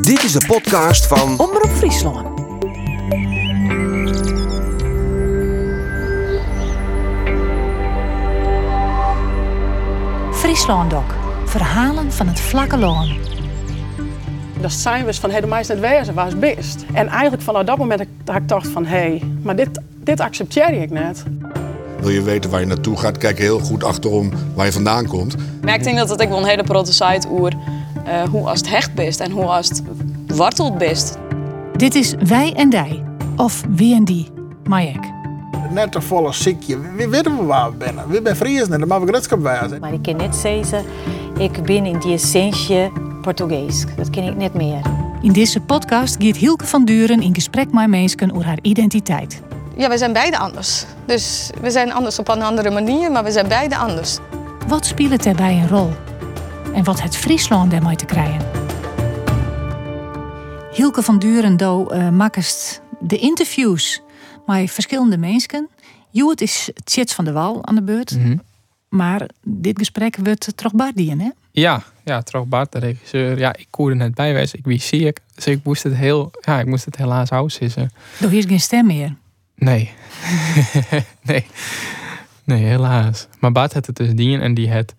Dit 0.00 0.22
is 0.22 0.32
de 0.32 0.46
podcast 0.46 1.06
van 1.06 1.38
Omroep 1.38 1.70
Friesland. 1.70 2.40
Friesland 10.32 10.90
Doc. 10.90 11.02
Verhalen 11.44 12.12
van 12.12 12.26
het 12.26 12.40
vlakke 12.40 12.76
loon. 12.76 13.16
Dat 14.60 14.72
zijn 14.72 15.04
we 15.04 15.14
van, 15.14 15.30
hey, 15.30 15.40
de 15.40 15.46
meisje 15.46 15.72
net 15.72 15.80
wezen, 15.80 16.14
waar 16.14 16.26
is 16.26 16.38
best? 16.38 16.84
En 16.92 17.08
eigenlijk 17.08 17.42
vanaf 17.42 17.64
dat 17.64 17.78
moment 17.78 18.06
dat 18.24 18.36
ik 18.36 18.48
dacht 18.48 18.68
van, 18.68 18.84
hé, 18.84 18.98
hey, 18.98 19.22
maar 19.42 19.56
dit, 19.56 19.80
dit 19.94 20.20
accepteer 20.20 20.82
ik 20.82 20.90
net. 20.90 21.22
Wil 22.00 22.10
je 22.10 22.22
weten 22.22 22.50
waar 22.50 22.60
je 22.60 22.66
naartoe 22.66 22.96
gaat, 22.96 23.18
kijk 23.18 23.38
heel 23.38 23.58
goed 23.58 23.84
achterom 23.84 24.32
waar 24.54 24.66
je 24.66 24.72
vandaan 24.72 25.06
komt. 25.06 25.34
Ik 25.64 25.82
denk 25.82 25.96
dat 25.96 26.22
ook 26.22 26.28
wel 26.28 26.38
een 26.38 26.44
hele 26.44 26.64
grote 26.64 26.92
site 26.92 27.28
oer 27.30 27.52
uh, 28.06 28.22
hoe 28.22 28.48
als 28.48 28.58
het 28.58 28.68
hecht 28.68 28.94
best 28.94 29.20
en 29.20 29.30
hoe 29.30 29.44
als 29.44 29.68
het 29.68 29.82
wortelt 30.26 30.78
best. 30.78 31.18
Dit 31.76 31.94
is 31.94 32.14
Wij 32.26 32.52
en 32.54 32.70
Dij, 32.70 33.02
of 33.36 33.62
Wie 33.68 33.94
en 33.94 34.04
Die, 34.04 34.28
Majek. 34.64 35.10
Net 35.70 35.94
een 35.94 36.02
volle 36.02 36.32
ziekje. 36.32 36.78
We 36.96 37.08
weten 37.08 37.36
we 37.36 37.44
waar 37.44 37.70
we 37.70 37.84
zijn. 37.84 37.96
We 38.08 38.20
zijn 38.24 38.36
Friesen 38.36 38.72
en 38.72 38.78
dat 38.80 38.88
mag 38.88 39.02
gretschap 39.06 39.42
wijzen. 39.42 39.80
Maar 39.80 39.92
ik 39.92 40.02
kan 40.02 40.16
net 40.16 40.36
zeggen, 40.36 40.84
ik 41.38 41.62
ben 41.62 41.86
in 41.86 41.98
die 41.98 42.12
essentie 42.12 42.92
Portugees. 43.22 43.84
Dat 43.96 44.10
ken 44.10 44.24
ik 44.24 44.36
net 44.36 44.54
meer. 44.54 44.80
In 45.22 45.32
deze 45.32 45.60
podcast 45.60 46.16
gaat 46.18 46.36
Hielke 46.36 46.66
van 46.66 46.84
Duren 46.84 47.20
in 47.20 47.34
gesprek 47.34 47.72
met 47.72 47.88
mensen 47.88 48.32
over 48.32 48.46
haar 48.46 48.58
identiteit. 48.62 49.42
Ja, 49.76 49.88
we 49.88 49.98
zijn 49.98 50.12
beide 50.12 50.38
anders. 50.38 50.84
Dus 51.06 51.50
we 51.60 51.70
zijn 51.70 51.92
anders 51.92 52.18
op 52.18 52.28
een 52.28 52.42
andere 52.42 52.70
manier, 52.70 53.10
maar 53.10 53.24
we 53.24 53.30
zijn 53.30 53.48
beide 53.48 53.76
anders. 53.76 54.18
Wat 54.68 54.86
speelt 54.86 55.22
daarbij 55.22 55.54
een 55.54 55.68
rol? 55.68 55.90
En 56.74 56.84
wat 56.84 57.02
het 57.02 57.16
Friesland 57.16 57.70
daarmee 57.70 57.96
te 57.96 58.04
krijgen? 58.04 58.46
Hielke 60.72 61.02
van 61.02 61.18
Duren 61.18 61.56
do 61.56 61.92
uh, 61.92 62.08
makkest 62.08 62.80
de 63.00 63.18
interviews 63.18 64.02
met 64.46 64.70
verschillende 64.70 65.18
mensen. 65.18 65.68
Joet 66.10 66.40
is 66.40 66.70
Tjits 66.84 67.14
van 67.14 67.24
de 67.24 67.32
Wal 67.32 67.66
aan 67.66 67.74
de 67.74 67.82
beurt. 67.82 68.16
Mhm. 68.16 68.36
Maar 68.88 69.28
dit 69.42 69.78
gesprek 69.78 70.16
wordt 70.16 70.56
toch 70.56 70.72
Bardien, 70.72 71.20
hè? 71.20 71.30
Ja, 71.50 71.82
ja, 72.04 72.22
toch 72.22 72.46
Bart, 72.46 72.72
de 72.72 72.78
regisseur. 72.78 73.38
Ja, 73.38 73.56
ik 73.56 73.66
kon 73.70 73.88
er 73.88 73.96
net 73.96 74.14
bij 74.14 74.34
wezen. 74.34 74.58
Ik 74.58 74.64
wie 74.64 74.80
zie 74.80 75.06
ik. 75.06 75.20
Dus 75.34 75.46
ik 75.46 75.60
moest 75.64 75.82
het 75.82 75.94
heel, 75.94 76.30
ja, 76.40 76.60
ik 76.60 76.66
moest 76.66 76.84
het 76.84 76.96
helaas 76.96 77.30
uitzissen. 77.30 77.90
Door 78.18 78.30
hier 78.30 78.38
is 78.38 78.46
geen 78.46 78.60
stem 78.60 78.86
meer. 78.86 79.14
Nee. 79.54 79.90
nee. 81.22 81.46
Nee, 82.44 82.64
helaas. 82.64 83.26
Maar 83.38 83.52
Bart 83.52 83.72
had 83.72 83.86
het 83.86 83.96
dus 83.96 84.14
dien 84.14 84.40
en 84.40 84.54
die 84.54 84.72
had, 84.72 84.94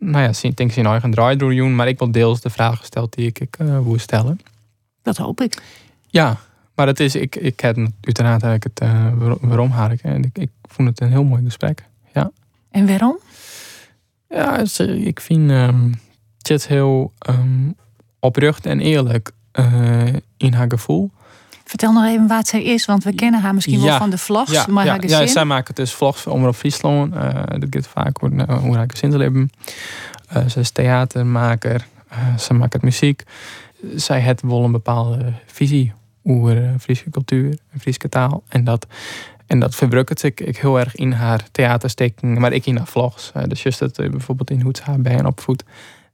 nou 0.00 0.22
ja, 0.22 0.48
ik 0.48 0.56
denk 0.56 0.72
zijn 0.72 0.86
eigen 0.86 1.10
draaidoor 1.10 1.54
doen, 1.54 1.74
maar 1.74 1.88
ik 1.88 1.98
wil 1.98 2.10
deels 2.10 2.40
de 2.40 2.50
vraag 2.50 2.78
gesteld 2.78 3.14
die 3.14 3.26
ik, 3.26 3.38
ik 3.38 3.56
uh, 3.60 3.80
wil 3.80 3.98
stellen. 3.98 4.40
Dat 5.02 5.16
hoop 5.16 5.40
ik. 5.40 5.62
Ja, 6.06 6.36
maar 6.74 6.86
het 6.86 7.00
is, 7.00 7.14
ik, 7.14 7.36
ik 7.36 7.60
heb 7.60 7.76
uiteraard 8.00 8.42
eigenlijk 8.42 8.64
het 8.64 8.88
uh, 8.88 9.36
waarom 9.40 9.70
haar 9.70 9.92
ik. 9.92 10.02
En 10.02 10.24
ik, 10.24 10.38
ik 10.38 10.50
vond 10.62 10.88
het 10.88 11.00
een 11.00 11.10
heel 11.10 11.24
mooi 11.24 11.44
gesprek. 11.44 11.84
Ja. 12.12 12.30
En 12.70 12.86
waarom? 12.86 13.18
Ja, 14.28 14.64
ik 14.78 15.20
vind 15.20 15.50
um, 15.50 16.00
het 16.42 16.66
heel 16.66 17.12
um, 17.28 17.74
oprecht 18.18 18.66
en 18.66 18.80
eerlijk 18.80 19.30
uh, 19.52 20.12
in 20.36 20.52
haar 20.52 20.70
gevoel. 20.70 21.10
Vertel 21.70 21.92
nog 21.92 22.04
even 22.04 22.26
wat 22.26 22.48
zij 22.48 22.62
is, 22.62 22.84
want 22.84 23.04
we 23.04 23.14
kennen 23.14 23.40
haar 23.40 23.54
misschien 23.54 23.78
ja, 23.78 23.84
wel 23.84 23.96
van 23.96 24.10
de 24.10 24.18
vlogs. 24.18 24.50
Ja, 24.50 24.64
maar 24.68 24.84
ja, 24.84 24.90
haar 24.90 25.06
ja, 25.06 25.26
zij 25.26 25.44
maakt 25.44 25.76
dus 25.76 25.94
vlogs 25.94 26.20
voor 26.20 26.32
Omroep 26.32 26.54
Friesland. 26.54 27.14
Uh, 27.14 27.42
dat 27.46 27.66
gaat 27.70 27.86
vaak 27.86 28.24
over 28.24 28.36
uh, 28.36 28.58
hoe 28.58 28.76
haar 28.76 28.90
gezinsleven. 28.90 29.50
Uh, 30.36 30.46
ze 30.46 30.60
is 30.60 30.70
theatermaker. 30.70 31.86
ze 32.38 32.54
maakt 32.54 32.82
muziek. 32.82 33.22
Zij 33.94 34.20
heeft 34.20 34.42
wel 34.42 34.64
een 34.64 34.72
bepaalde 34.72 35.32
visie 35.46 35.92
over 36.24 36.74
Friese 36.80 37.10
cultuur 37.10 37.58
en 37.70 37.80
Friese 37.80 38.08
taal. 38.08 38.42
En 38.48 38.64
dat, 38.64 38.86
en 39.46 39.60
dat 39.60 39.74
verbruikt 39.74 40.22
ik, 40.22 40.40
ik 40.40 40.56
heel 40.56 40.78
erg 40.78 40.94
in 40.94 41.12
haar 41.12 41.44
theaterstekking, 41.52 42.38
maar 42.38 42.52
ik 42.52 42.66
in 42.66 42.76
haar 42.76 42.86
vlogs. 42.86 43.32
dus 43.46 43.62
juist 43.62 43.78
dat 43.78 43.96
bijvoorbeeld 43.96 44.50
in 44.50 44.60
Hoeds 44.60 44.80
haar 44.80 45.00
bijen 45.00 45.26
opvoedt. 45.26 45.64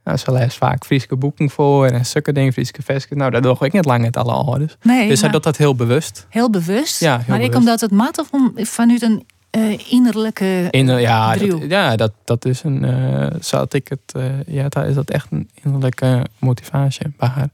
Nou, 0.07 0.19
ze 0.19 0.33
leest 0.33 0.57
vaak 0.57 0.85
Friese 0.85 1.17
boeken 1.17 1.51
voor 1.51 1.87
en 1.87 2.05
stukken 2.05 2.35
dingen, 2.35 2.53
Friese 2.53 2.73
versjes. 2.79 3.19
Nou, 3.19 3.31
dat 3.31 3.43
doe 3.43 3.57
ik 3.61 3.73
niet 3.73 3.85
lang 3.85 4.03
met 4.03 4.17
alle 4.17 4.33
ouders. 4.33 4.77
Nee, 4.83 5.09
dus 5.09 5.21
hij 5.21 5.31
doet 5.31 5.43
dat 5.43 5.57
heel 5.57 5.75
bewust. 5.75 6.27
Heel 6.29 6.51
bewust? 6.51 7.01
Ja, 7.01 7.17
heel 7.17 7.25
maar 7.29 7.37
bewust. 7.37 7.53
ik 7.53 7.59
omdat 7.59 7.81
het 7.81 7.91
mat 7.91 8.19
of 8.19 8.29
om, 8.31 8.53
vanuit 8.57 9.03
een 9.03 9.27
uh, 9.57 9.93
innerlijke 9.93 10.69
Inner, 10.71 11.01
ja, 11.01 11.37
dat, 11.37 11.63
ja, 11.69 11.97
dat, 11.97 12.13
dat 12.25 12.45
is 12.45 12.63
een. 12.63 12.83
Uh, 12.83 13.27
zat 13.41 13.75
ik 13.75 13.89
het. 13.89 14.15
Uh, 14.17 14.25
ja, 14.47 14.69
daar 14.69 14.89
is 14.89 14.95
dat 14.95 15.11
echt 15.11 15.27
een 15.31 15.51
innerlijke 15.63 16.27
motivatie 16.39 17.15
bij 17.17 17.29
haar. 17.29 17.49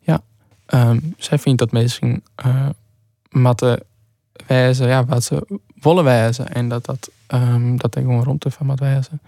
Ja, 0.00 0.20
um, 0.66 1.14
zij 1.18 1.38
vindt 1.38 1.58
dat 1.58 1.72
mensen 1.72 2.22
uh, 2.46 2.68
matten 3.30 3.82
wijzen, 4.46 4.88
ja, 4.88 5.04
wat 5.04 5.24
ze 5.24 5.60
willen 5.80 6.04
wijzen. 6.04 6.48
En 6.48 6.68
dat 6.68 6.84
dat, 6.84 7.10
um, 7.28 7.78
dat 7.78 7.96
ik 7.96 8.02
gewoon 8.02 8.24
rond 8.24 8.44
van 8.48 8.66
mat 8.66 8.80
wijzen. 8.80 9.20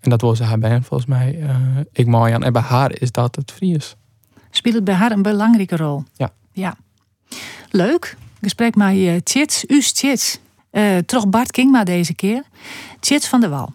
En 0.00 0.10
dat 0.10 0.20
was 0.20 0.40
haar 0.40 0.58
bij 0.58 0.80
volgens 0.82 1.08
mij. 1.08 1.38
Uh, 1.40 1.56
ik 1.92 2.06
mooi 2.06 2.32
aan. 2.32 2.42
En 2.42 2.52
bij 2.52 2.62
haar 2.62 3.00
is 3.00 3.12
dat 3.12 3.36
het 3.36 3.52
Fries. 3.52 3.96
Speelt 4.50 4.74
het 4.74 4.84
bij 4.84 4.94
haar 4.94 5.10
een 5.10 5.22
belangrijke 5.22 5.76
rol? 5.76 6.02
Ja. 6.14 6.32
ja. 6.52 6.76
Leuk. 7.70 8.16
Gesprek 8.42 8.74
met 8.74 8.94
uh, 8.94 9.16
Tjits, 9.16 9.64
Us 9.68 9.92
Tjits. 9.92 10.38
Uh, 10.72 10.98
terug 10.98 11.28
Bart 11.28 11.50
Kingma 11.50 11.84
deze 11.84 12.14
keer. 12.14 12.42
Tjits 13.00 13.28
van 13.28 13.40
der 13.40 13.50
Wal. 13.50 13.72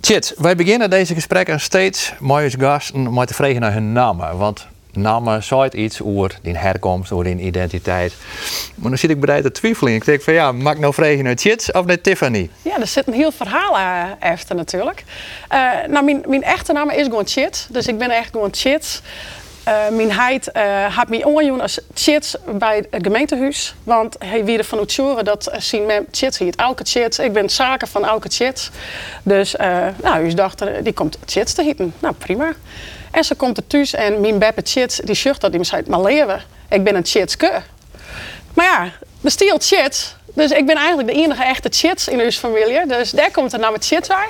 Tjits, 0.00 0.34
wij 0.36 0.56
beginnen 0.56 0.90
deze 0.90 1.14
gesprekken 1.14 1.60
steeds 1.60 2.12
mooie 2.20 2.50
gasten 2.50 3.14
met 3.14 3.28
te 3.28 3.34
vragen 3.34 3.60
naar 3.60 3.72
hun 3.72 3.92
namen. 3.92 4.36
Want 4.36 4.66
namen 4.92 5.42
zegt 5.42 5.74
iets 5.74 6.02
over 6.02 6.38
die 6.42 6.56
herkomst, 6.56 7.12
over 7.12 7.24
die 7.24 7.36
identiteit. 7.36 8.14
Maar 8.74 8.88
dan 8.90 8.98
zit 8.98 9.10
ik 9.10 9.20
bereid 9.20 9.42
te 9.42 9.52
twijfelen. 9.52 9.94
Ik 9.94 10.04
denk 10.04 10.22
van 10.22 10.34
ja, 10.34 10.52
mag 10.52 10.72
ik 10.72 10.78
nou 10.78 10.94
vragen 10.94 11.24
naar 11.24 11.34
Tjits 11.34 11.72
of 11.72 11.84
naar 11.84 12.00
Tiffany? 12.00 12.50
Ja, 12.62 12.80
er 12.80 12.86
zit 12.86 13.06
een 13.06 13.12
heel 13.12 13.32
verhaal 13.32 13.76
uh, 13.76 14.02
achter 14.20 14.56
natuurlijk. 14.56 15.04
Uh, 15.52 15.70
nou, 15.88 16.04
mijn, 16.04 16.22
mijn 16.26 16.42
echte 16.42 16.72
naam 16.72 16.90
is 16.90 17.04
gewoon 17.04 17.24
Tjits. 17.24 17.66
Dus 17.70 17.86
ik 17.86 17.98
ben 17.98 18.10
echt 18.10 18.30
gewoon 18.30 18.50
Tjits. 18.50 19.02
Uh, 19.68 19.88
mijn 19.88 20.12
heid 20.12 20.50
uh, 20.52 20.96
had 20.96 21.08
me 21.08 21.26
ongejoen 21.26 21.60
als 21.60 21.80
Tjits 21.94 22.36
bij 22.58 22.76
het 22.90 23.04
gemeentehuis. 23.04 23.74
Want 23.84 24.16
hij 24.18 24.44
wilde 24.44 24.64
van 24.64 24.78
het 24.78 25.24
dat 25.24 25.52
zien 25.58 25.86
met 25.86 26.12
Tjits 26.12 26.38
hier, 26.38 26.52
Elke 26.56 26.82
Tjits. 26.82 27.18
Ik 27.18 27.32
ben 27.32 27.50
zaken 27.50 27.88
van 27.88 28.04
Elke 28.04 28.28
Tjits. 28.28 28.70
Dus 29.22 29.54
nou, 30.02 30.24
u 30.24 30.34
dacht, 30.34 30.64
die 30.82 30.92
komt 30.92 31.18
Tjits 31.24 31.52
te 31.52 31.62
hieten. 31.62 31.94
Nou, 31.98 32.14
prima. 32.14 32.52
En 33.12 33.24
ze 33.24 33.34
komt 33.34 33.56
er 33.56 33.66
thuis 33.66 33.94
en 33.94 34.20
mijn 34.20 34.38
beppe 34.38 34.62
Tjits, 34.62 34.96
die 34.96 35.14
zucht 35.14 35.40
dat, 35.40 35.52
die 35.52 35.64
zei, 35.64 35.82
maar 35.86 36.00
leven, 36.00 36.42
ik 36.68 36.84
ben 36.84 36.94
een 36.94 37.02
Tjitske. 37.02 37.62
Maar 38.54 38.66
ja, 38.66 38.90
bestiel 39.20 39.58
Tjits. 39.58 40.16
Dus 40.34 40.50
ik 40.50 40.66
ben 40.66 40.76
eigenlijk 40.76 41.08
de 41.08 41.14
enige 41.14 41.44
echte 41.44 41.68
Tjits 41.68 42.08
in 42.08 42.20
onze 42.20 42.38
familie. 42.38 42.86
Dus 42.86 43.10
daar 43.10 43.30
komt 43.30 43.50
de 43.50 43.58
naam 43.58 43.78
Tjits 43.78 44.08
bij. 44.08 44.28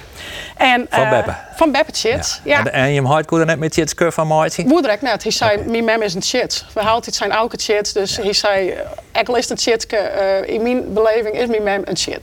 En, 0.57 0.87
van 0.91 1.09
Beppe? 1.09 1.35
Van 1.63 1.73
Beppe 1.73 1.93
Tjits, 1.93 2.41
ja. 2.45 2.59
ja. 2.59 2.65
En, 2.65 2.73
en 2.73 2.93
je 2.93 3.09
hebt 3.09 3.31
net 3.31 3.59
met 3.59 3.73
Tjitske 3.73 4.13
van 4.13 4.27
Maartje? 4.27 4.65
Moeder 4.65 4.99
net. 5.01 5.23
Hij 5.23 5.33
zei, 5.33 5.57
okay. 5.57 5.71
mijn 5.71 5.85
mem 5.85 6.03
is 6.03 6.15
een 6.15 6.21
Tjits. 6.21 6.65
We 6.75 6.81
halen 6.81 7.03
het 7.05 7.15
zijn 7.15 7.33
oude 7.33 7.57
Tjits. 7.57 7.93
Dus 7.93 8.17
hij 8.17 8.33
zei, 8.33 8.75
ik 9.13 9.29
is 9.29 9.51
een 9.51 9.57
Tjitske. 9.57 10.13
Uh, 10.47 10.55
in 10.55 10.63
mijn 10.63 10.93
beleving 10.93 11.35
is 11.35 11.47
mijn 11.47 11.63
mem 11.63 11.83
een. 11.85 11.97
Ja. 11.97 12.19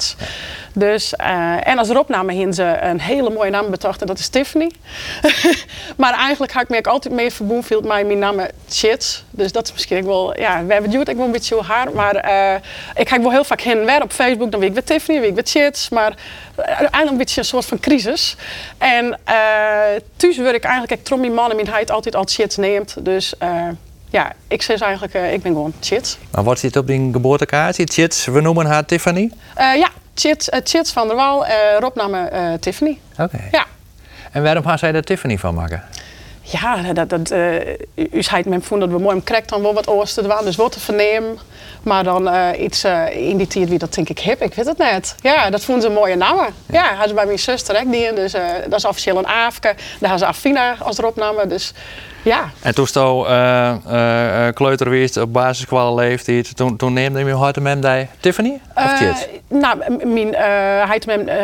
Dus, 0.73 1.13
uh, 1.21 1.67
en 1.67 1.77
als 1.77 1.89
eropname 1.89 2.33
hin 2.33 2.53
ze 2.53 2.77
een 2.81 3.01
hele 3.01 3.29
mooie 3.29 3.49
naam 3.49 3.69
betrachten. 3.69 4.07
Dat 4.07 4.19
is 4.19 4.27
Tiffany. 4.27 4.71
maar 5.97 6.13
eigenlijk 6.13 6.51
had 6.51 6.63
ik 6.63 6.69
me 6.69 6.83
altijd 6.83 7.13
meer 7.13 7.31
verbonden 7.31 7.87
met 7.87 8.05
mijn 8.05 8.19
naam 8.19 8.39
Tjits. 8.67 9.23
Dus 9.29 9.51
dat 9.51 9.65
is 9.67 9.73
misschien 9.73 10.05
wel, 10.05 10.39
ja, 10.39 10.65
we 10.65 10.73
hebben 10.73 10.91
het 10.91 11.09
ik 11.09 11.15
wel 11.15 11.25
een 11.25 11.31
beetje 11.31 11.61
haar. 11.61 11.91
Maar 11.93 12.29
uh, 12.29 12.59
ik 12.95 13.05
kijk 13.05 13.21
wel 13.21 13.31
heel 13.31 13.43
vaak 13.43 13.61
heen 13.61 13.79
en 13.79 13.85
weer 13.85 14.01
op 14.01 14.11
Facebook. 14.11 14.51
Dan 14.51 14.59
weet 14.59 14.69
ik 14.69 14.75
weer 14.75 14.83
Tiffany, 14.83 15.19
weet 15.19 15.29
ik 15.29 15.35
weer 15.35 15.43
Tjits. 15.43 15.89
Maar 15.89 16.13
eigenlijk 16.65 17.09
een 17.09 17.17
beetje 17.17 17.39
een 17.39 17.45
soort 17.45 17.65
van 17.65 17.79
crisis. 17.79 18.35
En 18.77 19.19
thuis 20.15 20.37
word 20.37 20.53
ik 20.53 20.63
eigenlijk, 20.63 20.91
ik 20.99 21.03
trom 21.03 21.19
mijn 21.19 21.33
man 21.33 21.49
en 21.49 21.55
mijn 21.55 21.69
heid 21.69 21.91
altijd 21.91 22.15
al 22.15 22.23
Tjits 22.23 22.57
neemt. 22.57 23.05
Dus 23.05 23.33
uh, 23.43 23.67
ja, 24.09 24.33
ik 24.47 24.61
zeg 24.61 24.81
eigenlijk, 24.81 25.13
uh, 25.13 25.33
ik 25.33 25.41
ben 25.41 25.51
gewoon 25.51 25.73
Tjits. 25.79 26.17
Maar 26.31 26.43
wat 26.43 26.59
zit 26.59 26.75
op 26.75 26.87
die 26.87 27.09
geboortekaartje? 27.11 27.83
Tjits, 27.83 28.25
we 28.25 28.41
noemen 28.41 28.65
haar 28.65 28.85
Tiffany? 28.85 29.31
ja, 29.55 29.89
Tjits, 30.13 30.49
Tjits 30.63 30.91
van 30.91 31.07
der 31.07 31.15
Wal, 31.15 31.45
Rob 31.79 31.95
namen 31.95 32.59
Tiffany. 32.59 32.99
Oké. 33.11 33.23
Okay. 33.23 33.47
Ja. 33.51 33.65
En 34.31 34.43
waarom 34.43 34.63
gaan 34.63 34.77
zij 34.77 34.93
er 34.93 35.03
Tiffany 35.03 35.37
van 35.37 35.53
maken? 35.53 35.83
Ja, 36.51 36.93
dat, 36.93 37.09
dat, 37.09 37.31
uh, 37.31 37.55
u 38.11 38.23
zei 38.23 38.43
met 38.45 38.65
vond 38.65 38.81
dat 38.81 38.89
we 38.89 38.99
mooi 38.99 39.23
krekt 39.23 39.49
dan 39.49 39.61
wel 39.61 39.73
wat 39.73 39.87
oosten 39.87 40.27
waren, 40.27 40.45
dus 40.45 40.55
wat 40.55 40.71
te 40.71 40.79
vernemen. 40.79 41.37
Maar 41.83 42.03
dan 42.03 42.27
uh, 42.27 42.49
iets 42.57 42.85
uh, 42.85 43.15
in 43.15 43.37
die 43.37 43.47
tijd 43.47 43.69
wie 43.69 43.77
dat 43.77 43.93
denk 43.93 44.09
ik 44.09 44.19
hip, 44.19 44.41
ik 44.41 44.53
weet 44.53 44.65
het 44.65 44.77
net. 44.77 45.15
Ja, 45.21 45.49
dat 45.49 45.63
vonden 45.63 45.83
ze 45.83 45.89
een 45.89 45.93
mooie 45.93 46.15
namen. 46.15 46.53
Ja, 46.71 46.93
had 46.93 47.07
ze 47.07 47.13
bij 47.13 47.25
mijn 47.25 47.39
zuster 47.39 47.79
ook 47.79 47.91
die, 47.91 48.13
dus 48.13 48.31
dat 48.67 48.73
is 48.73 48.85
officieel 48.85 49.17
een 49.17 49.27
Aafke. 49.27 49.75
Daar 49.99 50.09
had 50.09 50.19
ze 50.19 50.25
Afina 50.25 50.75
als 50.79 50.97
eropname, 50.97 51.47
dus 51.47 51.73
Ja, 52.23 52.49
En 52.61 52.75
toen 52.75 52.87
stond 52.87 53.27
uh, 53.27 53.73
uh, 55.17 55.23
op 55.23 55.33
basisschool 55.33 55.95
leeftijd. 55.95 56.55
Toen, 56.55 56.77
toen 56.77 56.93
neemde 56.93 57.23
je 57.23 57.33
hard 57.33 57.59
mem 57.59 57.81
die 57.81 58.07
Tiffany? 58.19 58.59
Of 58.75 58.83
Eh, 58.83 58.97
Chit? 58.97 59.29
nou, 59.47 59.77
mijn, 60.05 60.33
eh, 60.33 60.41
hij 60.85 60.95
het 60.95 61.05
mem, 61.05 61.19
eh, 61.27 61.35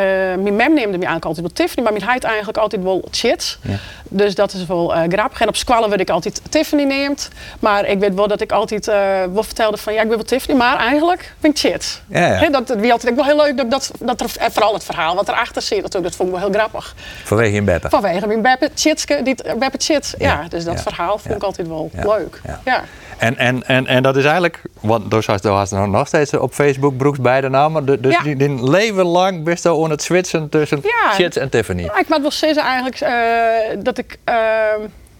mijn 0.43 0.55
mem 0.55 0.73
neemde 0.73 0.97
me 0.97 1.05
eigenlijk 1.05 1.25
altijd 1.25 1.45
wel 1.45 1.55
Tiffany, 1.55 1.83
maar 1.83 1.93
mijn 1.93 2.05
heid 2.05 2.23
eigenlijk 2.23 2.57
altijd 2.57 2.83
wel 2.83 3.07
Chit. 3.11 3.57
Ja. 3.61 3.75
Dus 4.09 4.35
dat 4.35 4.53
is 4.53 4.65
wel 4.65 4.95
eh, 4.95 5.01
grappig. 5.09 5.41
En 5.41 5.47
op 5.47 5.55
squallen 5.55 5.89
werd 5.89 6.01
ik 6.01 6.09
altijd 6.09 6.41
Tiffany 6.49 6.83
neemt. 6.83 7.29
Maar 7.59 7.85
ik 7.85 7.99
weet 7.99 8.13
wel 8.13 8.27
dat 8.27 8.41
ik 8.41 8.51
altijd 8.51 8.87
eh, 8.87 8.95
wel 9.33 9.43
vertelde 9.43 9.77
van 9.77 9.93
ja, 9.93 10.01
ik 10.01 10.07
wil 10.07 10.15
wel 10.15 10.25
Tiffany, 10.25 10.57
maar 10.57 10.77
eigenlijk 10.77 11.33
ben 11.39 11.51
ik 11.51 11.57
Chit. 11.57 12.01
Ja, 12.07 12.41
ja. 12.41 12.49
Dat 12.49 12.75
wie 12.77 12.91
altijd 12.91 13.15
wel 13.15 13.25
heel 13.25 13.35
leuk 13.35 13.57
dat, 13.57 13.71
dat, 13.71 13.91
dat 13.99 14.21
er, 14.21 14.27
en 14.39 14.51
vooral 14.51 14.73
het 14.73 14.83
verhaal 14.83 15.15
wat 15.15 15.27
erachter 15.27 15.61
zit 15.61 15.81
natuurlijk, 15.81 16.03
dat 16.03 16.15
vond 16.15 16.29
ik 16.29 16.35
wel 16.35 16.49
heel 16.49 16.59
grappig. 16.59 16.95
Vanwege 17.23 17.53
je 17.53 17.61
beppe. 17.61 17.89
Vanwege 17.89 18.27
mijn 18.27 18.41
Beppe 18.41 18.69
Chitske, 18.75 19.19
die 19.23 19.35
Beppe 19.57 19.77
Chit. 19.77 20.15
Ja, 20.17 20.25
Ja, 20.41 20.47
dus 20.49 20.63
dat 20.65 20.81
verhaal 20.81 21.17
vond 21.17 21.35
ik 21.35 21.43
altijd 21.43 21.67
wel 21.67 21.89
leuk. 22.03 22.41
ja. 22.65 22.83
En, 23.17 23.37
en, 23.37 23.63
en, 23.67 23.87
en 23.87 24.03
dat 24.03 24.15
is 24.15 24.23
eigenlijk, 24.23 24.61
want 24.79 25.11
dus 25.11 25.29
als 25.29 25.41
was 25.41 25.71
er 25.71 25.89
nog 25.89 26.07
steeds 26.07 26.33
op 26.33 26.53
Facebook 26.53 26.97
broeks 26.97 27.19
beide 27.19 27.49
namen. 27.49 27.85
Du- 27.85 27.99
Dus 27.99 28.13
Ja. 28.13 28.21
die, 28.21 28.35
die 28.35 28.69
leven 28.69 29.05
lang 29.05 29.43
best 29.43 29.63
wel 29.63 29.83
aan 29.83 29.89
het 29.89 30.01
switchen 30.01 30.49
tussen 30.49 30.79
Ja. 30.83 31.11
Chit 31.11 31.37
en 31.37 31.49
Tiffany. 31.49 31.83
Ja, 31.83 31.97
ik 31.99 32.09
moet 32.09 32.21
wel 32.21 32.31
zeggen 32.31 32.63
eigenlijk 32.63 32.99
eh, 32.99 33.77
dat 33.83 33.97
ik 33.97 34.17
eh, 34.23 34.35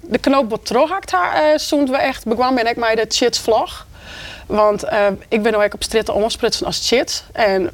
de 0.01 0.18
knoop 0.18 0.50
wat 0.50 0.65
terughakt 0.65 1.13
uh, 1.13 1.53
toen 1.69 1.86
we 1.86 1.98
echt 1.98 2.25
begonnen 2.25 2.56
ben 2.56 2.68
ik 2.68 2.75
met 2.75 2.95
de 2.98 3.06
chits 3.15 3.39
vlog. 3.39 3.86
Want 4.45 4.83
eh, 4.83 4.98
ik 5.27 5.41
ben 5.44 5.51
nou 5.51 5.63
ook 5.65 5.74
op 5.74 5.83
stritten 5.83 6.13
omsprutsen 6.13 6.65
als 6.65 6.88
chit. 6.88 7.24
En 7.33 7.69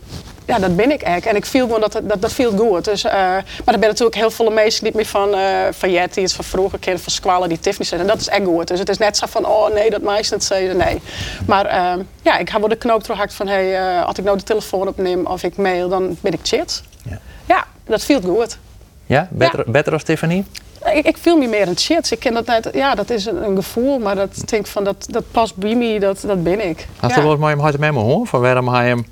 ja, 0.45 0.59
dat 0.59 0.75
ben 0.75 0.91
ik 0.91 1.01
echt. 1.01 1.25
En 1.25 1.35
ik 1.35 1.45
viel 1.45 1.65
gewoon 1.65 1.81
dat 1.81 1.99
dat, 2.03 2.21
dat 2.21 2.33
viel 2.33 2.51
goed. 2.57 2.85
Dus, 2.85 3.03
eh, 3.03 3.13
maar 3.13 3.43
er 3.65 3.79
zijn 3.79 3.79
natuurlijk 3.79 4.15
heel 4.15 4.31
veel 4.31 4.51
mensen 4.51 4.83
niet 4.83 4.93
meer 4.93 5.05
van, 5.05 5.33
eh 5.33 5.67
van 5.71 5.91
Jetty, 5.91 6.21
het 6.21 6.33
van 6.33 6.45
vroeger 6.45 6.79
kennen 6.79 7.03
van 7.03 7.11
squallen 7.11 7.49
die 7.49 7.59
Tiffany 7.59 7.87
zijn. 7.87 8.01
En 8.01 8.07
dat 8.07 8.19
is 8.19 8.27
echt 8.27 8.45
goed. 8.45 8.67
Dus 8.67 8.79
het 8.79 8.89
is 8.89 8.97
net 8.97 9.17
zo 9.17 9.25
van, 9.29 9.45
oh 9.45 9.73
nee, 9.73 9.89
dat 9.89 10.01
meisje 10.01 10.35
zeggen. 10.37 10.77
Nee. 10.77 11.01
Maar 11.45 11.65
eh, 11.65 12.03
ja, 12.21 12.37
ik 12.37 12.49
heb 12.49 12.59
wel 12.59 12.69
de 12.69 12.75
knoop 12.75 13.03
terughakt 13.03 13.33
van, 13.33 13.47
hey, 13.47 13.77
eh, 13.77 14.05
als 14.05 14.17
ik 14.17 14.23
nou 14.23 14.37
de 14.37 14.43
telefoon 14.43 14.87
opneem 14.87 15.25
of 15.25 15.43
ik 15.43 15.57
mail, 15.57 15.89
dan 15.89 16.17
ben 16.21 16.33
ik 16.33 16.39
chit. 16.43 16.83
Ja. 17.09 17.19
ja 17.45 17.65
dat 17.85 18.03
viel 18.03 18.21
goed. 18.21 18.57
Ja? 19.05 19.27
Beter, 19.31 19.63
beter 19.67 19.93
als 19.93 20.03
Tiffany? 20.03 20.45
Ik, 20.93 21.05
ik 21.05 21.17
viel 21.17 21.37
me 21.37 21.47
meer 21.47 21.67
een 21.67 21.79
shit. 21.79 22.11
Ik 22.11 22.19
ken 22.19 22.33
dat 22.33 22.45
net, 22.45 22.69
ja, 22.73 22.95
dat 22.95 23.09
is 23.09 23.25
een, 23.25 23.43
een 23.43 23.55
gevoel, 23.55 23.99
maar 23.99 24.15
dat 24.15 24.43
denk 24.45 24.67
van 24.67 24.83
dat, 24.83 25.05
dat 25.09 25.23
past 25.31 25.55
bij 25.55 25.75
me, 25.75 25.99
dat, 25.99 26.21
dat 26.25 26.43
ben 26.43 26.69
ik. 26.69 26.87
Had 26.97 27.09
ja. 27.09 27.15
je 27.15 27.23
wel 27.23 27.37
mooi 27.37 27.53
hem 27.53 27.61
hard 27.61 27.77
met 27.77 27.93
me 27.93 27.99
hoor? 27.99 28.27
Van 28.27 28.41
waarom 28.41 28.69
hij 28.69 28.87
hem. 28.87 29.05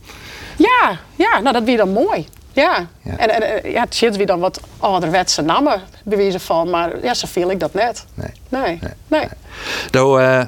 Ja, 0.68 1.00
ja, 1.16 1.40
nou 1.40 1.54
dat 1.54 1.64
weer 1.64 1.78
dan 1.78 1.90
mooi. 1.90 2.28
Ja. 2.52 2.88
Ja. 3.02 3.18
En, 3.18 3.30
en 3.30 3.64
eh, 3.64 3.72
ja, 3.72 3.82
het 3.82 3.96
shit 3.96 4.18
weer 4.18 4.26
dan 4.26 4.40
wat 4.40 4.62
ouderwetse 4.80 5.42
namen 5.42 5.82
bewezen 6.04 6.40
van, 6.40 6.70
maar 6.70 7.04
ja, 7.04 7.14
zo 7.14 7.28
viel 7.28 7.52
ik 7.52 7.60
dat 7.60 7.74
net. 7.74 8.06
Nee. 8.14 8.32
Nee, 8.50 8.80
nee. 9.08 9.28
Doe 9.92 10.20
eh 10.20 10.42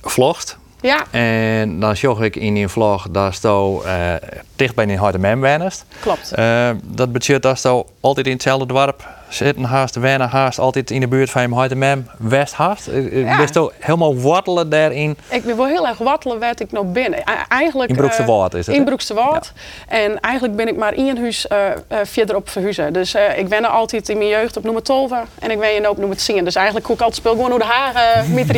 vlogt. 0.00 0.56
Ja, 0.80 1.04
En 1.10 1.80
dan 1.80 1.96
zag 1.96 2.20
ik 2.20 2.36
in 2.36 2.54
die 2.54 2.68
vlog 2.68 3.06
dat 3.10 3.38
je 3.42 3.80
eh 3.84 4.14
dicht 4.56 4.74
bij 4.74 4.88
een 4.88 4.98
harde 4.98 5.18
man 5.18 5.70
klopt. 6.00 6.32
Eh, 6.32 6.70
dat 6.82 7.12
betekent 7.12 7.42
dat 7.42 7.62
je 7.62 7.84
altijd 8.00 8.26
in 8.26 8.32
hetzelfde 8.32 8.66
dorp 8.66 9.08
zitten 9.28 9.64
haast, 9.64 9.94
wennen 9.94 10.28
haast, 10.28 10.58
altijd 10.58 10.90
in 10.90 11.00
de 11.00 11.08
buurt 11.08 11.30
van 11.30 11.42
je 11.42 11.74
man 11.76 12.06
west 12.18 12.54
haast. 12.54 12.86
Eh, 12.86 13.22
Ja. 13.22 13.36
Best 13.36 13.54
je 13.54 13.72
helemaal 13.78 14.16
wortelen 14.16 14.68
daarin. 14.70 15.16
Ik 15.28 15.44
ben 15.44 15.56
wel 15.56 15.66
heel 15.66 15.86
erg 15.88 15.98
wattelen 15.98 16.38
waar 16.38 16.54
ik 16.60 16.72
nou 16.72 16.86
ben. 16.86 17.12
E- 17.12 17.22
Eigenlijk, 17.48 17.90
In 17.90 17.96
Broekse 17.96 18.22
eh, 18.22 18.28
Waard 18.28 18.54
is 18.54 18.66
het, 18.66 18.76
In? 18.76 18.84
Broekse 18.84 19.14
Waard. 19.14 19.52
En 19.88 20.20
eigenlijk 20.20 20.56
ben 20.56 20.68
ik 20.68 20.76
maar 20.76 20.92
één 20.92 21.18
huis 21.18 21.46
eh 21.46 21.66
eh, 21.70 21.98
verderop 22.04 22.48
verhuizen. 22.48 22.92
Dus 22.92 23.14
eh, 23.14 23.38
ik 23.38 23.48
ben 23.48 23.62
er 23.64 23.70
altijd 23.70 24.08
in 24.08 24.16
mijn 24.18 24.28
jeugd 24.30 24.56
op 24.56 24.62
nummer 24.64 24.82
12 24.82 25.12
en 25.38 25.50
ik 25.50 25.58
ben 25.58 25.70
je 25.70 25.80
nu 25.80 25.86
op 25.86 25.98
nummer 25.98 26.16
10. 26.16 26.44
Dus 26.44 26.54
eigenlijk 26.54 26.86
koek 26.86 26.96
ik 26.96 27.02
altijd 27.02 27.20
speel 27.20 27.32
gewoon 27.34 27.50
door 27.50 27.58
de 27.58 27.64
haren, 27.64 28.30
uh, 28.34 28.48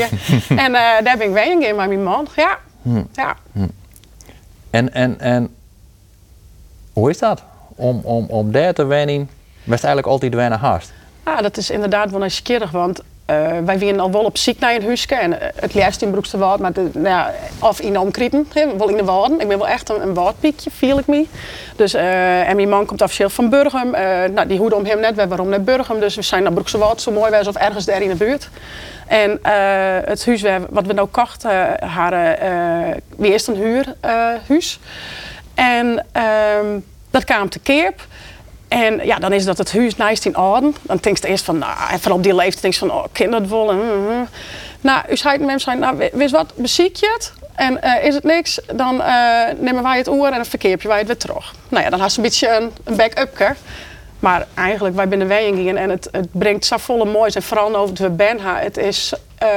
en 0.64 0.74
eh, 0.74 1.04
daar 1.04 1.16
ben 1.16 1.26
ik 1.26 1.32
weinig 1.32 1.68
in, 1.68 1.76
maar 1.76 1.88
mijn 1.88 2.02
man. 2.02 2.26
Ja. 2.36 2.58
Hm. 2.82 3.02
ja. 3.12 3.36
En, 4.70 4.92
en, 4.92 5.20
en 5.20 5.54
hoe 6.92 7.10
is 7.10 7.18
dat? 7.18 7.42
Om, 7.74 8.00
om, 8.04 8.26
om 8.28 8.52
daar 8.52 8.72
te 8.72 8.84
wennen, 8.84 9.30
best 9.64 9.84
eigenlijk 9.84 10.06
altijd 10.12 10.34
wennen 10.34 10.58
haast. 10.58 10.92
Ah, 11.22 11.42
dat 11.42 11.56
is 11.56 11.70
inderdaad 11.70 12.10
wel 12.10 12.20
nieuwsgierig, 12.20 12.70
want 12.70 13.02
eh, 13.30 13.36
wij 13.64 13.78
waren 13.78 14.00
al 14.00 14.10
wel 14.10 14.24
op 14.24 14.38
ziek 14.38 14.58
naar 14.58 14.74
een 14.74 14.84
huisje. 14.84 15.14
En 15.14 15.40
eh, 15.40 15.48
het 15.54 15.74
liefst 15.74 16.02
in 16.02 16.10
Broekse 16.10 16.38
Waard, 16.38 16.60
maar 16.60 16.72
de, 16.72 16.90
nou 16.92 17.06
ja, 17.06 17.34
of 17.58 17.80
in 17.80 17.96
hè, 18.52 18.76
wel 18.76 18.88
in 18.88 18.96
de 18.96 19.04
Waarden. 19.04 19.40
Ik 19.40 19.48
ben 19.48 19.58
wel 19.58 19.68
echt 19.68 19.88
een, 19.88 20.02
een 20.02 20.14
viel 20.72 20.98
ik 20.98 21.06
me. 21.06 21.26
Dus, 21.76 21.94
eh, 21.94 22.48
en 22.48 22.56
mijn 22.56 22.68
man 22.68 22.86
komt 22.86 23.02
officieel 23.02 23.30
van 23.30 23.48
Burgum. 23.50 23.90
Nou, 24.34 24.46
die 24.46 24.58
hoede 24.58 24.74
om 24.74 24.84
hem 24.84 25.00
net, 25.00 25.16
we 25.16 25.28
waarom 25.28 25.48
naar 25.48 25.62
Burgum. 25.62 26.00
Dus 26.00 26.14
we 26.14 26.22
zijn 26.22 26.42
naar 26.42 26.52
Broekse 26.52 26.78
Waard, 26.78 27.00
zo 27.00 27.10
mooi 27.12 27.30
was 27.30 27.48
of 27.48 27.56
ergens 27.56 27.84
daar 27.84 28.02
in 28.02 28.08
de 28.08 28.14
buurt. 28.14 28.48
En 29.06 29.38
het 30.04 30.26
huis 30.26 30.42
wat 30.70 30.86
we 30.86 30.92
nou 30.92 31.08
kochten, 31.08 31.84
haar, 31.84 32.38
wie 33.16 33.34
is 33.34 33.46
een 33.46 33.56
huurhuis. 33.56 34.78
en 35.54 36.06
ehm, 36.12 36.78
dat 37.10 37.24
kwam 37.24 37.48
te 37.48 37.58
keer. 37.58 37.92
En 38.70 39.00
ja, 39.04 39.16
dan 39.16 39.32
is 39.32 39.44
dat 39.44 39.58
het 39.58 39.72
huis 39.72 39.96
naast 39.96 40.24
in 40.24 40.36
orde. 40.36 40.72
Dan 40.82 40.98
denk 41.00 41.18
je 41.18 41.28
eerst 41.28 41.44
van, 41.44 41.58
nou, 41.58 41.72
en 42.02 42.12
op 42.12 42.22
die 42.22 42.34
leeftijd 42.34 42.62
denk 42.62 42.74
je 42.74 42.80
van, 42.80 42.92
oh, 42.92 43.04
kinderen 43.12 43.48
willen. 43.48 43.76
mm, 43.76 44.08
mm. 44.08 44.28
Nou, 44.80 45.02
u 45.10 45.16
zei 45.16 45.46
hem 45.46 45.58
zijn, 45.58 45.78
nou, 45.78 46.08
wees 46.12 46.30
wat, 46.30 46.52
beziek 46.56 46.96
je 46.96 47.10
het? 47.12 47.32
En 47.54 47.82
eh, 47.82 48.04
is 48.04 48.14
het 48.14 48.24
niks, 48.24 48.60
dan 48.74 49.02
eh, 49.02 49.52
nemen 49.58 49.82
wij 49.82 49.96
het 49.96 50.08
oor 50.08 50.26
en 50.26 50.32
dan 50.32 50.44
verkeer 50.44 50.76
je 50.80 50.88
wij 50.88 50.98
het 50.98 51.06
weer 51.06 51.16
terug. 51.16 51.54
Nou 51.68 51.84
ja, 51.84 51.90
dan 51.90 52.00
had 52.00 52.12
ze 52.12 52.18
een 52.18 52.24
beetje 52.24 52.48
een, 52.48 52.72
een 52.84 52.96
back-up. 52.96 53.54
Maar 54.18 54.46
eigenlijk, 54.54 54.96
wij 54.96 55.06
zijn 55.08 55.18
de 55.18 55.26
weying 55.26 55.78
en 55.78 55.90
het, 55.90 56.08
het 56.12 56.28
brengt 56.32 56.64
zo 56.64 56.76
volle 56.76 57.04
moois. 57.04 57.34
En 57.34 57.42
vooral 57.42 57.76
over 57.76 58.04
het 58.04 58.16
Benha, 58.16 58.58
het 58.58 58.76
is, 58.76 59.12
eh, 59.38 59.48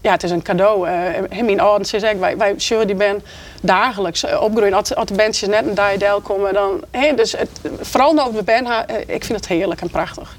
ja, 0.00 0.12
het 0.12 0.22
is 0.22 0.30
een 0.30 0.42
cadeau. 0.42 0.88
Uh, 0.88 0.94
hem 1.28 1.48
in 1.48 1.62
orde, 1.62 1.86
ze 1.86 2.16
wij, 2.18 2.36
wij 2.36 2.54
zullen 2.56 2.86
die 2.86 2.96
ben 2.96 3.22
dagelijks 3.62 4.24
eh, 4.24 4.40
opgroeien. 4.42 4.72
Als, 4.72 4.94
als 4.94 5.06
de 5.06 5.14
bandjes 5.14 5.48
net 5.48 5.66
een 5.66 5.74
dijdel 5.74 6.20
komen, 6.20 6.52
dan... 6.52 6.80
Hey, 6.90 7.14
dus 7.14 7.32
het, 7.32 7.60
vooral 7.80 8.18
over 8.18 8.34
de 8.34 8.42
Benha, 8.42 8.86
eh, 8.86 9.14
ik 9.14 9.24
vind 9.24 9.38
het 9.38 9.48
heerlijk 9.48 9.80
en 9.80 9.90
prachtig. 9.90 10.36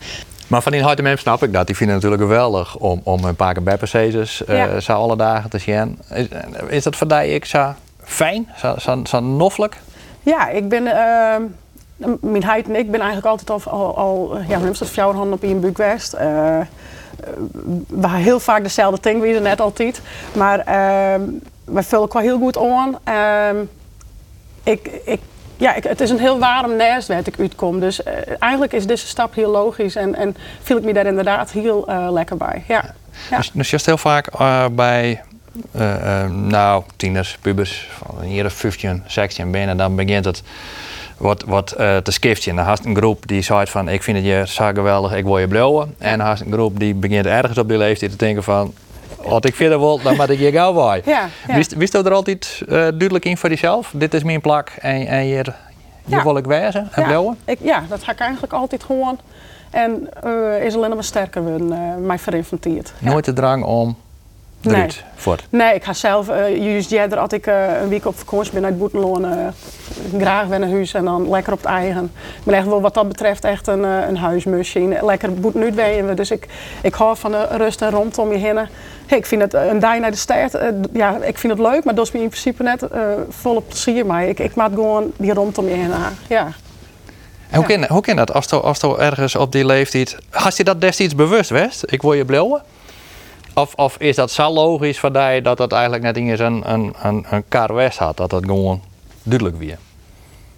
Maar 0.47 0.61
van 0.61 0.71
die 0.71 0.83
harde 0.83 1.01
mensen 1.01 1.21
snap 1.21 1.43
ik 1.43 1.53
dat. 1.53 1.67
Die 1.67 1.75
vinden 1.75 1.95
het 1.95 2.03
natuurlijk 2.03 2.31
geweldig 2.31 2.75
om, 2.75 3.01
om 3.03 3.23
een 3.23 3.35
paar 3.35 3.63
beppenzezes 3.63 4.41
uh, 4.49 4.55
Ja. 4.55 4.79
zo 4.79 4.93
alle 4.93 5.15
dagen 5.15 5.49
te 5.49 5.57
zien. 5.57 5.99
Is, 6.13 6.25
is 6.67 6.83
dat 6.83 6.95
voor 6.95 7.11
ik 7.11 7.45
zo 7.45 7.73
fijn, 8.03 8.49
zo, 8.57 8.75
zo, 8.77 9.01
zo 9.03 9.19
noffelijk? 9.19 9.77
Ja, 10.21 10.47
ik 10.49 10.69
ben... 10.69 10.87
eh, 10.87 11.35
mijn 12.21 12.43
heid 12.43 12.67
en 12.67 12.75
ik 12.75 12.91
ben 12.91 12.99
eigenlijk 12.99 13.29
altijd 13.29 13.49
al, 13.49 13.73
al, 13.75 13.97
al 13.97 14.37
ja, 14.47 14.59
hoe 14.59 14.71
dat, 14.71 14.89
fjouwerhand 14.89 15.33
op 15.33 15.43
in 15.43 15.59
Bukwest. 15.59 16.13
Uh, 16.13 16.19
we 16.19 17.99
hebben 17.99 18.13
heel 18.13 18.39
vaak 18.39 18.63
dezelfde 18.63 19.01
dingen, 19.01 19.21
wie 19.21 19.39
net 19.39 19.61
altijd. 19.61 20.01
Maar 20.33 20.59
wij 21.71 21.83
vullen 21.83 22.07
qua 22.07 22.19
heel 22.19 22.37
goed 22.37 22.57
aan. 22.57 22.97
Uh, 23.07 23.61
ik, 24.63 24.89
ik, 25.05 25.19
ja, 25.57 25.75
ik, 25.75 25.83
het 25.83 26.01
is 26.01 26.09
een 26.09 26.19
heel 26.19 26.39
warm 26.39 26.75
nest 26.75 27.07
waar 27.07 27.21
ik 27.23 27.39
uitkom. 27.39 27.79
Dus 27.79 27.99
uh, 27.99 28.13
eigenlijk 28.39 28.73
is 28.73 28.87
deze 28.87 29.07
stap 29.07 29.35
heel 29.35 29.51
logisch 29.51 29.95
en, 29.95 30.15
en 30.15 30.35
viel 30.61 30.77
ik 30.77 30.83
me 30.83 30.93
daar 30.93 31.05
inderdaad 31.05 31.51
heel 31.51 31.89
uh, 31.89 32.11
lekker 32.11 32.37
bij. 32.37 32.63
Ja. 32.67 32.93
Ja. 33.29 33.37
Dus, 33.37 33.51
dus 33.53 33.69
je 33.69 33.79
heel 33.83 33.97
vaak 33.97 34.39
uh, 34.39 34.65
bij 34.71 35.21
nou, 36.31 36.83
tieners, 36.95 37.37
pubers, 37.41 37.89
van 37.91 38.21
hier 38.21 38.45
of 38.45 38.53
15, 38.53 39.03
16 39.07 39.51
binnen, 39.51 39.77
dan 39.77 39.95
begint 39.95 40.25
het 40.25 40.43
wat, 41.17 41.43
wat 41.43 41.67
te 41.77 42.11
skiften. 42.11 42.55
Dan 42.55 42.65
had 42.65 42.85
een 42.85 42.95
groep 42.95 43.27
die 43.27 43.41
zei 43.41 43.67
van 43.67 43.89
ik 43.89 44.03
vind 44.03 44.17
het 44.17 44.25
je 44.25 44.43
zo 44.47 44.71
geweldig, 44.73 45.13
ik 45.13 45.23
wil 45.23 45.37
je 45.37 45.47
blowen. 45.47 45.95
En 45.97 46.17
dan 46.17 46.27
had 46.27 46.39
een 46.39 46.51
groep 46.51 46.79
die 46.79 46.93
begint 46.93 47.25
ergens 47.25 47.57
op 47.57 47.67
die 47.67 47.77
leeftijd 47.77 48.11
te 48.11 48.17
denken 48.17 48.43
van 48.43 48.73
wat 49.23 49.45
ik 49.45 49.55
verder 49.55 49.79
wil, 49.79 49.99
dan 50.01 50.15
moet 50.15 50.29
ik 50.29 50.39
je 50.39 50.51
gauw 50.51 50.73
bij. 50.73 51.01
Ja, 51.15 51.29
ja. 51.47 51.55
Wist, 51.55 51.73
wist 51.73 51.93
je 51.93 52.03
er 52.03 52.13
altijd 52.13 52.61
uh, 52.61 52.69
duidelijk 52.69 53.25
in 53.25 53.37
voor 53.37 53.49
jezelf? 53.49 53.91
Dit 53.95 54.13
is 54.13 54.23
mijn 54.23 54.41
plak 54.41 54.69
en, 54.69 55.07
en 55.07 55.21
hier, 55.21 55.55
hier 56.05 56.17
ja. 56.17 56.23
wil 56.23 56.37
ik 56.37 56.45
wezen 56.45 56.89
en 56.91 57.09
ja. 57.09 57.35
Ik, 57.45 57.57
ja, 57.61 57.83
dat 57.89 58.03
ga 58.03 58.11
ik 58.11 58.19
eigenlijk 58.19 58.53
altijd 58.53 58.83
gewoon. 58.83 59.19
En 59.69 60.09
uh, 60.25 60.65
is 60.65 60.75
alleen 60.75 60.93
maar 60.93 61.03
sterker 61.03 61.43
worden, 61.43 61.71
uh, 61.71 62.05
mij 62.05 62.19
verinfanteerd. 62.19 62.93
Nooit 62.99 63.25
de 63.25 63.33
drang 63.33 63.63
om 63.63 63.97
Nee. 64.61 64.87
Voort. 65.15 65.47
nee, 65.49 65.73
ik 65.73 65.83
ga 65.83 65.93
zelf, 65.93 66.29
uh, 66.29 66.57
juist 66.57 66.89
jij 66.89 67.17
als 67.17 67.31
ik 67.31 67.47
uh, 67.47 67.81
een 67.81 67.89
week 67.89 68.05
op 68.05 68.17
vakantie 68.17 68.53
ben 68.53 68.65
uit 68.65 68.77
Boetenloon, 68.77 69.25
uh, 69.25 69.47
graag 70.17 70.47
weer 70.47 70.59
naar 70.59 70.69
huis 70.69 70.93
en 70.93 71.05
dan 71.05 71.29
lekker 71.29 71.53
op 71.53 71.59
het 71.59 71.67
eigen. 71.67 72.11
Ik 72.37 72.43
ben 72.43 72.53
echt 72.53 72.65
wel 72.65 72.81
wat 72.81 72.93
dat 72.93 73.07
betreft 73.07 73.43
echt 73.43 73.67
een, 73.67 73.79
uh, 73.79 74.07
een 74.07 74.17
huismusje. 74.17 74.97
Lekker 75.01 75.33
boeten 75.33 75.61
uitween. 75.61 76.15
Dus 76.15 76.31
ik, 76.31 76.47
ik 76.81 76.93
hou 76.93 77.17
van 77.17 77.31
de 77.31 77.47
rust 77.51 77.81
en 77.81 77.89
rondom 77.89 78.31
je 78.31 78.37
heen. 78.37 78.57
Hey, 79.05 79.17
ik 79.17 79.25
vind 79.25 79.41
het 79.41 79.53
een 79.53 79.79
dag 79.79 79.99
naar 79.99 80.11
de 80.11 80.17
stad, 80.17 80.57
ja, 80.93 81.17
ik 81.21 81.37
vind 81.37 81.57
het 81.57 81.61
leuk, 81.61 81.83
maar 81.83 81.95
dat 81.95 82.05
is 82.05 82.11
me 82.11 82.21
in 82.21 82.29
principe 82.29 82.63
net 82.63 82.83
vol 83.29 83.63
plezier. 83.67 84.05
Maar 84.05 84.27
ik, 84.27 84.39
ik 84.39 84.55
maak 84.55 84.73
gewoon 84.73 85.11
die 85.17 85.33
rondom 85.33 85.67
je 85.67 85.73
heen. 85.73 85.91
Ja. 86.27 86.51
En 87.49 87.61
hoe, 87.61 87.69
ja. 87.69 87.85
kan, 87.85 87.95
hoe 87.97 88.15
dat 88.15 88.33
als 88.33 88.79
je, 88.79 88.97
ergens 88.97 89.35
op 89.35 89.51
die 89.51 89.65
leeftijd. 89.65 90.17
Had 90.29 90.57
je 90.57 90.63
dat 90.63 90.81
destijds 90.81 91.15
bewust 91.15 91.49
wist? 91.49 91.83
Ik 91.85 92.01
wil 92.01 92.13
je 92.13 92.25
blowen? 92.25 92.61
Of, 93.61 93.97
is 93.97 94.15
dat 94.15 94.31
zo 94.31 94.49
logisch 94.49 94.99
van 94.99 95.13
dat 95.43 95.57
dat 95.57 95.71
eigenlijk 95.71 96.03
net 96.03 96.17
eens 96.17 96.39
een, 96.39 96.71
een, 96.71 96.93
een, 97.01 97.25
een 97.29 97.91
had? 97.97 98.17
Dat 98.17 98.29
dat 98.29 98.45
gewoon 98.45 98.81
duidelijk 99.23 99.57
weer? 99.57 99.77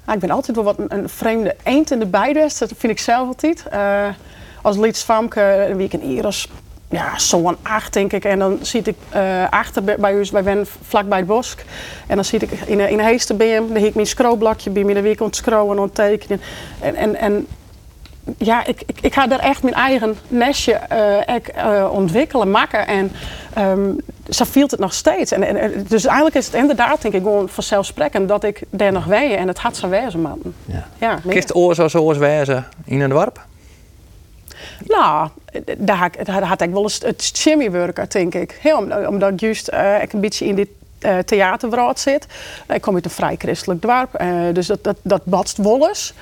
Ja, 0.08 0.14
ik 0.14 0.20
ben 0.20 0.32
altijd 0.32 0.56
wel 0.56 0.66
wat 0.66 0.80
een, 0.80 0.94
een 0.98 1.10
vreemde 1.10 1.56
eend 1.64 1.92
in 1.92 2.00
de 2.00 2.06
bijdest. 2.06 2.60
Dat 2.60 2.72
vind 2.78 2.92
ik 2.92 3.00
zelf 3.00 3.28
altijd. 3.28 3.66
Uh, 3.74 4.08
als 4.62 4.78
Lieds 4.78 5.04
Famke, 5.04 5.74
wie 5.76 5.86
ik 5.86 5.94
in 5.94 6.02
Iris 6.02 6.48
ja, 6.90 7.20
zo'n 7.20 7.58
acht, 7.62 7.94
denk 7.94 8.14
ik. 8.14 8.26
En 8.26 8.40
dan 8.40 8.58
zie 8.62 8.82
ik 8.84 8.96
eh, 9.10 9.50
achter 9.50 9.84
bij- 9.84 9.98
bij 9.98 10.24
zijn 10.24 10.66
vlakbij 10.88 11.18
het 11.18 11.28
bosk. 11.28 11.66
En 12.08 12.16
dan 12.16 12.26
zie 12.26 12.40
ik 12.40 12.52
in 12.52 12.80
een, 12.80 12.90
in 12.90 13.00
een 13.00 13.06
heesterbeam, 13.06 13.68
dan 13.68 13.76
heb 13.76 13.86
ik 13.86 13.96
mijn 13.96 14.08
scrollblokje 14.08 14.70
bij 14.70 14.84
me, 14.84 14.94
de 14.94 15.02
week 15.02 15.22
ont 15.22 15.36
scrollen 15.36 15.78
en 15.78 15.92
tekenen. 15.92 16.42
En, 16.80 16.96
en, 16.96 17.16
en 17.16 17.48
ja, 18.38 18.66
ik, 18.66 18.82
ik, 18.86 18.98
ik 19.02 19.14
ga 19.14 19.28
daar 19.28 19.40
echt 19.40 19.64
mijn 19.64 19.76
eigen 19.76 20.18
nestje 20.28 20.74
eh, 20.74 21.36
ek, 21.36 21.48
eh, 21.48 21.90
ontwikkelen, 21.92 22.52
maken. 22.52 22.88
En 22.88 23.12
ehm, 23.54 23.90
zo 24.30 24.44
viel 24.46 24.68
het 24.68 24.80
nog 24.80 24.94
steeds. 24.94 25.32
En, 25.32 25.44
en, 25.44 25.86
dus 25.88 26.06
eigenlijk 26.06 26.36
is 26.36 26.46
het 26.46 26.56
inderdaad, 26.56 27.02
denk 27.02 27.14
ik, 27.14 27.22
gewoon 27.22 27.50
vanzelfsprekend 27.50 28.28
dat 28.28 28.44
ik 28.44 28.62
daar 28.70 28.92
nog 28.92 29.06
wees. 29.06 29.36
En 29.36 29.48
het 29.48 29.58
had 29.60 29.78
zo 29.78 29.90
wezen, 29.90 30.22
man. 30.22 30.40
Ja. 30.66 30.88
Ja. 30.98 31.20
Kist 31.28 31.56
oor 31.56 31.76
zo 31.76 31.88
zoals 31.88 32.18
wezen 32.18 32.66
in 32.86 33.02
een 33.02 33.10
dorp? 33.10 33.46
Nou, 34.86 35.30
daar, 35.78 35.98
had 35.98 36.16
ik- 36.16 36.26
daar 36.26 36.44
had 36.44 36.62
ik 36.62 36.70
wel 36.72 36.82
eens 36.84 37.00
het 37.06 37.22
shimmywerken, 37.36 38.06
denk 38.10 38.34
ik. 38.36 38.58
Heel, 38.62 38.78
om- 38.78 39.06
omdat 39.06 39.32
ik 39.32 39.40
juist 39.40 39.68
eh, 39.68 40.02
ik 40.02 40.14
een 40.14 40.20
beetje 40.22 40.46
in 40.46 40.56
dit 40.56 40.68
uh, 41.06 41.18
theaterwereld 41.18 42.00
zit. 42.00 42.26
Ik 42.74 42.82
kom 42.82 42.96
uit 42.96 43.06
een 43.06 43.12
vrij 43.12 43.36
christelijk 43.38 43.82
dorp, 43.82 44.14
eh, 44.14 44.30
dus 44.54 44.68
dat, 44.68 44.84
dat, 44.84 44.96
dat 45.02 45.26
batst 45.26 45.58
wel 45.58 45.88
eens. 45.88 46.14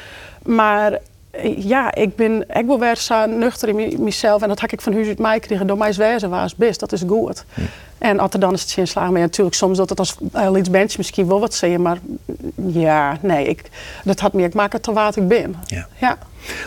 Maar 0.43 0.97
ja, 1.57 1.95
ik 1.95 2.15
ben 2.15 2.45
ik 2.53 2.65
wil 2.65 2.77
nuchter 3.27 3.69
in 3.69 4.03
mezelf. 4.03 4.41
En 4.41 4.47
dat 4.47 4.59
had 4.59 4.71
ik 4.71 4.81
van 4.81 4.93
huis 4.93 5.07
uit 5.07 5.19
mij 5.19 5.39
kregen. 5.39 5.67
Door 5.67 5.77
mij 5.77 5.93
wezen 5.93 6.29
was 6.29 6.55
best, 6.55 6.79
dat 6.79 6.91
is 6.91 7.01
goed. 7.07 7.45
En 7.97 8.19
als 8.19 8.33
er 8.33 8.39
dan 8.39 8.53
is 8.53 8.61
het 8.61 8.69
zin 8.69 8.87
slagen. 8.87 9.11
Maar 9.11 9.19
ja, 9.19 9.25
natuurlijk 9.25 9.55
soms 9.55 9.77
dat 9.77 9.89
het 9.89 9.99
als 9.99 10.15
uh, 10.35 10.49
iets 10.57 10.69
bandje 10.69 10.97
misschien 10.97 11.27
wel 11.27 11.39
wat 11.39 11.53
zeggen. 11.53 11.81
Maar 11.81 11.97
ja, 12.55 13.17
nee, 13.21 13.45
ik, 13.47 13.63
dat 14.03 14.19
had 14.19 14.33
meer 14.33 14.45
ik 14.45 14.53
maak 14.53 14.73
het 14.73 14.83
te 14.83 14.93
wat 14.93 15.15
ik 15.15 15.27
ben. 15.27 15.55
Ja. 15.65 15.87
ja. 15.97 16.17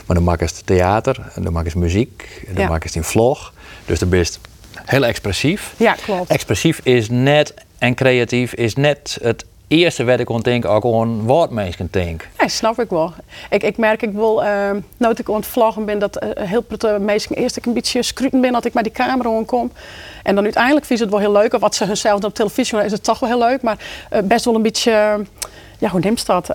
Maar 0.06 0.16
dan 0.16 0.24
maak 0.24 0.38
je 0.38 0.44
het 0.44 0.66
theater, 0.66 1.30
en 1.34 1.42
dan 1.42 1.52
maak 1.52 1.64
je 1.64 1.70
het 1.70 1.78
muziek, 1.78 2.42
en 2.48 2.54
dan 2.54 2.62
Ja. 2.62 2.68
maak 2.68 2.82
je 2.82 2.88
het 2.88 2.96
in 2.96 3.04
vlog. 3.04 3.52
Dus 3.86 3.98
dan 3.98 4.08
je 4.10 4.38
heel 4.84 5.04
expressief. 5.04 5.74
Ja, 5.76 5.92
klopt. 6.04 6.30
Expressief 6.30 6.80
is 6.82 7.10
net 7.10 7.54
en 7.78 7.94
creatief 7.94 8.54
is 8.54 8.74
net 8.74 9.18
het 9.22 9.44
eerste 9.72 10.04
wat 10.04 10.20
ik 10.20 10.26
kon 10.26 10.40
denken, 10.40 10.70
ook 10.70 10.80
gewoon 10.80 11.26
wat 11.26 11.50
mensen 11.50 11.88
denken. 11.90 12.28
Nee, 12.38 12.48
snap 12.48 12.80
ik 12.80 12.90
wel. 12.90 13.12
Ik, 13.50 13.62
ik 13.62 13.76
merk 13.76 14.02
ik 14.02 14.12
wel, 14.12 14.44
uh, 14.44 14.70
nou 14.96 15.14
ik 15.16 15.28
aan 15.28 15.34
het 15.34 15.46
vloggen 15.46 15.84
ben, 15.84 15.98
dat 15.98 16.24
uh, 16.24 16.30
heel 16.34 16.64
veel 16.68 17.00
mensen 17.00 17.36
eerst 17.36 17.56
ik 17.56 17.66
een 17.66 17.72
beetje 17.72 18.02
scruten 18.02 18.40
ben 18.40 18.52
dat 18.52 18.64
ik 18.64 18.74
met 18.74 18.84
die 18.84 18.92
camera 18.92 19.28
aankom. 19.28 19.72
En 20.22 20.34
dan 20.34 20.44
uiteindelijk 20.44 20.86
ze 20.86 20.94
het 20.94 21.10
wel 21.10 21.18
heel 21.18 21.32
leuk. 21.32 21.54
Of 21.54 21.60
wat 21.60 21.74
ze 21.74 21.84
hunzelf 21.84 22.24
op 22.24 22.34
televisie 22.34 22.76
doen, 22.76 22.84
is 22.84 22.92
het 22.92 23.04
toch 23.04 23.18
wel 23.18 23.28
heel 23.28 23.38
leuk. 23.38 23.62
Maar 23.62 23.78
uh, 24.12 24.18
best 24.22 24.44
wel 24.44 24.54
een 24.54 24.62
beetje, 24.62 25.24
ja, 25.78 25.88
hoe 25.88 26.00
neemt 26.00 26.26
dat? 26.26 26.48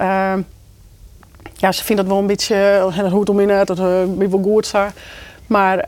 ja, 1.60 1.72
ze 1.72 1.84
vinden 1.84 2.06
het 2.06 2.14
wel 2.14 2.22
een 2.22 2.28
beetje, 2.28 2.56
uh, 2.98 3.12
hoe 3.12 3.20
het 3.20 3.30
om 3.30 3.40
in 3.40 3.50
het, 3.50 3.68
dat 3.68 3.80
uh, 3.80 3.86
wel 4.30 4.42
goed. 4.44 4.74
Maar 5.48 5.88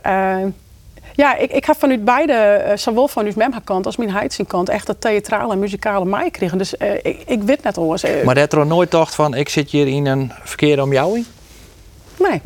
ja, 1.14 1.36
ik, 1.36 1.52
ik 1.52 1.64
heb 1.64 1.76
vanuit 1.78 2.04
beide, 2.04 2.64
uh, 2.66 2.76
zowel 2.76 3.08
vanuit 3.08 3.36
mijn 3.36 3.64
kant 3.64 3.86
als 3.86 3.96
mijn 3.96 4.10
Heidsing 4.10 4.48
kant, 4.48 4.68
echt 4.68 4.88
het 4.88 5.00
theatrale 5.00 5.52
en 5.52 5.58
muzikale 5.58 6.04
mij 6.04 6.30
kregen. 6.30 6.58
Dus 6.58 6.74
uh, 6.78 6.94
ik, 6.94 7.22
ik 7.26 7.42
weet 7.42 7.62
net 7.62 7.78
alles. 7.78 8.04
Uh, 8.04 8.24
maar 8.24 8.34
dat 8.34 8.52
er 8.52 8.66
nooit 8.66 8.90
dacht 8.90 9.14
van, 9.14 9.34
ik 9.34 9.48
zit 9.48 9.70
hier 9.70 9.86
in 9.86 10.06
een 10.06 10.32
verkeerde 10.42 10.82
omjouwing? 10.82 11.24
Nee. 12.18 12.40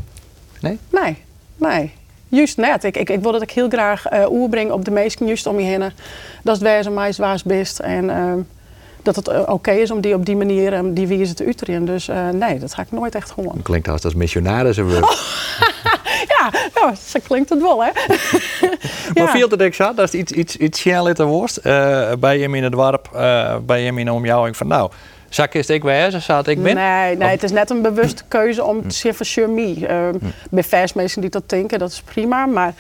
Nee? 0.61 0.79
Nee, 0.91 1.17
nee. 1.57 1.93
Juist 2.29 2.57
net. 2.57 2.85
Ik, 2.85 2.97
ik, 2.97 3.11
ik 3.11 3.21
wil 3.21 3.33
dat 3.33 3.43
ik 3.43 3.51
heel 3.51 3.69
graag 3.69 4.13
uh, 4.13 4.31
oerbreng 4.31 4.71
op 4.71 4.85
de 4.85 4.91
meesten 4.91 5.27
juist 5.27 5.47
om 5.47 5.59
je 5.59 5.65
heen. 5.65 5.93
Dat 6.43 6.57
is 6.57 6.63
wezen 6.63 6.95
mij 6.95 7.13
zwaars 7.13 7.43
best. 7.43 7.79
En 7.79 8.05
uh, 8.05 8.33
dat 9.03 9.17
het 9.17 9.29
oké 9.29 9.51
okay 9.51 9.79
is 9.79 9.91
om 9.91 10.01
die 10.01 10.15
op 10.15 10.27
die 10.27 10.37
manier 10.37 10.73
um, 10.73 10.95
die 10.95 11.07
wie 11.07 11.35
te 11.35 11.45
uiterien. 11.45 11.85
Dus 11.85 12.09
uh, 12.09 12.29
nee, 12.29 12.59
dat 12.59 12.75
ga 12.75 12.83
ik 12.83 12.91
nooit 12.91 13.15
echt 13.15 13.31
gewoon. 13.31 13.63
Klinkt 13.63 13.89
als 13.89 14.01
dat 14.01 14.15
missionaris 14.15 14.79
oh. 14.79 14.87
ja, 16.53 16.81
nou, 16.81 16.95
zo 17.07 17.21
klinkt 17.27 17.51
het 17.51 17.61
wel, 17.61 17.85
hè? 17.85 17.91
maar 19.15 19.31
viel 19.31 19.49
het 19.49 19.61
ik 19.61 19.75
zat, 19.75 19.97
dat 19.97 20.15
is 20.15 20.21
iets, 20.21 20.33
iets, 20.33 20.57
iets 20.57 20.81
snel 20.81 21.15
worst. 21.15 21.59
Uh, 21.63 22.13
bij 22.19 22.39
hem 22.39 22.55
in 22.55 22.63
het 22.63 22.73
dorp, 22.73 23.11
uh, 23.15 23.57
bij 23.57 23.83
hem 23.83 23.99
in 23.99 24.05
de 24.05 24.13
omjouwing 24.13 24.57
van 24.57 24.67
nou, 24.67 24.91
zak 25.29 25.55
is 25.55 25.67
ik 25.67 25.83
wezen, 25.83 26.23
zat 26.23 26.47
ik 26.47 26.63
ben? 26.63 26.75
Nee, 26.75 27.17
nee, 27.17 27.29
het 27.29 27.43
is 27.43 27.53
net 27.53 27.71
een 27.71 27.83
bewuste 27.83 28.23
keuze 28.39 28.65
om 28.65 28.89
te 28.89 28.95
zeggen 28.95 29.15
van 29.15 29.27
sure 29.27 29.49
me. 29.49 29.77
Uh, 29.77 30.21
mm. 30.21 30.33
Bij 30.51 30.65
vers 30.65 30.93
mensen 30.93 31.21
die 31.21 31.31
dat 31.31 31.49
denken, 31.49 31.79
dat 31.79 31.91
is 31.91 32.03
prima. 32.03 32.47
Maar 32.47 32.75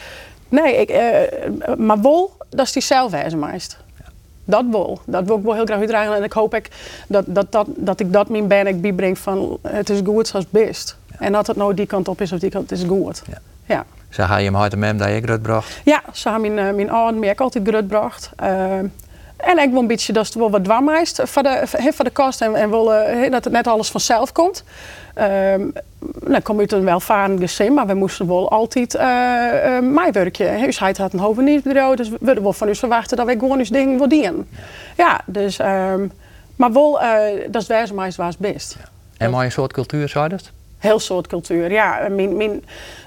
nee, 0.49 0.77
ik, 0.77 0.91
uh, 0.91 1.75
maar 1.77 2.01
wel, 2.03 2.37
dat 2.51 2.67
is 2.67 2.73
die 2.73 2.83
zelfwijze 2.83 3.37
meest. 3.37 3.83
Dat 4.45 4.65
wil. 4.71 5.01
Dat 5.07 5.25
wil 5.25 5.37
ik 5.37 5.43
wel 5.43 5.55
heel 5.55 5.65
graag 5.65 5.79
uitdragen. 5.79 6.17
En 6.17 6.23
ik 6.23 6.33
hoop 6.33 6.55
ik 6.55 6.69
dat, 7.09 7.25
dat, 7.29 7.53
dat, 7.53 7.67
dat 7.77 8.01
ik 8.01 8.13
dat 8.13 8.29
mijn 8.29 8.49
ben 8.49 8.67
ik 8.67 8.81
bijbreng 8.81 9.19
van 9.19 9.59
het 9.63 9.91
is 9.91 10.01
goed 10.05 10.29
zoals 10.29 10.51
best. 10.51 10.97
Ja. 11.11 11.17
En 11.19 11.33
dat 11.33 11.47
het 11.47 11.57
nou 11.57 11.75
die 11.75 11.87
kant 11.87 12.09
op 12.09 12.21
is 12.21 12.33
of 12.33 12.39
die 12.39 12.51
kant, 12.51 12.73
is 12.73 12.83
goed. 12.89 13.23
Ja. 13.31 13.39
Ja. 13.65 13.85
Zo 14.09 14.25
ga 14.25 14.37
je 14.37 14.45
hem 14.45 14.55
hard 14.55 14.73
en 14.73 14.79
mem 14.79 14.99
dat 14.99 15.09
je 15.09 15.21
grut 15.21 15.43
bracht? 15.43 15.81
Ja, 15.85 16.03
zo 16.13 16.31
hebben 16.31 16.55
mijn, 16.55 16.69
uh, 16.69 16.75
mijn 16.75 16.91
ouders 16.91 17.21
mij 17.21 17.31
ook 17.31 17.41
altijd 17.41 17.69
grut 17.69 17.87
bracht. 17.87 18.31
Uh, 18.43 18.73
en 19.37 19.59
ik 19.59 19.71
wil 19.71 19.81
een 19.81 19.87
beetje 19.87 20.13
dat 20.13 20.27
het 20.27 20.35
wel 20.35 20.51
wat 20.51 20.65
dwammeist 20.65 21.21
voor 21.25 21.43
de, 21.43 21.63
voor 21.93 22.05
de 22.05 22.11
kast 22.11 22.41
en, 22.41 22.55
en 22.55 22.71
wil, 22.71 22.93
uh, 22.95 23.31
dat 23.31 23.45
het 23.45 23.53
net 23.53 23.67
alles 23.67 23.91
vanzelf 23.91 24.33
komt. 24.33 24.65
Um, 25.19 25.73
dan 26.27 26.43
kom 26.43 26.55
je 26.55 26.61
uit 26.61 26.73
een 26.73 26.85
welvarend 26.85 27.41
gezin, 27.41 27.75
maar 27.75 27.87
we 27.87 27.95
moesten 27.95 28.27
wel 28.27 28.51
altijd 28.51 28.95
uh, 28.95 29.81
uh, 29.81 30.11
werkje. 30.13 30.57
Dus 30.65 30.79
hij 30.79 30.95
had 30.99 31.13
een 31.13 31.19
hoofdnieuwsbureau, 31.19 31.97
dus 31.97 32.09
we 32.09 32.17
willen 32.21 32.43
wel 32.43 32.53
van 32.53 32.69
u 32.69 32.75
verwachten 32.75 33.17
dat 33.17 33.27
wij 33.27 33.37
gewoon 33.39 33.59
eens 33.59 33.69
dingen 33.69 33.93
willen 33.93 34.09
dienen. 34.09 34.49
Ja, 34.97 35.05
ja 35.07 35.21
dus, 35.27 35.59
um, 35.59 36.13
maar 36.57 36.73
wel, 36.73 37.03
uh, 37.03 37.09
dat 37.49 37.63
is 37.63 37.69
wijze 37.69 37.95
mij 37.95 38.13
was 38.17 38.37
best. 38.37 38.77
Ja. 38.79 38.89
En 39.17 39.31
mooie 39.31 39.51
soort 39.51 39.73
cultuur, 39.73 40.13
je 40.13 40.29
dat? 40.29 40.51
Heel 40.85 40.99
soort 40.99 41.27
cultuur, 41.27 41.71
ja. 41.71 42.09
Mijn, 42.11 42.37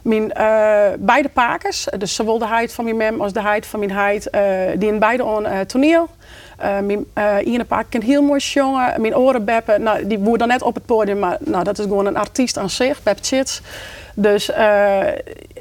mijn 0.03 0.33
uh, 0.37 0.85
beide 0.99 1.29
pakers, 1.29 1.87
dus 1.97 2.15
zowel 2.15 2.37
de 2.37 2.47
heid 2.47 2.73
van 2.73 2.83
mijn 2.83 2.97
mem 2.97 3.21
als 3.21 3.33
de 3.33 3.41
heid 3.41 3.65
van 3.65 3.79
mijn 3.79 3.91
heid, 3.91 4.27
uh, 4.35 4.41
die 4.77 4.89
in 4.89 4.99
beide 4.99 5.25
aan 5.25 5.45
uh, 5.45 5.59
toneel. 5.59 6.09
Mijn 6.57 7.05
ene 7.43 7.65
paak 7.65 7.85
kan 7.89 8.01
heel 8.01 8.21
mooi 8.21 8.39
jongen. 8.39 9.01
Mijn 9.01 9.15
oren 9.15 9.45
beppen, 9.45 9.83
nou, 9.83 10.07
die 10.07 10.17
boer 10.17 10.37
dan 10.37 10.47
net 10.47 10.61
op 10.61 10.75
het 10.75 10.85
podium, 10.85 11.19
maar 11.19 11.37
nou, 11.39 11.63
dat 11.63 11.79
is 11.79 11.85
gewoon 11.85 12.05
een 12.05 12.17
artiest 12.17 12.57
aan 12.57 12.69
zich, 12.69 13.03
Beb 13.03 13.17
Chits. 13.21 13.61
Dus 14.15 14.51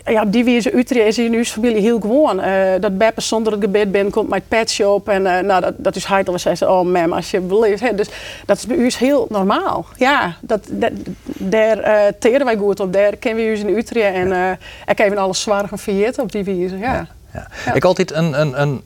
ja, 0.07 0.23
op 0.23 0.33
die 0.33 0.45
wijze 0.45 0.77
Utrecht 0.77 1.07
is 1.07 1.17
hier 1.17 1.31
nu 1.31 1.45
familie 1.45 1.81
heel 1.81 2.01
gewoon. 2.01 2.39
Uh, 2.39 2.73
dat 2.81 2.99
Beppe 2.99 3.21
zonder 3.21 3.53
het 3.53 3.63
gebed 3.63 3.93
binnen 3.93 4.13
komt 4.13 4.29
met 4.29 4.49
pet 4.49 4.71
shop. 4.71 5.09
En 5.09 5.23
uh, 5.23 5.39
nou, 5.39 5.61
dat, 5.61 5.75
dat 5.77 5.97
is 5.97 6.05
hij 6.05 6.25
al 6.25 6.39
zei 6.39 6.57
oh 6.61 6.87
mam, 6.87 7.13
alsjeblieft. 7.13 7.81
Hè. 7.81 7.95
Dus 7.95 8.09
dat 8.47 8.57
is 8.57 8.67
bij 8.67 8.77
u 8.77 8.91
heel 8.99 9.27
normaal. 9.31 9.87
Ja, 9.97 10.37
dat, 10.41 10.69
dat, 10.71 10.93
daar 11.25 11.79
uh, 11.79 12.13
teren 12.19 12.45
wij 12.45 12.57
goed 12.57 12.81
op. 12.81 12.93
Daar 12.93 13.17
kennen 13.17 13.45
we 13.45 13.51
u 13.51 13.59
in 13.59 13.77
Utrecht. 13.77 14.15
En 14.15 14.29
uh, 14.29 14.51
ik 14.87 14.99
heb 14.99 15.17
alles 15.17 15.41
zwaar 15.41 15.69
gevierd 15.69 16.19
op 16.19 16.33
die 16.33 16.45
wijze. 16.45 16.77
Ja. 16.77 16.93
Ja, 16.93 17.07
ja. 17.33 17.49
Ja. 17.65 17.75
Ik 17.75 17.85
altijd 17.85 18.13
een, 18.13 18.41
een, 18.41 18.61
een 18.61 18.83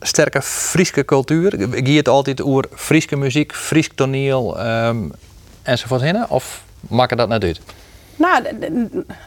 sterke 0.00 0.42
Frieske 0.42 1.04
cultuur. 1.04 1.60
Ik 1.74 1.86
gie 1.86 1.96
het 1.96 2.08
altijd 2.08 2.42
over 2.42 2.64
Frieske 2.74 3.16
muziek, 3.16 3.54
Fries 3.54 3.90
toneel 3.94 4.66
um, 4.66 5.12
enzovoort 5.62 6.00
heen. 6.00 6.28
Of 6.28 6.62
maak 6.80 7.16
dat 7.16 7.28
net 7.28 7.44
uit? 7.44 7.60
Nou, 8.18 8.42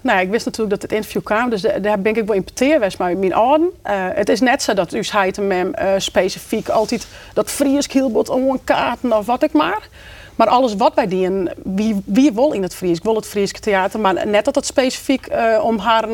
nou, 0.01 0.19
ik 0.19 0.29
wist 0.29 0.45
natuurlijk 0.45 0.71
dat 0.71 0.81
het 0.81 0.91
interview 0.91 1.23
kwam, 1.23 1.49
dus 1.49 1.61
daar 1.61 1.99
ben 1.99 2.15
ik 2.15 2.25
wel 2.25 2.35
importeer 2.35 2.79
was 2.79 2.97
met 2.97 3.17
mijn 3.17 3.33
ouden. 3.33 3.69
Uh, 3.85 3.91
het 4.13 4.29
is 4.29 4.39
net 4.39 4.63
zo 4.63 4.73
dat 4.73 4.93
u 4.93 4.99
en 5.11 5.47
mem 5.47 5.73
uh, 5.79 5.93
specifiek 5.97 6.69
altijd 6.69 7.07
dat 7.33 7.49
Fries 7.49 7.91
hielbot 7.91 8.29
om 8.29 8.49
een 8.49 8.63
kaarten 8.63 9.17
of 9.17 9.25
wat 9.25 9.43
ik 9.43 9.51
maar. 9.51 9.87
Maar 10.35 10.47
alles 10.47 10.75
wat 10.75 10.93
wij 10.95 11.07
doen, 11.07 11.49
wie, 11.63 12.01
wie 12.05 12.31
wil 12.31 12.51
in 12.51 12.63
het 12.63 12.75
Fries? 12.75 12.97
Ik 12.97 13.03
wil 13.03 13.15
het 13.15 13.27
Friese 13.27 13.53
theater, 13.53 13.99
maar 13.99 14.27
net 14.27 14.45
dat 14.45 14.55
het 14.55 14.65
specifiek 14.65 15.27
uh, 15.31 15.59
om 15.63 15.77
haar 15.77 16.07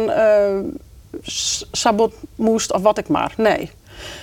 sabot 1.71 2.13
moest 2.35 2.73
of 2.73 2.81
wat 2.81 2.97
ik 2.97 3.07
maar. 3.07 3.33
Nee. 3.37 3.71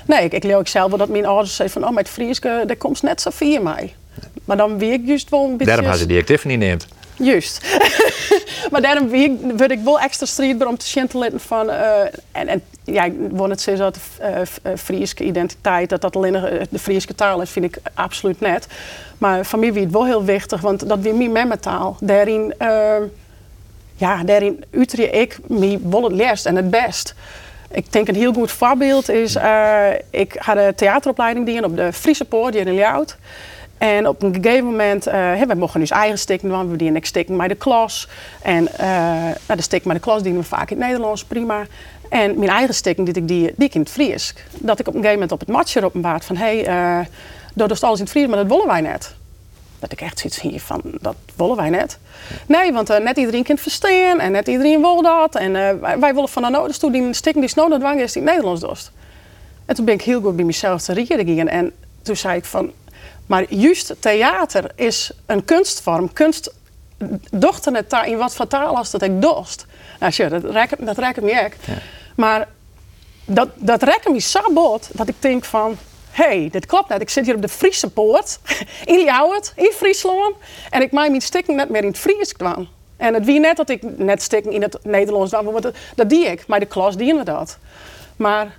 Nee, 0.07 0.25
ik, 0.25 0.33
ik 0.33 0.45
leer 0.45 0.57
ook 0.57 0.69
zelf 0.69 0.89
wel 0.89 0.99
dat 0.99 1.09
mijn 1.09 1.27
ouders 1.27 1.57
zeiden 1.57 1.81
van, 1.81 1.89
oh, 1.89 1.95
met 1.95 2.09
Fries, 2.09 2.41
daar 2.41 2.77
komt 2.77 3.03
net 3.03 3.21
zo 3.21 3.31
via 3.31 3.61
mij. 3.61 3.95
Maar 4.45 4.57
dan 4.57 4.79
weet 4.79 5.01
ik 5.01 5.07
juist 5.07 5.31
wel 5.31 5.45
een 5.45 5.51
beetje... 5.51 5.67
Daarom 5.67 5.87
had 5.87 5.99
ze 5.99 6.07
die 6.07 6.19
actief 6.19 6.45
niet 6.45 6.59
neemt. 6.59 6.87
Juist. 7.17 7.61
maar 8.71 8.83
daarom 8.83 9.09
word 9.57 9.71
ik 9.71 9.81
wel 9.85 10.01
extra 10.01 10.27
strijdbaar 10.27 10.69
om 10.69 10.79
te 10.79 10.87
schintelen 10.87 11.41
van... 11.41 11.71
Uh, 11.71 12.01
en, 12.33 12.49
en 12.49 12.63
ja, 12.85 13.05
ik 13.05 13.13
het 13.51 13.61
zeggen 13.61 13.85
dat 13.85 13.95
de 13.95 14.47
uh, 14.67 14.77
Friese 14.77 15.25
identiteit, 15.25 15.89
dat 15.89 16.01
dat 16.01 16.17
alleen 16.17 16.33
de 16.71 16.79
Friese 16.79 17.15
taal 17.15 17.41
is, 17.41 17.51
vind 17.51 17.65
ik 17.65 17.79
absoluut 17.95 18.41
net. 18.41 18.67
Maar 19.19 19.47
voor 19.47 19.59
mij 19.59 19.73
wie 19.73 19.83
het 19.83 19.93
wel 19.93 20.07
heel 20.07 20.25
wichtig, 20.25 20.61
want 20.61 20.89
dat 20.89 20.99
weer 20.99 21.15
mijn 21.31 21.61
taal. 21.61 21.97
Daarin, 22.01 22.55
ja, 23.95 24.23
daarin 24.25 24.65
uiter 24.75 25.15
ik 25.15 25.39
me 25.47 25.79
wel 25.83 26.03
het 26.03 26.13
leerst 26.13 26.47
en 26.47 26.57
het 26.57 26.71
best. 26.71 27.15
Ik 27.71 27.93
denk 27.93 28.09
een 28.09 28.15
heel 28.15 28.33
goed 28.33 28.53
voorbeeld 28.53 29.09
is, 29.09 29.37
ik 30.11 30.37
had 30.39 30.57
een 30.57 30.75
theateropleiding 30.75 31.47
die 31.47 31.65
op 31.65 31.77
de 31.77 31.93
Friese 31.93 32.25
Poort 32.25 32.55
hier 32.55 32.67
in 32.67 32.75
Ljout. 32.75 33.17
En 33.79 34.09
op 34.09 34.23
een 34.23 34.35
gegeven 34.35 34.65
moment, 34.65 35.09
uh, 35.09 35.43
we 35.43 35.55
mochten 35.55 35.81
dus 35.81 35.91
eigen 35.91 36.19
stikken 36.19 36.49
doen, 36.49 36.71
we 36.71 36.77
dienen 36.77 36.97
ik 36.97 37.07
stikken 37.07 37.37
bij 37.37 37.49
de 37.49 37.55
klas. 37.55 38.09
En 38.43 38.63
uh, 38.63 38.87
nou, 39.47 39.57
de 39.57 39.63
stikken 39.63 39.89
bij 39.89 39.99
de 39.99 40.05
klas 40.05 40.23
dienen 40.23 40.41
we 40.41 40.47
vaak 40.47 40.71
in 40.71 40.77
het 40.77 40.87
Nederlands, 40.87 41.25
prima. 41.25 41.67
En 42.09 42.39
mijn 42.39 42.51
eigen 42.51 42.75
stikken, 42.75 43.05
die 43.05 43.15
ik, 43.15 43.29
die, 43.29 43.53
die 43.57 43.69
in 43.73 43.81
het 43.81 43.91
Fries. 43.91 44.35
Dat 44.59 44.79
ik 44.79 44.89
op 44.89 44.95
een 44.95 45.01
gegeven 45.01 45.13
moment 45.13 45.33
op 45.33 45.41
het 45.41 45.49
matje 45.49 45.85
openbaard 45.85 46.25
van, 46.25 46.37
hé, 46.37 46.61
hey, 46.61 47.01
uh, 47.57 47.81
alles 47.81 47.99
in 47.99 48.05
het 48.05 48.11
Fries, 48.11 48.27
maar 48.27 48.37
dat 48.37 48.47
willen 48.47 48.67
wij 48.67 48.81
net. 48.81 49.15
Dat 49.79 49.93
ik 49.93 50.01
echt 50.01 50.19
zoiets 50.19 50.41
hier 50.41 50.61
van, 50.61 50.81
dat 51.01 51.17
willen 51.37 51.57
wij 51.57 51.71
net. 51.71 51.99
Nee, 52.47 52.73
want 52.73 52.91
eh, 52.91 53.01
net 53.01 53.17
iedereen 53.17 53.43
kan 53.43 53.59
verstaan 53.59 54.21
en 54.21 54.33
net 54.33 54.49
iedereen 54.49 54.81
wil 54.81 55.03
dat. 55.03 55.35
En 55.35 55.57
eh, 55.57 55.81
wij, 55.81 55.99
wij 55.99 56.15
willen 56.15 56.29
van 56.29 56.43
de 56.43 56.49
nodig 56.49 56.77
toe 56.77 56.91
die 56.93 57.13
stikken 57.13 57.41
die 57.41 57.51
snow 57.51 57.75
dwang 57.79 58.01
is 58.01 58.13
die 58.13 58.23
het 58.23 58.31
Nederlands 58.31 58.61
dost. 58.61 58.91
En 59.67 59.75
toen 59.75 59.85
ben 59.85 59.95
ik 59.95 60.03
heel 60.03 60.21
goed 60.21 60.37
bij 60.37 60.45
mezelf 60.45 60.83
te 60.83 60.93
reageren. 60.93 61.49
En 61.49 61.73
toen 62.03 62.17
zei 62.17 62.37
ik 62.37 62.45
van, 62.45 62.73
maar 63.27 63.55
juist 63.55 63.95
theater 63.99 64.71
is 64.75 65.11
een 65.27 65.45
kunstvorm. 65.45 66.13
Kunst 66.13 66.55
dochter 67.31 67.75
het 67.75 67.91
daar 67.91 68.09
in 68.09 68.17
wat 68.17 68.35
voor 68.35 68.47
taal 68.47 68.77
als 68.77 68.91
dat 68.91 69.03
ik 69.03 69.23
dost. 69.23 69.67
Nou, 70.01 70.13
sure, 70.13 70.41
dat 70.41 70.53
raakt 70.53 70.87
dat 70.87 70.99
raakt 70.99 71.21
me 71.21 71.33
echt. 71.33 71.57
Maar 72.17 72.49
dat, 73.25 73.49
dat 73.55 73.83
raakt 73.83 74.09
me 74.09 74.21
zo 74.21 74.41
bot 74.53 74.89
dat 74.93 75.09
ik 75.09 75.15
denk 75.19 75.45
van... 75.45 75.77
Hé, 76.11 76.25
hey, 76.25 76.49
dit 76.51 76.67
klopt 76.67 76.89
net. 76.89 77.01
Ik 77.01 77.11
zit 77.11 77.25
hier 77.25 77.35
op 77.35 77.43
de 77.43 77.49
Friese 77.49 77.91
poort 77.91 78.39
in 78.85 78.99
Ljouwert, 78.99 79.53
in 79.57 79.73
Friesland. 79.75 80.37
En 80.71 80.83
ik 80.83 80.93
maak 80.93 81.09
mijn 81.09 81.21
stikken 81.21 81.55
net 81.57 81.69
meer 81.69 81.83
in 81.83 81.89
het 81.89 81.99
Fries 81.99 82.33
kwam. 82.33 82.69
En 82.97 83.15
het 83.15 83.25
wie 83.25 83.41
net 83.41 83.57
dat 83.57 83.69
ik 83.69 83.99
net 83.99 84.23
stikken 84.23 84.53
in 84.53 84.63
het 84.63 84.79
Nederlands 84.83 85.31
dan, 85.31 85.61
dat, 85.61 85.75
dat 85.95 86.09
die 86.09 86.27
ik. 86.27 86.47
Maar 86.47 86.61
de 86.61 86.67
klas 86.67 86.97
dienen 86.97 87.25
dat. 87.25 87.59
Maar 88.17 88.59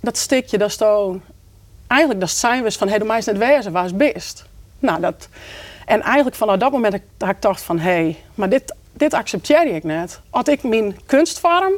dat 0.00 0.16
stikje, 0.16 0.58
dat 0.58 0.68
is 0.68 0.76
toch... 0.76 1.16
Eigenlijk 1.86 2.20
dat 2.20 2.30
we 2.30 2.34
van, 2.76 2.88
hey, 2.88 2.98
de 2.98 3.04
meisje 3.04 3.32
net 3.32 3.38
wezen, 3.38 3.72
waar 3.72 3.84
is 3.84 3.96
best? 3.96 4.44
Nou, 4.78 5.00
dat... 5.00 5.28
En 5.86 6.02
eigenlijk 6.02 6.36
vanaf 6.36 6.56
dat 6.56 6.72
moment 6.72 7.00
dat 7.16 7.28
ik 7.28 7.42
dacht 7.42 7.62
van... 7.62 7.78
hé, 7.78 7.90
hey, 7.90 8.16
maar 8.34 8.48
dit, 8.48 8.74
dit 8.92 9.14
accepteer 9.14 9.66
ik 9.74 9.84
net. 9.84 10.20
Als 10.30 10.48
ik 10.48 10.62
mijn 10.62 10.98
kunstvorm 11.06 11.72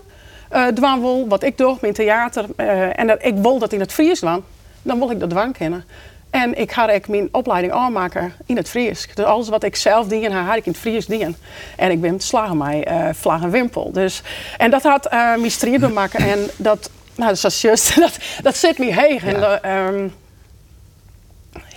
uh, 0.52 0.66
dwang 0.66 1.02
wil, 1.02 1.28
wat 1.28 1.42
ik 1.42 1.58
doe, 1.58 1.76
mijn 1.80 1.92
theater... 1.92 2.44
Uh, 2.56 2.98
en 2.98 3.06
dat 3.06 3.18
ik 3.24 3.34
wil 3.34 3.58
dat 3.58 3.72
in 3.72 3.80
het 3.80 3.92
Friesland, 3.92 4.44
dan 4.82 4.98
wil 4.98 5.10
ik 5.10 5.20
dat 5.20 5.30
dwang 5.30 5.56
kennen. 5.56 5.84
En 6.30 6.58
ik 6.58 6.72
ga 6.72 6.88
ik 6.88 7.08
mijn 7.08 7.28
opleiding 7.32 7.72
aanmaken 7.72 8.32
in 8.46 8.56
het 8.56 8.68
Fries. 8.68 9.08
Dus 9.14 9.24
alles 9.24 9.48
wat 9.48 9.62
ik 9.62 9.76
zelf 9.76 10.06
dien, 10.06 10.30
ga 10.30 10.54
ik 10.54 10.66
in 10.66 10.72
het 10.72 10.80
Fries 10.80 11.06
dienen. 11.06 11.36
En 11.76 11.90
ik 11.90 12.00
ben 12.00 12.20
slagen 12.20 12.56
mij 12.56 12.88
uh, 12.90 13.08
wimpel. 13.50 13.92
Dus, 13.92 14.22
en 14.56 14.70
dat 14.70 14.82
had 14.82 15.06
uh, 15.06 15.12
mijn 15.12 15.50
maken. 15.92 16.20
En 16.20 16.38
dat, 16.56 16.90
nou, 17.18 17.34
dat 17.34 17.44
is 17.44 17.60
juist, 17.60 17.96
dat, 18.00 18.18
dat 18.42 18.56
zit 18.56 18.78
me 18.78 18.94
heen. 18.94 19.20
Ja. 19.25 19.60
En, 19.60 19.94
um, 19.94 20.14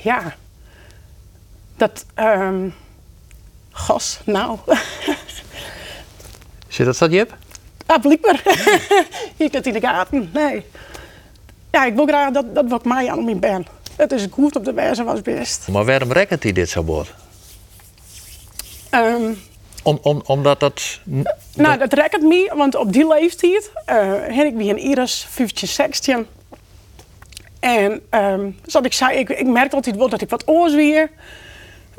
ja, 0.02 0.36
dat, 1.78 2.06
um, 2.16 2.74
gas, 3.72 4.20
nou. 4.26 4.58
Zit 6.68 6.86
dat 6.86 6.98
dat, 6.98 7.12
Jip? 7.12 7.38
Ah, 7.86 8.02
blijkbaar. 8.02 8.42
Je 9.36 9.50
kunt 9.50 9.66
in 9.66 9.74
de 9.74 9.80
gaten, 9.80 10.30
nee. 10.34 10.66
Ja, 11.72 11.86
ik 11.86 11.96
wil 11.96 12.06
graag 12.06 12.32
dat, 12.32 12.56
dat 12.56 12.70
wat 12.70 12.86
mij 12.86 13.10
aan 13.10 13.26
mijn 13.26 13.40
ben. 13.40 13.66
Het 13.96 14.12
is 14.12 14.28
goed 14.32 14.56
op 14.56 14.66
de 14.66 14.74
wijze 14.74 15.04
was 15.04 15.22
best. 15.22 15.68
Maar 15.68 15.86
waarom 15.86 16.12
rekent 16.12 16.44
hij 16.44 16.52
dit 16.52 16.70
zo 16.70 16.84
bord? 16.84 17.14
Um, 18.92 19.42
om, 19.84 20.00
om, 20.02 20.22
omdat 20.26 20.60
dat... 20.60 21.00
Nou, 21.56 21.78
dat 21.78 21.94
rekent 21.94 22.24
me, 22.24 22.52
want 22.56 22.76
op 22.76 22.94
die 22.94 23.08
leeftijd 23.08 23.72
uh, 23.90 24.40
ik 24.40 24.56
wie 24.56 24.70
een 24.70 24.78
Iris 24.78 25.26
15, 25.30 25.68
16. 25.68 26.28
En 27.60 28.02
um, 28.12 28.60
zoals 28.66 28.86
ik 28.86 28.94
zei, 28.94 29.18
ik, 29.18 29.30
ik 29.30 29.48
merkte 29.48 29.76
altijd 29.76 29.96
wel 29.96 30.10
dat 30.10 30.22
ik 30.22 30.30
wat 30.30 30.48
oors 30.48 30.74
weer. 30.74 31.12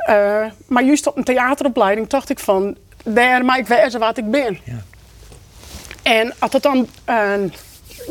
Uh, 0.08 0.44
maar 0.66 0.84
juist 0.84 1.06
op 1.06 1.16
een 1.16 1.24
theateropleiding 1.24 2.08
dacht 2.08 2.30
ik 2.30 2.38
van, 2.38 2.76
daar 3.04 3.44
maak 3.44 3.58
ik 3.58 3.66
wezen 3.66 4.00
wat 4.00 4.18
ik 4.18 4.30
ben. 4.30 4.58
Ja. 4.64 4.82
En 6.02 6.34
als 6.38 6.52
het 6.52 6.62
dan 6.62 6.88
uh, 7.08 7.32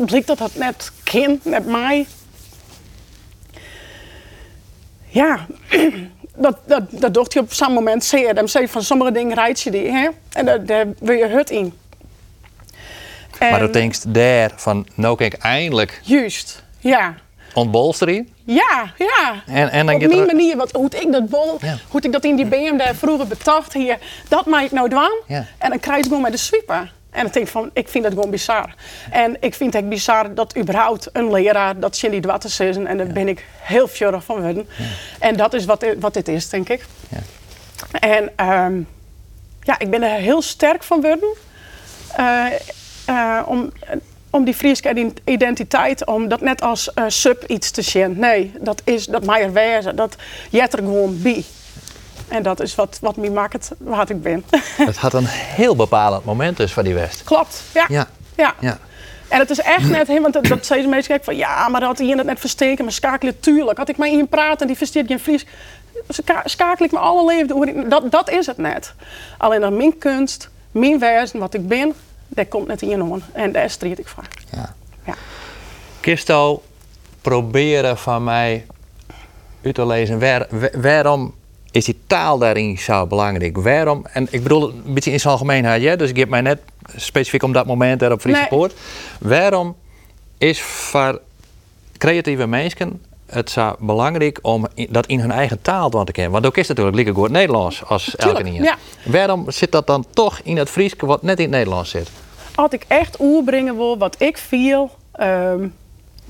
blijkt 0.05 0.27
dat 0.27 0.37
dat 0.37 0.55
net 0.55 0.91
kind, 1.03 1.45
net 1.45 1.65
mij. 1.65 2.05
Ja, 5.07 5.45
dat, 6.35 6.57
dat, 6.65 7.13
dat 7.13 7.33
je 7.33 7.39
op 7.39 7.53
zo'n 7.53 7.73
moment 7.73 8.03
zeer. 8.03 8.35
Dan 8.35 8.49
zei 8.49 8.67
van 8.67 8.83
sommige 8.83 9.11
dingen 9.11 9.35
rijdt 9.35 9.61
je 9.61 9.71
die, 9.71 9.91
hè? 9.91 10.07
En 10.31 10.45
daar, 10.45 10.65
daar 10.65 10.85
wil 10.99 11.15
je 11.15 11.27
hut 11.27 11.49
in. 11.49 11.73
En, 13.39 13.51
maar 13.51 13.59
dat 13.59 13.73
denkst 13.73 14.13
daar 14.13 14.51
van, 14.55 14.87
nou 14.95 15.15
kijk 15.17 15.33
eindelijk. 15.33 16.01
Juist, 16.03 16.63
ja. 16.79 17.15
Ontbolsteren? 17.53 18.29
Ja, 18.43 18.93
ja. 18.97 19.43
En, 19.45 19.71
en 19.71 19.85
dan 19.85 19.95
op 19.95 20.01
mijn 20.01 20.25
manier, 20.25 20.57
wat, 20.57 20.71
hoe 20.71 20.89
ik 20.89 21.11
dat 21.11 21.29
bol, 21.29 21.57
ja. 21.61 21.77
hoe 21.89 22.01
ik 22.01 22.11
dat 22.11 22.23
in 22.23 22.35
die 22.35 22.45
BM 22.45 22.77
daar 22.77 22.95
vroeger 22.95 23.27
betacht 23.27 23.73
hier, 23.73 23.97
dat 24.27 24.45
maak 24.45 24.63
ik 24.63 24.71
nou 24.71 24.89
dwang. 24.89 25.13
Ja. 25.27 25.45
En 25.57 25.69
dan 25.69 25.79
krijg 25.79 25.97
je 25.97 26.03
gewoon 26.03 26.21
met 26.21 26.31
de 26.31 26.37
sweeper. 26.37 26.91
En 27.11 27.25
ik 27.25 27.33
denk 27.33 27.47
van, 27.47 27.69
ik 27.73 27.87
vind 27.87 28.03
dat 28.03 28.13
gewoon 28.13 28.29
bizar. 28.29 28.75
En 29.11 29.37
ik 29.39 29.53
vind 29.53 29.73
het 29.73 29.89
bizar 29.89 30.33
dat 30.33 30.57
überhaupt 30.57 31.09
een 31.13 31.31
leraar 31.31 31.79
dat 31.79 31.95
Cindy 31.95 32.19
Dwatters 32.19 32.59
is. 32.59 32.77
En 32.77 32.97
daar 32.97 33.07
ben 33.07 33.27
ik 33.27 33.45
heel 33.59 33.87
fjurig 33.87 34.23
van 34.23 34.41
worden. 34.41 34.67
Ja. 34.77 34.85
En 35.19 35.37
dat 35.37 35.53
is 35.53 35.65
wat, 35.65 35.85
wat 35.99 36.13
dit 36.13 36.27
is, 36.27 36.49
denk 36.49 36.69
ik. 36.69 36.85
Ja. 37.09 37.19
En 37.99 38.47
um, 38.47 38.87
ja, 39.61 39.79
ik 39.79 39.89
ben 39.89 40.03
er 40.03 40.19
heel 40.19 40.41
sterk 40.41 40.83
van 40.83 41.01
worden. 41.01 41.33
Uh, 42.19 42.45
uh, 43.09 43.41
om, 43.45 43.71
om 44.29 44.43
die 44.43 44.53
Friese 44.53 45.13
identiteit, 45.23 46.05
om 46.05 46.27
dat 46.27 46.41
net 46.41 46.61
als 46.61 46.91
uh, 46.95 47.03
sub 47.07 47.43
iets 47.47 47.71
te 47.71 47.81
zien. 47.81 48.19
Nee, 48.19 48.51
dat 48.59 48.81
is 48.83 49.05
dat 49.05 49.25
mij 49.25 49.41
er 49.41 49.53
wezen. 49.53 49.95
Dat 49.95 50.15
jet 50.49 50.73
er 50.73 50.79
gewoon 50.79 51.21
bij. 51.21 51.43
En 52.31 52.43
dat 52.43 52.59
is 52.59 52.75
wat, 52.75 52.97
wat 53.01 53.15
mij 53.15 53.29
maakt 53.29 53.71
wat 53.77 54.09
ik 54.09 54.21
ben. 54.21 54.43
Het 54.77 54.97
had 54.97 55.13
een 55.13 55.25
heel 55.27 55.75
bepalend 55.75 56.25
moment 56.25 56.57
dus 56.57 56.73
van 56.73 56.83
die 56.83 56.93
West. 56.93 57.23
Klopt, 57.23 57.63
ja. 57.73 57.85
Ja. 57.89 58.07
ja. 58.35 58.55
ja. 58.59 58.77
En 59.27 59.39
het 59.39 59.49
is 59.49 59.59
echt 59.59 59.89
net, 59.89 60.07
want 60.07 60.33
dat, 60.33 60.45
dat 60.45 60.65
zei 60.65 60.87
mensen 60.87 61.19
van 61.21 61.35
ja, 61.35 61.67
maar 61.67 61.79
dat 61.79 61.89
had 61.89 61.97
hij 61.97 62.07
het 62.07 62.25
net 62.25 62.39
versteken, 62.39 62.83
maar 62.83 62.93
schakelen, 62.93 63.39
tuurlijk. 63.39 63.77
Had 63.77 63.89
ik 63.89 63.97
maar 63.97 64.07
in 64.07 64.27
praten 64.27 64.59
en 64.59 64.67
die 64.67 64.75
versteert 64.77 65.07
geen 65.07 65.19
Fries, 65.19 65.45
schakel 66.43 66.85
ik 66.85 66.91
me 66.91 66.97
alle 66.97 67.25
leven. 67.25 67.89
Dat, 67.89 68.11
dat 68.11 68.29
is 68.29 68.45
het 68.45 68.57
net. 68.57 68.93
Alleen 69.37 69.61
dan 69.61 69.77
mijn 69.77 69.97
kunst, 69.97 70.49
mijn 70.71 70.99
wezen, 70.99 71.39
wat 71.39 71.53
ik 71.53 71.67
ben, 71.67 71.93
dat 72.27 72.47
komt 72.47 72.67
net 72.67 72.81
in 72.81 73.01
on. 73.01 73.23
En 73.33 73.51
daar 73.51 73.69
strijd 73.69 73.99
ik 73.99 74.07
voor. 74.07 74.23
Ja. 74.51 74.73
ja. 75.05 75.13
Kisto 75.99 76.63
proberen 77.21 77.97
van 77.97 78.23
mij 78.23 78.65
uit 79.63 79.75
te 79.75 79.85
lezen, 79.85 80.19
waar, 80.19 80.47
waarom 80.81 81.33
is 81.71 81.85
die 81.85 81.99
taal 82.07 82.37
daarin 82.37 82.77
zo 82.77 83.05
belangrijk? 83.07 83.57
Waarom, 83.57 84.05
en 84.13 84.27
ik 84.29 84.43
bedoel 84.43 84.61
het 84.61 84.71
een 84.85 84.93
beetje 84.93 85.11
in 85.11 85.19
zijn 85.19 85.33
algemeenheid, 85.33 85.81
ja? 85.81 85.95
dus 85.95 86.09
ik 86.09 86.17
heb 86.17 86.29
mij 86.29 86.41
net 86.41 86.59
specifiek 86.95 87.43
om 87.43 87.53
dat 87.53 87.65
moment 87.65 87.99
daar 87.99 88.11
op 88.11 88.21
Friese 88.21 88.39
Nee. 88.39 88.47
Poort. 88.49 88.73
Waarom 89.19 89.75
is 90.37 90.61
voor 90.61 91.21
creatieve 91.97 92.47
mensen 92.47 93.01
het 93.25 93.49
zo 93.49 93.75
belangrijk 93.79 94.39
om 94.41 94.67
dat 94.89 95.05
in 95.05 95.19
hun 95.19 95.31
eigen 95.31 95.61
taal 95.61 95.89
te 95.89 96.03
te 96.03 96.11
kennen? 96.11 96.31
Want 96.31 96.45
ook 96.45 96.57
is 96.57 96.67
het 96.67 96.77
natuurlijk 96.77 96.95
lekker 96.95 97.23
goed 97.23 97.31
Nederlands 97.31 97.85
als 97.85 98.15
elke 98.15 98.43
niet. 98.43 98.63
ja. 98.63 98.77
Waarom 99.05 99.51
zit 99.51 99.71
dat 99.71 99.87
dan 99.87 100.05
toch 100.13 100.39
in 100.43 100.57
het 100.57 100.69
Frieske 100.69 101.05
wat 101.05 101.21
net 101.21 101.37
in 101.37 101.43
het 101.43 101.53
Nederlands 101.53 101.89
zit? 101.89 102.09
Als 102.55 102.71
ik 102.71 102.85
echt 102.87 103.19
oerbrengen 103.19 103.77
wil 103.77 103.97
wat 103.97 104.15
ik 104.21 104.37
viel, 104.37 104.91
ehm, 105.11 105.67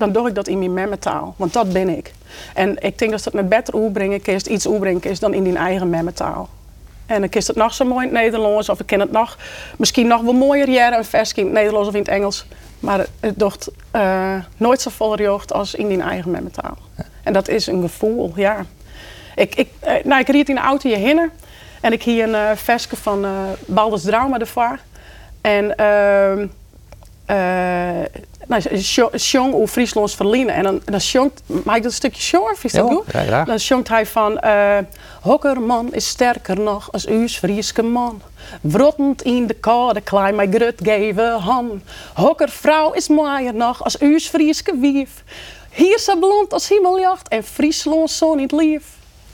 dan 0.02 0.12
doe 0.12 0.28
ik 0.28 0.34
dat 0.34 0.48
in 0.48 0.58
mijn 0.58 0.72
memmetaal. 0.72 1.34
Want 1.36 1.52
dat 1.52 1.72
ben 1.72 1.88
ik. 1.88 2.12
En 2.54 2.76
ik 2.78 2.98
denk 2.98 3.10
dat 3.10 3.24
het 3.24 3.34
net 3.34 3.48
beter 3.48 3.74
oerbrengen 3.74 4.24
is, 4.24 4.42
iets 4.42 4.66
oerbrengen 4.66 5.02
is 5.02 5.20
dan 5.20 5.34
in 5.34 5.44
die 5.44 5.56
eigen 5.56 5.90
memmetaal. 5.90 6.48
En 7.06 7.20
dan 7.20 7.30
is 7.30 7.46
het 7.46 7.56
nog 7.56 7.74
zo 7.74 7.84
mooi 7.84 8.06
in 8.06 8.14
het 8.14 8.22
Nederlands, 8.22 8.68
of 8.68 8.80
ik 8.80 8.86
ken 8.86 9.00
het 9.00 9.12
nog, 9.12 9.38
misschien 9.78 10.06
nog 10.06 10.22
wel 10.22 10.32
mooier 10.32 10.68
jaren 10.68 10.98
een 10.98 11.04
vers 11.04 11.32
in 11.32 11.44
het 11.44 11.52
Nederlands 11.52 11.88
of 11.88 11.94
in 11.94 12.00
het 12.00 12.08
Engels. 12.08 12.46
Maar 12.80 13.06
het 13.20 13.38
docht 13.38 13.70
eh, 13.90 14.34
nooit 14.56 14.80
zo 14.80 14.90
vol 14.90 15.18
jeugd 15.18 15.52
als 15.52 15.74
in 15.74 15.88
die 15.88 16.02
eigen 16.02 16.30
memmetaal. 16.30 16.76
En 17.22 17.32
dat 17.32 17.48
is 17.48 17.66
een 17.66 17.82
gevoel, 17.82 18.32
ja. 18.36 18.64
Ik, 19.34 19.54
ik, 19.54 19.68
eh, 19.80 19.94
nou, 20.04 20.20
ik 20.20 20.28
ried 20.28 20.48
in 20.48 20.54
de 20.54 20.60
auto 20.60 20.88
hierheen 20.88 21.30
en 21.80 21.92
ik 21.92 22.02
hier 22.02 22.24
een 22.24 22.34
uh, 22.34 22.50
versje 22.54 22.96
van 22.96 23.24
eh 23.24 23.30
Balders 23.66 24.02
Drauma 24.02 24.38
ervoor. 24.38 24.78
En 25.40 25.76
ehm 25.76 26.46
eh 27.26 28.22
nou, 28.60 29.08
Sjong 29.18 29.52
hoe 29.52 29.68
Frieslands 29.68 30.14
verliezen. 30.14 30.54
En 30.54 30.62
dan, 30.62 30.82
dan 30.84 31.30
mag 31.64 31.76
ik 31.76 31.82
dat 31.82 31.92
stukje 31.92 32.22
jongen? 32.30 32.54
Is 32.62 32.72
dat 32.72 32.88
Ja, 32.88 32.94
goed? 32.94 33.04
ja, 33.12 33.22
graag. 33.22 33.46
Dan 33.46 33.56
jongt 33.56 33.88
hij 33.88 34.06
van... 34.06 34.38
eh 34.38 34.78
Hokkerman 35.22 35.94
is 35.94 36.08
sterker 36.08 36.60
nog 36.60 36.92
als 36.92 37.06
uws 37.06 37.38
Frieske 37.38 37.82
man. 37.82 38.22
Wrottend 38.60 39.22
in 39.22 39.46
de 39.46 39.54
koude 39.54 40.00
klein 40.00 40.34
mij 40.34 40.48
grut 40.50 40.80
geven 40.82 41.38
han. 41.38 41.82
Hokkervrouw 42.14 42.92
is 42.92 43.08
mooier 43.08 43.54
nog 43.54 43.84
als 43.84 44.00
uws 44.00 44.28
Frieske 44.28 44.76
wief. 44.78 45.22
Hier 45.70 45.98
zo 45.98 46.16
blond 46.16 46.52
als 46.52 46.68
hemeljacht 46.68 47.28
en 47.28 47.44
Friesland 47.44 48.10
zo 48.10 48.34
niet 48.34 48.52
lief. 48.52 48.84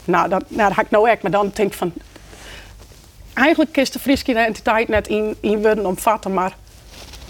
Nou, 0.05 0.29
dat, 0.29 0.43
nou, 0.47 0.67
dat 0.67 0.73
ga 0.73 0.81
ik 0.81 0.89
nou 0.89 1.09
echt, 1.09 1.21
maar 1.21 1.31
dan 1.31 1.51
denk 1.53 1.71
ik 1.71 1.77
van... 1.77 1.93
Eigenlijk 3.33 3.77
is 3.77 3.91
de 3.91 3.99
Friese 3.99 4.23
identiteit 4.27 4.87
net 4.87 5.07
in, 5.07 5.35
in 5.39 5.61
worden 5.61 5.85
omvatten, 5.85 6.33
maar 6.33 6.55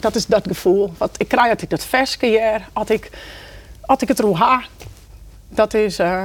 dat 0.01 0.15
is 0.15 0.25
dat 0.25 0.47
gevoel. 0.47 0.93
Wat 0.97 1.09
ik 1.17 1.27
krijg 1.27 1.53
als 1.53 1.61
ik 1.61 1.69
dat 1.69 1.83
versje 1.85 2.25
hier, 2.25 2.67
als 2.73 2.89
ik, 2.89 3.09
als 3.81 4.01
ik 4.01 4.07
het 4.07 4.19
roe 4.19 4.35
ha, 4.35 4.61
dat 5.49 5.73
is, 5.73 5.99
eh, 5.99 6.23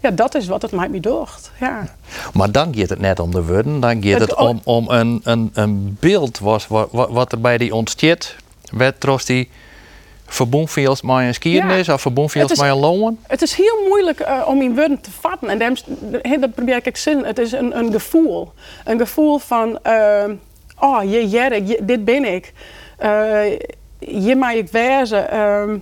ja, 0.00 0.10
dat 0.10 0.34
is 0.34 0.46
wat 0.46 0.62
het 0.62 0.72
mij 0.72 0.90
bedoelt. 0.90 1.50
Ja. 1.60 1.94
Maar 2.32 2.52
dan 2.52 2.74
gaat 2.76 2.88
het 2.88 2.98
net 3.00 3.18
om 3.20 3.30
de 3.30 3.44
woorden. 3.44 3.80
Dan 3.80 4.02
gaat 4.02 4.20
Het- 4.20 4.30
het 4.30 4.34
om, 4.34 4.60
om 4.64 4.88
een, 4.90 5.20
een, 5.24 5.50
een 5.54 5.96
beeld 6.00 6.38
was, 6.38 6.66
wat, 6.66 6.88
wat 6.90 7.32
er 7.32 7.40
bij 7.40 7.58
die 7.58 7.74
ontsteert. 7.74 8.36
Werd 8.70 9.00
trost 9.00 9.26
die 9.26 9.50
verbonden 10.26 10.68
feels 10.70 11.02
met 11.02 11.16
een 11.16 11.34
skiernis 11.34 11.88
of 11.88 12.00
verbonden 12.00 12.34
is- 12.50 12.58
met 12.58 12.70
een 12.70 12.76
loon? 12.76 13.18
Het 13.26 13.42
is 13.42 13.54
heel 13.54 13.84
moeilijk 13.88 14.20
eh, 14.20 14.42
om 14.46 14.62
in 14.62 14.74
woorden 14.74 15.00
te 15.00 15.10
vatten. 15.20 15.48
En 16.22 16.40
dat 16.40 16.54
probeer 16.54 16.80
ik 16.86 16.96
zin. 16.96 17.24
Het 17.24 17.38
is 17.38 17.52
een, 17.52 17.78
een 17.78 17.92
gevoel. 17.92 18.52
Een 18.84 18.98
gevoel 18.98 19.38
van, 19.38 19.78
ehm, 19.82 20.34
oh, 20.80 21.02
je 21.02 21.28
jerk, 21.28 21.66
je- 21.68 21.78
dit 21.82 22.04
ben 22.04 22.24
ik. 22.34 22.52
Eh, 22.98 23.58
je 23.98 24.36
mag 24.36 24.52
ik 24.52 24.68
wezen. 24.68 25.30
ehm, 25.30 25.78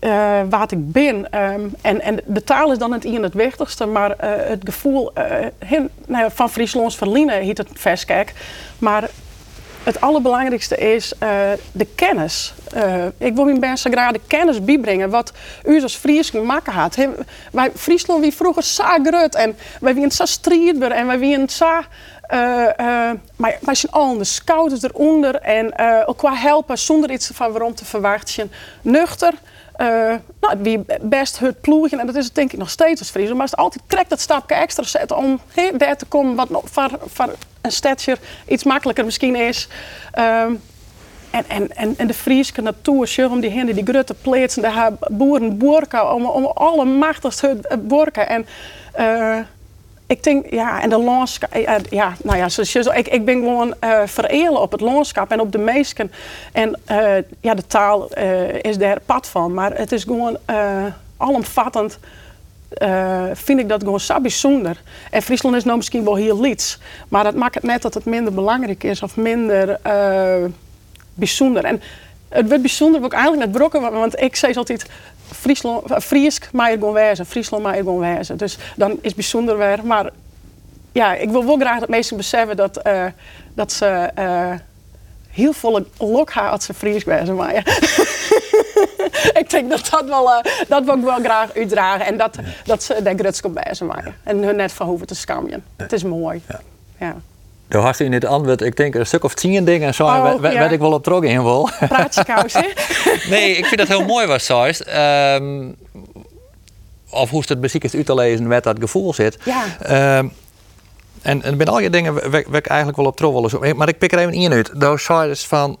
eh, 0.00 0.40
wat 0.50 0.72
ik 0.72 0.92
ben. 0.92 1.32
Ehm, 1.32 1.60
en, 1.80 2.00
en 2.00 2.20
de 2.26 2.44
taal 2.44 2.72
is 2.72 2.78
dan 2.78 2.92
het 2.92 3.04
in 3.04 3.22
het 3.22 3.34
wichtigste, 3.34 3.86
maar 3.86 4.10
eh, 4.10 4.48
het 4.48 4.60
gevoel 4.64 5.12
nou 6.06 6.30
van 6.34 6.50
Frieslands 6.50 6.96
verliezen 6.96 7.40
heet 7.40 7.58
het 7.58 7.68
verskijk. 7.72 8.32
Maar 8.78 9.08
het 9.82 10.00
allerbelangrijkste 10.00 10.76
is 10.76 11.12
de 11.72 11.86
kennis. 11.94 12.54
Ik 13.18 13.34
wil 13.34 13.48
in 13.48 13.58
mensen 13.58 13.92
graag 13.92 14.12
de 14.12 14.20
kennis 14.26 14.64
bijbrengen 14.64 15.10
wat 15.10 15.32
u 15.64 15.82
als 15.82 15.94
Fries 15.96 16.30
maken 16.32 16.72
had. 16.72 16.96
Wij 17.52 17.70
Friesland 17.74 18.20
wie 18.20 18.34
vroeger 18.34 18.62
zo 18.62 18.84
groot 19.02 19.34
en 19.34 19.56
wij 19.80 19.94
waren 19.94 20.10
zo 20.10 20.24
strijdbaar 20.24 20.90
en 20.90 21.06
wij 21.06 21.18
waren 21.18 21.48
zo... 21.50 21.66
eh, 22.34 22.78
eh, 22.78 23.16
maar 23.36 23.58
wij 23.60 23.74
zijn 23.74 24.18
de 24.18 24.24
scouts 24.24 24.82
eronder 24.82 25.34
en 25.34 25.76
eh, 25.76 26.06
elkaar 26.06 26.40
helpen 26.40 26.78
zonder 26.78 27.10
iets 27.10 27.30
van 27.34 27.52
waarom 27.52 27.74
te 27.74 27.84
verwachten. 27.84 28.52
Nuchter. 28.82 29.32
nou, 30.40 30.58
wie 30.58 30.84
best 31.00 31.38
het 31.38 31.60
ploegen 31.60 32.00
en 32.00 32.06
dat 32.06 32.14
is 32.14 32.32
denk 32.32 32.52
ik 32.52 32.58
nog 32.58 32.70
steeds 32.70 33.00
als 33.00 33.10
Friesland. 33.10 33.38
Maar 33.38 33.46
het 33.46 33.56
is 33.58 33.64
altijd 33.64 33.84
krek 33.86 34.08
dat 34.08 34.20
stapje 34.20 34.54
extra 34.54 34.82
zetten 34.82 35.16
om 35.16 35.40
he, 35.54 35.70
daar 35.76 35.96
te 35.96 36.04
komen 36.04 36.34
wat 36.34 36.48
voor, 36.64 36.90
voor 37.06 37.34
een 37.60 37.72
stadje 37.72 38.16
iets 38.48 38.64
makkelijker 38.64 39.04
misschien 39.04 39.36
is. 39.36 39.68
Ehm, 40.12 40.52
en, 41.30 41.44
en, 41.48 41.76
en, 41.76 41.94
en 41.96 42.06
de 42.06 42.14
Friese 42.14 42.62
natuur, 42.62 43.30
om 43.30 43.40
die 43.40 43.50
hinden, 43.50 43.74
die 43.74 43.86
grote 43.86 44.14
plaatsen, 44.14 44.62
daar 44.62 44.92
boeren 45.10 45.58
borken 45.58 46.12
om, 46.12 46.26
om 46.26 46.44
alle 46.44 46.84
machtigste 46.84 47.78
borken. 47.78 48.28
En 48.28 48.46
ik 50.06 50.22
denk, 50.22 50.50
ja, 50.50 50.82
en 50.82 50.90
de 50.90 50.98
landschap, 50.98 51.50
eh, 51.52 51.74
ja, 51.90 52.12
nou 52.22 52.38
ja, 52.38 52.48
zoals 52.48 52.72
je 52.72 52.82
zo, 52.82 52.90
ik, 52.90 53.08
ik 53.08 53.24
ben 53.24 53.34
gewoon 53.38 53.74
eh 53.80 54.00
verelen 54.04 54.60
op 54.60 54.72
het 54.72 54.80
landschap 54.80 55.30
en 55.30 55.40
op 55.40 55.52
de 55.52 55.58
meesken. 55.58 56.12
En 56.52 56.80
eh, 56.84 57.16
ja, 57.40 57.54
de 57.54 57.66
taal 57.66 58.10
eh, 58.10 58.62
is 58.62 58.78
daar 58.78 59.00
pad 59.06 59.28
van, 59.28 59.54
maar 59.54 59.76
het 59.76 59.92
is 59.92 60.02
gewoon 60.02 60.36
eh, 60.44 60.84
alomvattend. 61.16 61.98
eh, 62.74 63.24
vind 63.32 63.58
ik 63.60 63.68
dat 63.68 63.82
gewoon 63.82 64.00
zo 64.00 64.20
bijzonder. 64.20 64.82
En 65.10 65.22
Friesland 65.22 65.56
is 65.56 65.64
nou 65.64 65.76
misschien 65.76 66.04
wel 66.04 66.14
heel 66.14 66.40
liets, 66.40 66.78
maar 67.08 67.24
dat 67.24 67.34
maakt 67.34 67.54
het 67.54 67.64
net 67.64 67.82
dat 67.82 67.94
het 67.94 68.04
minder 68.04 68.32
belangrijk 68.34 68.84
is 68.84 69.02
of 69.02 69.16
minder 69.16 69.78
eh, 69.82 70.44
bijzonder. 71.14 71.64
En 71.64 71.82
het 72.28 72.46
wordt 72.46 72.62
bijzonder 72.62 73.04
ook 73.04 73.12
eigenlijk 73.12 73.42
met 73.42 73.52
brokken, 73.56 73.80
want 73.92 74.20
ik 74.20 74.36
zei 74.36 74.54
altijd 74.54 74.86
Friesland, 75.34 75.90
eh, 75.90 75.98
Friesk 75.98 76.48
maar 76.52 76.70
gewoon 76.70 76.92
wezen, 76.92 77.26
Friesland 77.26 77.62
maar 77.62 77.74
gewoon 77.74 78.16
wezen. 78.16 78.36
Dus 78.36 78.58
dan 78.76 78.90
is 78.90 78.98
het 79.02 79.14
bijzonder 79.14 79.58
weer. 79.58 79.86
Maar 79.86 80.10
ja, 80.94 81.14
ik 81.14 81.30
wil 81.30 81.44
wel 81.44 81.56
graag 81.56 81.80
dat 81.80 81.88
mensen 81.88 82.16
beseffen 82.16 82.56
dat, 82.56 82.76
eh, 82.76 83.06
dat 83.54 83.72
ze 83.72 83.86
eh, 84.14 84.52
heel 85.30 85.52
volle 85.52 85.86
lok 85.98 86.32
hebben 86.32 86.52
als 86.52 86.64
ze 86.64 86.74
Fries 86.74 87.04
wezen. 87.04 87.34
Maar 87.34 87.54
ja. 87.54 87.62
ik 89.40 89.46
denk 89.50 89.70
dat 89.70 89.88
dat 89.90 90.04
wel, 90.04 90.32
eh, 90.32 90.52
dat 90.68 90.84
wil 90.84 90.94
ik 90.94 91.04
wel 91.04 91.18
graag 91.18 91.54
uitdragen. 91.54 92.06
En 92.06 92.16
dat, 92.16 92.38
dat 92.64 92.82
ze 92.82 93.02
daar 93.02 93.14
gruts 93.14 93.40
op 93.40 93.60
wezen 93.64 93.86
maken. 93.86 94.14
En 94.22 94.42
hun 94.42 94.56
net 94.56 94.72
van 94.72 94.86
hoeven 94.86 95.06
te 95.06 95.14
scammen. 95.14 95.64
Het 95.76 95.92
is 95.92 96.02
mooi. 96.02 96.42
Ja. 96.98 97.16
Daar 97.68 97.82
had 97.82 98.00
in 98.00 98.12
het 98.12 98.24
antwoord, 98.24 98.60
ik 98.62 98.76
denk 98.76 98.94
een 98.94 99.06
stuk 99.06 99.24
of 99.24 99.34
tien 99.34 99.64
dingen 99.64 99.86
en 99.86 99.94
zo, 99.94 100.04
Oh, 100.04 100.10
ja. 100.52 100.68
ik 100.68 100.78
wel 100.80 100.92
op 100.92 101.02
terug 101.02 101.22
in 101.22 101.42
wil. 101.42 101.68
Praatjekous, 101.88 102.54
nee, 103.30 103.56
ik 103.56 103.64
vind 103.66 103.78
dat 103.78 103.88
heel 103.88 104.04
mooi 104.04 104.26
was 104.26 104.44
zoist. 104.46 104.80
Ehm 104.80 105.68
of 107.10 107.30
hoe 107.30 107.42
het 107.46 107.60
muziek 107.60 107.84
is 107.84 107.94
uit 107.94 108.06
te 108.06 108.14
lezen, 108.14 108.46
met 108.46 108.64
dat 108.64 108.76
gevoel 108.80 109.14
zit. 109.14 109.38
Ja. 109.44 109.64
Ehm, 109.80 110.26
en, 111.22 111.42
en 111.42 111.56
bij 111.56 111.66
al 111.66 111.78
je 111.80 111.90
dingen 111.90 112.14
waar 112.30 112.40
ik 112.54 112.66
eigenlijk 112.66 112.96
wel 112.96 113.06
op 113.06 113.16
zo- 113.50 113.74
Maar 113.74 113.88
ik 113.88 113.98
pik 113.98 114.12
er 114.12 114.18
even 114.18 114.32
in 114.32 114.52
uit. 114.52 114.80
Daar 114.80 114.98
zei 114.98 115.28
dus 115.28 115.46
van. 115.46 115.76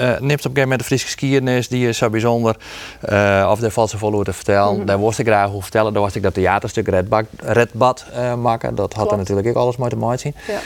neemt 0.00 0.22
op 0.22 0.28
een 0.28 0.36
gegeven 0.40 0.60
moment 0.62 0.78
de 0.80 0.84
Friese 0.86 1.04
geschiedenis, 1.04 1.68
die 1.68 1.88
is 1.88 1.98
zo 1.98 2.10
bijzonder. 2.10 2.56
Eh, 3.00 3.48
of 3.50 3.58
daar 3.60 3.70
valt 3.70 3.90
ze 3.90 3.98
vol 3.98 4.22
te 4.22 4.32
vertellen. 4.32 4.76
Mhm. 4.76 4.84
Daar 4.86 4.98
moest 4.98 5.18
ik 5.18 5.26
graag 5.26 5.48
over 5.48 5.62
vertellen. 5.62 5.92
Daar 5.92 6.02
was 6.02 6.14
ik 6.16 6.22
dat 6.22 6.34
theaterstuk 6.34 6.88
Redbad, 6.88 7.24
Redbad 7.36 8.04
eh 8.14 8.34
maken. 8.34 8.74
Dat 8.74 8.92
had 8.92 9.10
er 9.10 9.16
natuurlijk 9.16 9.48
ook 9.48 9.56
alles 9.56 9.76
mee 9.76 9.88
te 9.88 9.96
maken 9.96 10.18
zien. 10.18 10.34
Ja. 10.46 10.58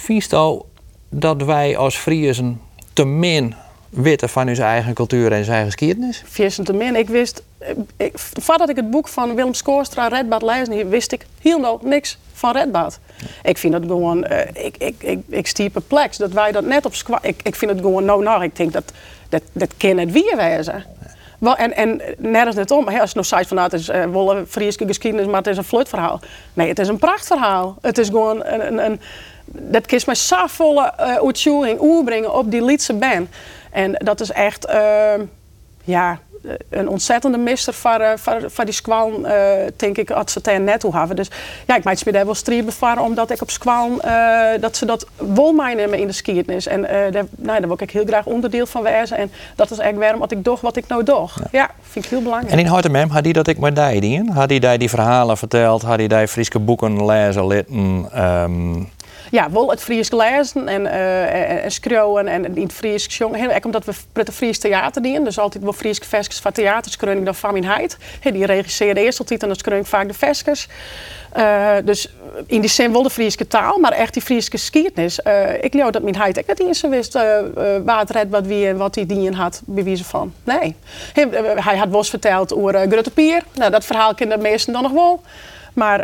Vies 0.00 0.28
nou 0.28 0.62
dat 1.08 1.42
wij 1.42 1.76
als 1.76 1.96
Friesen 1.96 2.60
te 2.92 3.04
min 3.04 3.54
weten 3.90 4.28
van 4.28 4.48
onze 4.48 4.62
eigen 4.62 4.94
cultuur 4.94 5.32
en 5.32 5.44
zijn 5.44 5.56
eigen 5.56 5.72
geschiedenis? 5.72 6.22
Viersen 6.26 6.64
te 6.64 6.72
min. 6.72 6.96
Ik 6.96 7.08
wist, 7.08 7.42
ik, 7.96 8.12
voordat 8.14 8.68
ik 8.68 8.76
het 8.76 8.90
boek 8.90 9.08
van 9.08 9.34
Willem 9.34 9.54
Skoorstra, 9.54 10.08
Redbad, 10.08 10.42
lezen, 10.42 10.88
wist 10.88 11.12
ik 11.12 11.26
helemaal 11.40 11.80
niks 11.82 12.18
van 12.32 12.52
Redbad. 12.52 12.98
Ik 13.42 13.58
vind 13.58 13.74
het 13.74 13.84
gewoon, 13.84 14.24
eh, 14.24 14.64
ik, 14.64 14.76
ik, 14.76 14.94
ik, 14.98 15.18
ik 15.28 15.46
stier 15.46 15.70
perplex 15.70 16.16
dat 16.16 16.32
wij 16.32 16.52
dat 16.52 16.64
net 16.64 16.86
op. 16.86 16.92
Ik, 17.22 17.40
ik 17.42 17.56
vind 17.56 17.70
het 17.70 17.80
gewoon 17.80 18.04
nou 18.04 18.22
nou. 18.22 18.42
Ik 18.42 18.56
denk 18.56 18.72
dat 18.72 18.92
dat, 19.28 19.42
dat 19.52 19.76
kan 19.76 19.98
het 19.98 20.12
weer 20.12 20.36
wezen. 20.36 20.84
Wel, 21.38 21.56
en, 21.56 21.76
en 21.76 22.00
nergens 22.18 22.56
net 22.56 22.70
om. 22.70 22.88
Als 22.88 23.10
je 23.10 23.16
nog 23.16 23.26
zegt 23.26 23.48
van 23.48 23.56
nou, 23.56 23.70
het 23.70 23.80
is 23.80 23.88
eh, 23.88 24.04
wel 24.04 24.36
een 24.36 24.46
geschiedenis, 24.48 25.26
maar 25.26 25.36
het 25.36 25.46
is 25.46 25.56
een 25.56 25.64
flutverhaal. 25.64 26.20
Nee, 26.52 26.68
het 26.68 26.78
is 26.78 26.88
een 26.88 26.98
prachtverhaal. 26.98 27.76
Het 27.80 27.98
is 27.98 28.08
gewoon 28.08 28.44
een, 28.44 28.84
een 28.84 29.00
dat 29.52 29.86
kiest 29.86 30.06
mij 30.06 30.14
zo 30.14 30.46
volle 30.46 30.92
uh, 31.00 31.14
uitvoering 31.14 31.80
oerbrengen 31.80 32.34
op 32.34 32.50
die 32.50 32.64
liedse 32.64 32.94
band. 32.94 33.28
En 33.70 33.92
dat 33.92 34.20
is 34.20 34.30
echt, 34.30 34.64
eh, 34.64 35.12
ja, 35.84 36.18
een 36.68 36.88
ontzettende 36.88 37.38
mister 37.38 37.74
voor, 37.74 37.90
eh, 37.90 38.10
voor, 38.16 38.42
voor 38.46 38.64
die 38.64 38.74
squallen, 38.74 39.24
eh, 39.24 39.66
denk 39.76 39.98
ik, 39.98 40.10
als 40.10 40.32
ze 40.32 40.38
het 40.38 40.46
er 40.46 40.60
net 40.60 40.80
toe 40.80 40.96
hebben. 40.96 41.16
Dus 41.16 41.30
ja, 41.66 41.76
ik 41.76 41.84
maak 41.84 42.04
me 42.04 42.12
daar 42.12 42.24
wel 42.24 42.34
strijd 42.34 42.64
bevaren, 42.64 43.02
omdat 43.02 43.30
ik 43.30 43.42
op 43.42 43.50
squallen, 43.50 44.00
eh, 44.00 44.60
dat 44.60 44.76
ze 44.76 44.86
dat 44.86 45.06
wel 45.34 45.52
meenemen 45.52 45.98
in 45.98 46.06
de 46.06 46.12
geschiedenis. 46.12 46.66
En 46.66 46.84
eh, 46.84 47.12
daar, 47.12 47.24
nou, 47.36 47.58
daar 47.58 47.68
wil 47.68 47.76
ik 47.80 47.90
heel 47.90 48.04
graag 48.06 48.26
onderdeel 48.26 48.66
van 48.66 48.82
wezen. 48.82 49.16
En 49.16 49.30
dat 49.56 49.70
is 49.70 49.78
eigenlijk 49.78 49.98
waarom 49.98 50.20
wat 50.20 50.30
ik 50.30 50.44
doe 50.44 50.58
wat 50.60 50.76
ik 50.76 50.86
nou 50.86 51.04
doe. 51.04 51.28
Ja, 51.50 51.70
vind 51.82 52.04
ik 52.04 52.10
heel 52.10 52.22
belangrijk. 52.22 52.52
En 52.52 52.58
in 52.58 52.66
Hartemem, 52.66 53.10
had 53.10 53.24
die 53.24 53.32
dat 53.32 53.46
ik 53.46 53.58
met 53.58 53.76
die 53.76 54.00
dien? 54.00 54.30
Had 54.30 54.48
die 54.48 54.60
die, 54.60 54.78
die 54.78 54.88
verhalen 54.88 55.36
verteld? 55.36 55.82
Had 55.82 55.98
die 55.98 56.08
die 56.08 56.28
Friese 56.28 56.58
boeken 56.58 57.06
lezen, 57.06 57.46
litten? 57.46 58.08
ehm, 58.12 58.82
Ja, 59.30 59.50
wel 59.50 59.70
het 59.70 59.82
Fries 59.82 60.10
lezen 60.10 60.68
en, 60.68 60.86
eh 60.86 61.50
en, 61.50 61.62
en 61.62 61.70
schreeuwen 61.70 62.28
en 62.28 62.56
in 62.56 62.62
het 62.62 62.72
Fries 62.72 63.04
gezongen. 63.04 63.40
Heel 63.40 63.50
erg 63.50 63.64
omdat 63.64 63.84
we 63.84 63.92
het 64.12 64.30
Fries 64.30 64.58
theater 64.58 65.02
dienen. 65.02 65.24
Dus 65.24 65.38
altijd 65.38 65.64
wel 65.64 65.72
Fries 65.72 65.98
veskes 65.98 66.38
van 66.38 66.52
theaterskreunning 66.52 67.26
dan 67.26 67.34
van 67.34 67.52
mijn 67.52 67.64
heid. 67.64 67.96
He, 68.20 68.32
die 68.32 68.46
regisseerde 68.46 69.00
eerst 69.00 69.18
altijd 69.20 69.42
en 69.42 69.48
dan 69.48 69.78
ik 69.78 69.86
vaak 69.86 70.08
de 70.08 70.14
veskes. 70.14 70.68
Eh, 71.32 71.76
dus 71.84 72.14
in 72.46 72.60
die 72.60 72.70
zin 72.70 72.92
wel 72.92 73.02
de 73.02 73.10
Friese 73.10 73.46
taal, 73.46 73.78
maar 73.78 73.92
echt 73.92 74.12
die 74.12 74.22
Friese 74.22 74.50
geschiedenis. 74.50 75.22
Eh, 75.22 75.62
ik 75.62 75.74
leer 75.74 75.90
dat 75.90 76.02
mijn 76.02 76.16
heid 76.16 76.38
ook 76.38 76.46
niet 76.46 76.60
eens 76.60 76.80
wist 76.80 77.14
eh, 77.14 77.38
waar 77.84 77.98
het 77.98 78.10
red 78.10 78.30
wat 78.30 78.46
wie 78.46 78.66
en 78.66 78.76
wat 78.76 78.94
hij 78.94 79.06
dien 79.06 79.34
had, 79.34 79.62
bewijzen 79.64 80.04
van. 80.04 80.32
Nee. 80.44 80.76
Hij, 81.54 81.76
had 81.76 81.94
eens 81.94 82.10
verteld 82.10 82.54
over 82.54 82.74
uh, 82.74 82.80
Grutte 82.80 83.10
Pier. 83.10 83.42
Nou, 83.54 83.70
dat 83.70 83.84
verhaal 83.84 84.14
kennen 84.14 84.36
de 84.36 84.42
meesten 84.42 84.72
dan 84.72 84.82
nog 84.82 84.92
wel. 84.92 85.22
Maar 85.72 86.00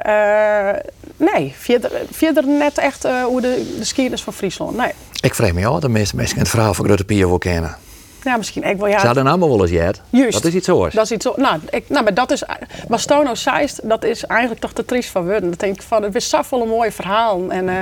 nee, 1.16 1.54
verder, 1.56 1.90
verder 2.10 2.46
net 2.46 2.78
echt 2.78 3.04
uh, 3.04 3.24
hoe 3.24 3.40
de, 3.40 3.66
de 3.72 3.78
geschiedenis 3.78 4.22
van 4.22 4.32
Friesland. 4.32 4.76
Nee. 4.76 4.92
ik 5.20 5.34
vrees 5.34 5.52
me 5.52 5.66
al, 5.66 5.80
de 5.80 5.88
meeste 5.88 6.16
mensen 6.16 6.38
het 6.38 6.48
verhaal 6.48 6.74
van 6.74 6.84
Grutte 6.84 7.04
Pier 7.04 7.28
wel 7.28 7.38
kennen. 7.38 7.76
Ja, 8.26 8.36
misschien 8.36 8.62
ik 8.62 8.76
wel. 8.76 8.88
Ja, 8.88 8.98
Ze 8.98 9.06
hadden 9.06 9.24
een 9.24 9.30
allemaal 9.30 9.48
wel 9.48 9.60
eens 9.60 9.70
jet. 9.70 10.00
Juist. 10.10 10.32
Dat 10.32 10.44
is 10.44 10.54
iets 10.54 10.66
hoors. 10.66 10.94
Dat 10.94 11.04
is 11.04 11.10
iets 11.10 11.24
zo. 11.24 11.34
Nou, 11.36 11.60
ik, 11.70 11.88
nou, 11.88 12.04
maar 12.04 12.14
dat 12.14 12.30
is. 12.30 12.42
Wat 12.88 13.00
Stono 13.00 13.34
zeist, 13.34 13.88
dat 13.88 14.04
is 14.04 14.24
eigenlijk 14.24 14.60
toch 14.60 14.72
te 14.72 14.84
triest 14.84 15.10
van 15.10 15.24
worden. 15.24 15.50
Dat 15.50 15.60
denk 15.60 15.74
ik 15.74 15.82
van, 15.82 16.02
het 16.02 16.14
is 16.14 16.28
zo 16.28 16.42
vol 16.42 16.66
mooie 16.66 16.92
verhalen. 16.92 17.50
En 17.50 17.68
uh, 17.68 17.74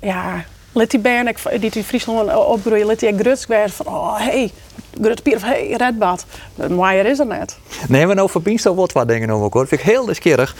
ja, 0.00 0.44
let 0.72 0.90
die 0.90 1.00
band, 1.00 1.28
ik, 1.28 1.60
die 1.60 1.70
in 1.74 1.84
Friesland 1.84 2.34
opgroeien, 2.34 2.86
let 2.86 3.00
die 3.00 3.18
gruts 3.18 3.46
van, 3.66 3.86
oh 3.86 4.18
hey, 4.18 4.50
Grutpier 5.00 5.36
of 5.36 5.42
hey, 5.42 5.74
Redbad. 5.76 6.24
Mooier 6.68 7.06
is 7.06 7.18
er 7.18 7.26
net. 7.26 7.58
Nee, 7.88 8.06
we 8.06 8.14
nou 8.14 8.30
verbindt 8.30 8.66
al 8.66 8.74
wat 8.74 8.92
wat 8.92 9.08
dingen 9.08 9.30
over 9.30 9.48
kort. 9.48 9.68
Vind 9.68 9.80
ik 9.80 9.86
heel 9.86 10.04
nieuwsgierig. 10.04 10.54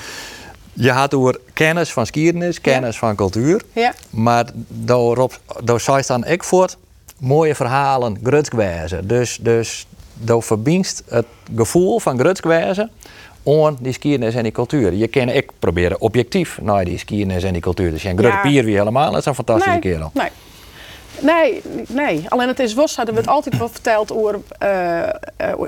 Je 0.72 0.90
had 0.90 1.14
over 1.14 1.40
kennis 1.52 1.92
van 1.92 2.06
skiernis, 2.06 2.60
kennis 2.60 2.92
ja. 2.92 2.98
van 2.98 3.16
cultuur. 3.16 3.62
Ja. 3.72 3.94
Maar 4.10 4.50
daarop, 4.68 5.40
daar 5.64 5.80
zei 5.80 6.02
dan 6.06 6.26
ik 6.26 6.44
voort 6.44 6.76
mooie 7.18 7.54
verhalen, 7.54 8.18
grutskwijzen. 8.22 9.08
Dus, 9.08 9.38
dus 9.40 9.86
daar 10.14 10.42
verbindt 10.42 11.02
het 11.08 11.26
gevoel 11.56 11.98
van 11.98 12.18
grutskwijzen 12.18 12.90
aan 13.44 13.76
die 13.80 13.92
skiernis 13.92 14.34
en 14.34 14.42
die 14.42 14.52
cultuur. 14.52 14.92
Je 14.92 15.08
kan, 15.08 15.28
ik 15.28 15.50
proberen 15.58 16.00
objectief 16.00 16.58
naar 16.62 16.84
die 16.84 16.98
skiernis 16.98 17.42
en 17.42 17.52
die 17.52 17.62
cultuur 17.62 17.92
te 17.92 17.98
zijn. 17.98 18.18
Grut 18.18 18.42
Pier 18.42 18.64
wie 18.64 18.76
helemaal, 18.76 19.10
dat 19.10 19.20
is 19.20 19.26
een 19.26 19.34
fantastische 19.34 19.70
nee, 19.70 19.80
kerel. 19.80 20.10
Nee. 20.14 20.28
Nee, 21.20 21.62
nee, 21.88 22.24
alleen 22.28 22.48
het 22.48 22.58
is 22.58 22.74
was 22.74 22.96
hadden 22.96 23.14
we 23.14 23.20
het 23.20 23.30
altijd 23.30 23.58
wel 23.58 23.68
verteld 23.68 24.12
over 24.12 24.40
uh, 24.62 24.98
uh, 25.00 25.08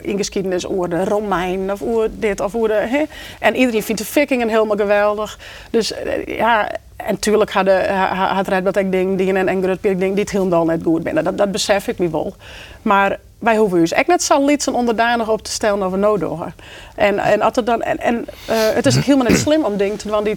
in 0.01 0.17
geschiedenis 0.17 0.67
over 0.67 0.91
de 0.91 1.05
Romein 1.05 1.73
of 1.73 1.83
dit 2.11 2.41
of 2.41 2.55
over. 2.55 2.89
Hè? 2.89 3.03
En 3.41 3.57
iedereen 3.57 3.83
vindt 3.83 4.01
de 4.01 4.07
Vikingen 4.07 4.49
helemaal 4.49 4.77
geweldig. 4.77 5.39
Dus 5.71 5.93
uh, 5.93 6.27
ja, 6.37 6.69
en 6.97 7.13
natuurlijk 7.13 7.53
hadden 7.53 7.95
had 8.09 8.49
Red 8.49 8.65
wat 8.65 8.77
ik 8.77 8.93
ding, 8.93 9.19
dingen 9.19 9.37
en, 9.37 9.49
en 9.49 9.63
Grutpier 9.63 9.99
ding 9.99 10.13
die 10.13 10.23
het 10.23 10.31
helemaal 10.31 10.65
net 10.65 10.83
goed 10.83 11.03
binnen. 11.03 11.25
Dat, 11.25 11.39
dat 11.39 11.53
besef 11.53 11.89
ik 11.89 11.99
me 11.99 12.11
wel. 12.11 12.35
Maar 12.83 13.19
wij 13.39 13.57
hoeven 13.57 13.79
dus 13.79 13.93
echt 13.93 14.07
net 14.07 14.23
zo 14.23 14.45
liedsen 14.45 14.75
onderdanig 14.75 15.29
op 15.29 15.43
te 15.43 15.51
stellen 15.51 15.83
over 15.83 15.99
nooddogen. 15.99 16.55
En, 16.95 17.19
en, 17.19 17.41
het 17.41 17.67
dan, 17.67 17.83
en, 17.83 17.99
en 17.99 18.25
eh, 18.47 18.57
het 18.57 18.87
is 18.87 18.97
helemaal 18.97 19.27
niet 19.27 19.39
slim 19.39 19.65
om 19.65 19.77
dingen 19.77 19.97
te 19.97 20.09
doen 20.09 20.25
die 20.25 20.37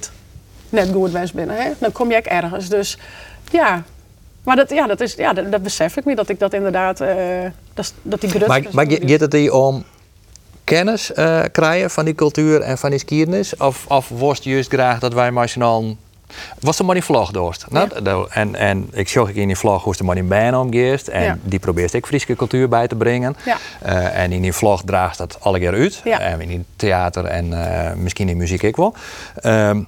net 0.70 0.90
goed 0.94 1.12
wens 1.12 1.32
binnen. 1.32 1.56
Hè? 1.56 1.72
Dan 1.78 1.92
kom 1.92 2.10
je 2.10 2.16
echt 2.16 2.26
ergens. 2.26 2.70
Dus 2.70 2.98
ja, 3.52 3.84
maar 4.48 4.56
dat, 4.56 4.70
ja, 4.70 4.88
dat, 4.88 5.02
is, 5.02 5.14
ja, 5.14 5.34
dat, 5.34 5.52
dat 5.52 5.64
besef 5.64 5.98
ik 5.98 6.06
me, 6.06 6.16
dat 6.16 6.30
ik 6.30 6.40
dat 6.40 6.54
inderdaad, 6.54 7.02
eh, 7.02 7.16
dat, 7.74 7.94
dat 8.02 8.22
die 8.22 8.30
grut... 8.30 8.48
Maar, 8.48 8.64
maar 8.72 8.86
ge- 8.88 9.02
gaat 9.06 9.20
het 9.20 9.34
hier 9.34 9.54
om 9.54 9.84
kennis 10.64 11.14
eh, 11.14 11.40
krijgen 11.52 11.90
van 11.90 12.06
die 12.06 12.16
cultuur 12.16 12.62
en 12.62 12.78
van 12.78 12.90
die 12.90 13.00
skiernis? 13.00 13.58
Of, 13.58 13.86
of 13.88 14.10
worst 14.10 14.44
juist 14.44 14.70
graag 14.74 15.00
dat 15.00 15.14
wij 15.14 15.32
maar 15.32 15.50
snel... 15.50 15.98
Was 16.60 16.80
er 16.80 16.86
maar 16.86 16.96
die 16.96 17.04
vlog 17.04 17.32
doorst? 17.32 17.66
Nou, 17.70 18.28
en, 18.30 18.56
en 18.56 18.90
ik 18.92 19.10
zag 19.10 19.30
in 19.30 19.48
die 19.48 19.56
vlog 19.58 19.84
hoe 19.84 19.96
ze 19.96 20.04
maar 20.04 20.18
in 20.18 20.28
bijna 20.28 20.60
omgeest. 20.60 21.08
En 21.08 21.24
Ja. 21.24 21.38
die 21.44 21.60
probeert 21.60 21.94
ik 21.94 22.06
Friese 22.06 22.36
cultuur 22.36 22.70
bij 22.70 22.88
te 22.88 22.96
brengen. 22.96 23.36
Ja. 23.46 23.58
Eh, 23.82 24.24
en 24.24 24.32
in 24.32 24.42
die 24.42 24.54
vlog 24.54 24.82
draagt 24.86 25.18
dat 25.18 25.38
alle 25.42 25.60
keer 25.60 25.74
uit. 25.74 26.02
En 26.04 26.42
in 26.42 26.66
theater 26.76 27.26
en 27.26 27.54
misschien 28.04 28.30
in 28.30 28.38
muziek 28.38 28.64
ook 28.64 28.76
wel. 28.78 28.94
Ehm 29.42 29.82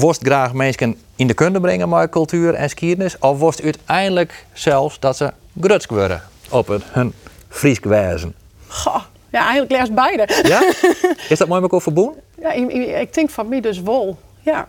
worst 0.00 0.20
graag 0.22 0.52
mensen 0.52 0.96
in 1.16 1.26
de 1.26 1.34
kunde 1.34 1.60
brengen 1.60 1.88
met 1.88 2.10
cultuur 2.10 2.54
en 2.54 2.68
skiernis? 2.68 3.18
Of 3.18 3.38
worst 3.38 3.62
uiteindelijk 3.62 4.46
zelfs 4.52 5.00
dat 5.00 5.16
ze 5.16 5.32
grutsk 5.60 5.90
worden 5.90 6.22
op 6.50 6.66
het 6.66 6.82
hun 6.86 7.14
Friesk 7.48 7.84
wijzen? 7.84 8.34
Goh, 8.66 9.02
ja, 9.30 9.40
eigenlijk 9.40 9.70
lees 9.72 9.92
beide. 9.94 10.28
Ja? 10.42 10.60
Is 11.28 11.38
dat 11.38 11.48
mooi 11.48 11.60
met 11.60 11.72
elkaar? 11.72 12.12
Ja, 12.40 12.52
ik, 12.52 12.70
ik- 12.72 13.00
ik 13.00 13.14
denk 13.14 13.30
van 13.30 13.48
mij 13.48 13.60
dus 13.60 13.80
wol. 13.80 14.16
Ja. 14.40 14.68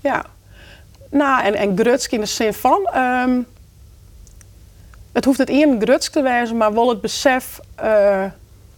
Ja. 0.00 0.24
Nou, 1.10 1.44
en, 1.44 1.54
en 1.54 1.78
grutsk 1.78 2.12
in 2.12 2.20
de 2.20 2.26
zin 2.26 2.54
van... 2.54 2.88
ehm, 2.92 3.38
het 5.12 5.24
hoeft 5.24 5.38
het 5.38 5.48
één 5.48 5.80
grutsk 5.80 6.12
te 6.12 6.22
wijzen, 6.22 6.56
maar 6.56 6.72
wel 6.74 6.88
het 6.88 7.00
besef 7.00 7.60
eh, 7.74 8.24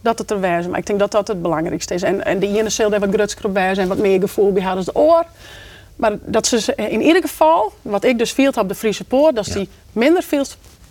dat 0.05 0.19
het 0.19 0.31
er 0.31 0.39
wijzen. 0.39 0.71
Maar 0.71 0.79
ik 0.79 0.85
denk 0.85 0.99
dat 0.99 1.11
dat 1.11 1.27
het 1.27 1.41
belangrijkste 1.41 1.93
is. 1.93 2.01
En, 2.01 2.25
en 2.25 2.39
de 2.39 2.47
ene 2.47 2.69
er 2.77 2.99
wat 2.99 3.13
grutsk 3.13 3.43
op 3.43 3.53
wijzen 3.53 3.83
en 3.83 3.89
wat 3.89 3.97
meer 3.97 4.19
gevoel 4.19 4.51
bij 4.51 4.67
als 4.67 4.85
de 4.85 4.95
oor. 4.95 5.25
Maar 5.95 6.17
dat 6.21 6.47
ze 6.47 6.75
in 6.75 7.01
ieder 7.01 7.21
geval, 7.21 7.73
wat 7.81 8.03
ik 8.03 8.17
dus 8.17 8.31
viel 8.31 8.51
op 8.55 8.67
de 8.67 8.75
Friese 8.75 9.03
poort, 9.03 9.35
dat 9.35 9.45
die 9.45 9.69
minder 9.91 10.23
veel, 10.23 10.45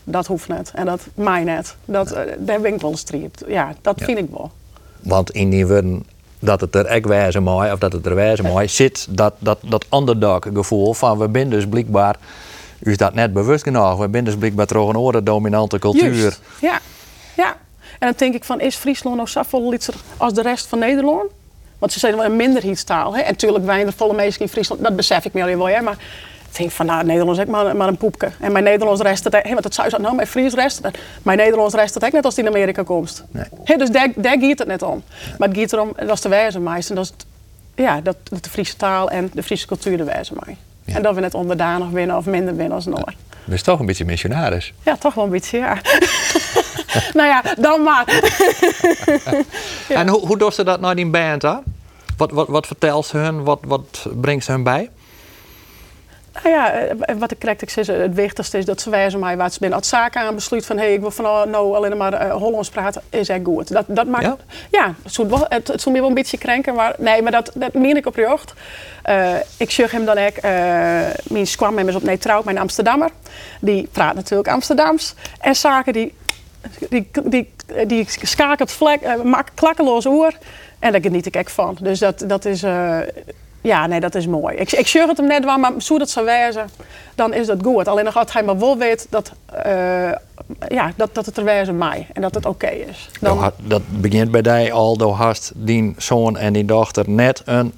dat 0.04 0.26
hoeft 0.26 0.48
net. 0.48 0.72
En 0.74 0.86
dat 0.86 1.00
mij 1.14 1.44
net. 1.44 1.76
Dat, 1.84 2.10
eh, 2.10 2.22
daar 2.38 2.60
ben 2.60 2.74
ik 2.74 2.80
wel. 2.80 2.96
Ja, 3.46 3.74
dat 3.80 4.02
vind 4.02 4.18
ik 4.18 4.28
wel. 4.30 4.50
Want 5.00 5.30
in 5.30 5.50
die 5.50 5.66
dat 6.38 6.60
het 6.60 6.74
er 6.74 6.86
echt 6.86 7.06
wijzen 7.06 7.42
mooi, 7.42 7.72
of 7.72 7.78
dat 7.78 7.92
het 7.92 8.06
er 8.06 8.14
wijzen 8.14 8.44
mooi, 8.44 8.68
zit 8.68 9.06
dat, 9.10 9.34
dat, 9.38 9.58
dat 9.62 9.86
underdog 9.92 10.46
gevoel 10.54 10.94
van 10.94 11.18
we 11.18 11.28
zijn 11.32 11.50
dus 11.50 11.66
blijkbaar, 11.66 12.16
u 12.80 12.90
is 12.90 12.96
dat 12.96 13.14
net 13.14 13.32
bewust 13.32 13.62
genoeg, 13.62 13.96
we 13.96 14.08
zijn 14.12 14.24
dus 14.24 14.36
blijkbaar 14.36 14.66
toch 14.66 14.88
een 14.88 14.98
oren 14.98 15.24
dominante 15.24 15.78
cultuur. 15.78 16.38
Ja, 16.60 16.80
ja. 17.36 17.56
En 17.98 18.06
dan 18.08 18.14
denk 18.16 18.34
ik 18.34 18.44
van, 18.44 18.60
is 18.60 18.76
Friesland 18.76 19.16
nou 19.16 19.28
zoveel 19.28 19.68
litser 19.68 19.94
als 20.16 20.32
de 20.34 20.42
rest 20.42 20.66
van 20.66 20.78
Nederland? 20.78 21.30
Want 21.78 21.92
ze 21.92 21.98
zijn 21.98 22.16
wel 22.16 22.24
een 22.24 22.36
minderheidstaal. 22.36 23.14
Hè? 23.16 23.20
En 23.20 23.30
natuurlijk 23.30 23.64
wij 23.64 23.84
de 23.84 23.92
volle 23.92 24.14
mensen 24.14 24.40
in 24.40 24.48
Friesland, 24.48 24.82
dat 24.82 24.96
besef 24.96 25.24
ik 25.24 25.32
me 25.32 25.42
al 25.42 25.56
wel. 25.56 25.68
Hè? 25.68 25.80
Maar 25.80 25.96
ik 26.50 26.56
denk 26.60 26.70
van, 26.70 26.86
nou, 26.86 27.04
Nederlands 27.04 27.40
is 27.40 27.46
maar, 27.46 27.76
maar 27.76 27.88
een 27.88 27.96
poepke. 27.96 28.30
En 28.40 28.52
mijn 28.52 28.64
Nederlands 28.64 29.00
rest 29.02 29.24
het, 29.24 29.32
want 29.48 29.64
het 29.64 29.74
zou 29.74 29.88
zo, 29.88 29.96
nou, 29.98 30.14
mijn 30.14 30.26
Fries 30.28 30.54
rest 30.54 30.82
het. 30.82 30.98
Mijn 31.22 31.38
Nederlands 31.38 31.74
rest 31.74 31.94
het 31.94 32.04
ook 32.04 32.12
net 32.12 32.24
als 32.24 32.34
die 32.34 32.44
in 32.44 32.50
Amerika 32.50 32.82
komt. 32.82 33.24
Nee. 33.30 33.44
Hè, 33.64 33.76
dus 33.76 33.90
daar, 33.90 34.08
daar 34.16 34.38
gaat 34.40 34.58
het 34.58 34.66
net 34.68 34.82
om. 34.82 35.02
Maar 35.38 35.48
het 35.48 35.58
gaat 35.58 35.72
erom, 35.72 35.92
dat 35.96 36.10
is 36.10 36.20
de 36.20 36.28
wijze 36.28 36.60
meest. 36.60 36.88
En 36.88 36.94
dat 36.94 37.04
is 37.04 37.10
het- 37.10 37.26
ja, 37.74 38.00
dat, 38.00 38.16
dat 38.30 38.44
de 38.44 38.50
Friese 38.50 38.76
taal 38.76 39.10
en 39.10 39.30
de 39.34 39.42
Friese 39.42 39.66
cultuur 39.66 39.96
de 39.96 40.04
wijze 40.04 40.32
mij. 40.44 40.56
En 40.84 41.02
dat 41.02 41.14
we 41.14 41.20
net 41.20 41.34
onderdanig 41.34 41.88
winnen 41.88 42.16
of 42.16 42.26
minder 42.26 42.56
winnen 42.56 42.74
als 42.74 42.84
Noord. 42.86 43.14
Dus 43.44 43.62
toch 43.62 43.80
een 43.80 43.86
beetje 43.86 44.04
missionaris. 44.04 44.72
Ja, 44.82 44.96
toch 44.96 45.14
wel 45.14 45.24
een 45.24 45.30
beetje, 45.30 45.58
ja. 45.58 45.74
nou 47.18 47.28
ja, 47.28 47.42
dan 47.58 47.82
maar. 47.82 48.04
Ja. 49.88 49.94
En 49.96 50.08
hoe, 50.08 50.26
hoe 50.26 50.38
doet 50.38 50.54
ze 50.54 50.64
dat 50.64 50.80
nou 50.80 50.94
die 50.94 51.06
band 51.06 51.42
hè? 51.42 51.54
Wat, 52.16 52.30
wat, 52.30 52.48
wat 52.48 52.66
vertelt 52.66 53.06
ze 53.06 53.16
hun? 53.16 53.44
Wat, 53.44 53.60
wat 53.66 54.06
brengt 54.20 54.44
ze 54.44 54.52
hun 54.52 54.62
bij? 54.62 54.90
Nou 56.42 56.48
ja, 56.48 56.72
eh, 56.72 57.16
wat 57.18 57.30
ik 57.30 57.38
correct 57.38 57.70
zeg, 57.70 57.86
het 57.86 58.14
wichtigste 58.14 58.58
is 58.58 58.64
dat 58.64 58.80
ze 58.80 58.90
wijzen 58.90 59.20
mij 59.20 59.36
wat 59.36 59.52
ze 59.52 59.58
binnen. 59.58 59.78
Als 59.78 59.88
zaken 59.88 60.20
aan 60.20 60.34
besluit 60.34 60.66
van, 60.66 60.76
hé, 60.76 60.84
hey, 60.84 60.94
ik 60.94 61.00
wil 61.00 61.10
van 61.10 61.26
oh, 61.26 61.44
nou 61.44 61.74
alleen 61.76 61.96
maar 61.96 62.12
eh, 62.12 62.32
Hollands 62.32 62.68
praten, 62.68 63.02
is 63.10 63.28
echt 63.28 63.40
goed. 63.44 63.72
Dat, 63.72 63.84
dat 63.88 64.06
maakt, 64.06 64.24
Ja? 64.24 64.36
ja, 64.70 64.94
het 65.02 65.12
zou 65.14 65.28
wel- 65.28 65.46
het, 65.48 65.68
het 65.68 65.80
zou 65.80 65.94
me 65.94 66.00
wel 66.00 66.08
een 66.08 66.14
beetje 66.14 66.38
krenken, 66.38 66.74
maar 66.74 66.94
nee, 66.98 67.22
maar 67.22 67.32
dat, 67.32 67.50
dat 67.54 67.74
meen 67.74 67.96
ik 67.96 68.06
oprecht. 68.06 68.52
Eh 69.02 69.34
ik 69.56 69.70
zeg 69.70 69.90
hem 69.90 70.04
dan 70.04 70.18
ook, 70.18 70.36
uh, 70.36 70.42
mijn 70.42 71.86
eens 71.86 71.94
op 71.94 72.02
Neutraal, 72.02 72.42
mijn 72.44 72.58
Amsterdammer. 72.58 73.10
Die 73.60 73.88
praat 73.92 74.14
natuurlijk 74.14 74.48
Amsterdams. 74.48 75.14
En 75.40 75.56
zaken 75.56 75.92
die, 75.92 76.14
die, 76.88 77.10
die, 77.24 77.52
die 77.86 78.06
schakelt 78.08 78.72
vlek, 78.72 79.00
eh, 79.00 79.20
maakt 79.22 79.50
klakkeloos 79.54 80.06
oor. 80.06 80.32
En 80.78 80.92
daar 80.92 81.00
geniet 81.00 81.26
ik 81.26 81.34
echt 81.36 81.52
van. 81.52 81.76
Dus 81.80 81.98
dat, 81.98 82.24
dat 82.26 82.44
is... 82.44 82.62
eh, 82.62 82.98
ja, 83.64 83.86
nee, 83.86 84.00
dat 84.00 84.14
is 84.14 84.26
mooi. 84.26 84.56
Ik, 84.56 84.72
ik 84.72 84.86
zeg 84.86 85.06
het 85.06 85.16
hem 85.16 85.26
net 85.26 85.44
wel, 85.44 85.58
maar 85.58 85.72
zo 85.78 85.98
dat 85.98 86.10
zou 86.10 86.26
wijzen, 86.26 86.70
dan 87.14 87.32
is 87.32 87.46
dat 87.46 87.62
goed. 87.62 87.88
Alleen 87.88 88.04
nog 88.04 88.16
als 88.16 88.32
hij 88.32 88.42
maar 88.42 88.58
wel 88.58 88.78
weet 88.78 89.06
dat, 89.10 89.32
eh, 89.46 90.12
ja, 90.68 90.92
dat, 90.96 91.14
dat 91.14 91.26
het 91.26 91.36
er 91.36 91.44
wijzen 91.44 91.78
mij 91.78 92.06
en 92.12 92.22
dat 92.22 92.34
het 92.34 92.46
oké 92.46 92.66
is. 92.66 93.10
Dan, 93.20 93.52
dat 93.56 93.82
begint 93.88 94.30
bij 94.30 94.42
die 94.42 94.72
al, 94.72 94.96
door 94.96 95.12
hast 95.12 95.52
die 95.54 95.94
zoon 95.98 96.36
en 96.36 96.52
die 96.52 96.64
dochter 96.64 97.10
net 97.10 97.42
een 97.44 97.72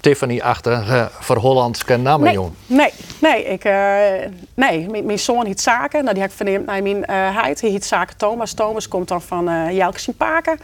Tiffany-achtige 0.00 1.10
verhollandske 1.20 1.96
naam 1.96 2.22
nee, 2.22 2.32
jong. 2.32 2.52
nee, 2.66 2.90
nee, 3.20 3.44
ik, 3.44 3.64
eh, 3.64 4.28
nee. 4.54 4.88
Mijn, 4.90 5.06
mijn 5.06 5.18
zoon 5.18 5.46
heet 5.46 5.60
Zaken. 5.60 6.00
Nou, 6.00 6.12
die 6.12 6.22
heb 6.22 6.30
ik 6.30 6.36
verneemd 6.36 6.66
naar 6.66 6.82
mijn 6.82 7.04
eh 7.04 7.36
heid. 7.36 7.60
Hij 7.60 7.70
heet 7.70 7.84
Zaken 7.84 8.16
Thomas. 8.16 8.52
Thomas 8.52 8.88
komt 8.88 9.08
dan 9.08 9.22
van 9.22 9.74
Jelkes 9.74 10.08
in 10.08 10.14
Paken. 10.14 10.58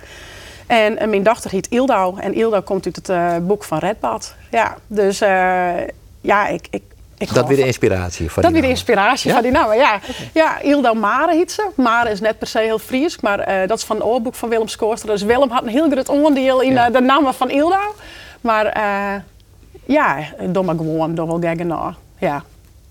En 0.68 0.98
eh, 0.98 1.08
mijn 1.08 1.22
dochter 1.22 1.50
heet 1.50 1.66
Ildau. 1.66 2.20
En 2.20 2.34
Ildau 2.34 2.62
komt 2.62 2.86
uit 2.86 2.96
het 2.96 3.08
eh, 3.08 3.36
boek 3.40 3.64
van 3.64 3.78
Redbad. 3.78 4.34
Ja, 4.50 4.76
dus 4.86 5.20
eh, 5.20 5.74
ja, 6.20 6.46
ik... 6.48 6.66
ik, 6.70 6.82
ik 7.18 7.34
Dat 7.34 7.48
weer 7.48 7.56
de 7.56 7.66
inspiratie 7.66 8.30
van 8.30 8.42
Dat 8.42 8.52
weer 8.52 8.62
de 8.62 8.68
inspiratie 8.68 9.28
Ja? 9.28 9.34
van 9.34 9.42
die 9.42 9.52
naam. 9.52 9.72
Ja, 9.72 10.00
ja 10.32 10.60
Ildau 10.60 10.96
Mare 10.96 11.34
heet 11.34 11.52
ze. 11.52 11.68
Mare 11.74 12.10
is 12.10 12.20
net 12.20 12.38
per 12.38 12.46
se 12.46 12.58
heel 12.58 12.78
Fries, 12.78 13.20
maar 13.20 13.66
dat 13.66 13.78
is 13.78 13.84
van 13.84 13.96
het 13.96 14.04
oorboek 14.04 14.34
van 14.34 14.48
Willem 14.48 14.68
Skoorster. 14.68 15.08
Dus 15.08 15.22
Willem 15.22 15.50
had 15.50 15.62
een 15.62 15.68
heel 15.68 15.90
groot 15.90 16.08
onderdeel 16.08 16.60
in 16.60 16.72
Ja. 16.72 16.90
de 16.90 17.00
naam 17.00 17.32
van 17.32 17.50
Ildau. 17.50 17.92
Maar 18.40 18.64
ja, 19.84 20.16
maar 20.64 20.76
gewoon, 20.76 21.14
wel 21.14 21.38
na. 21.38 21.94
Ja. 22.18 22.42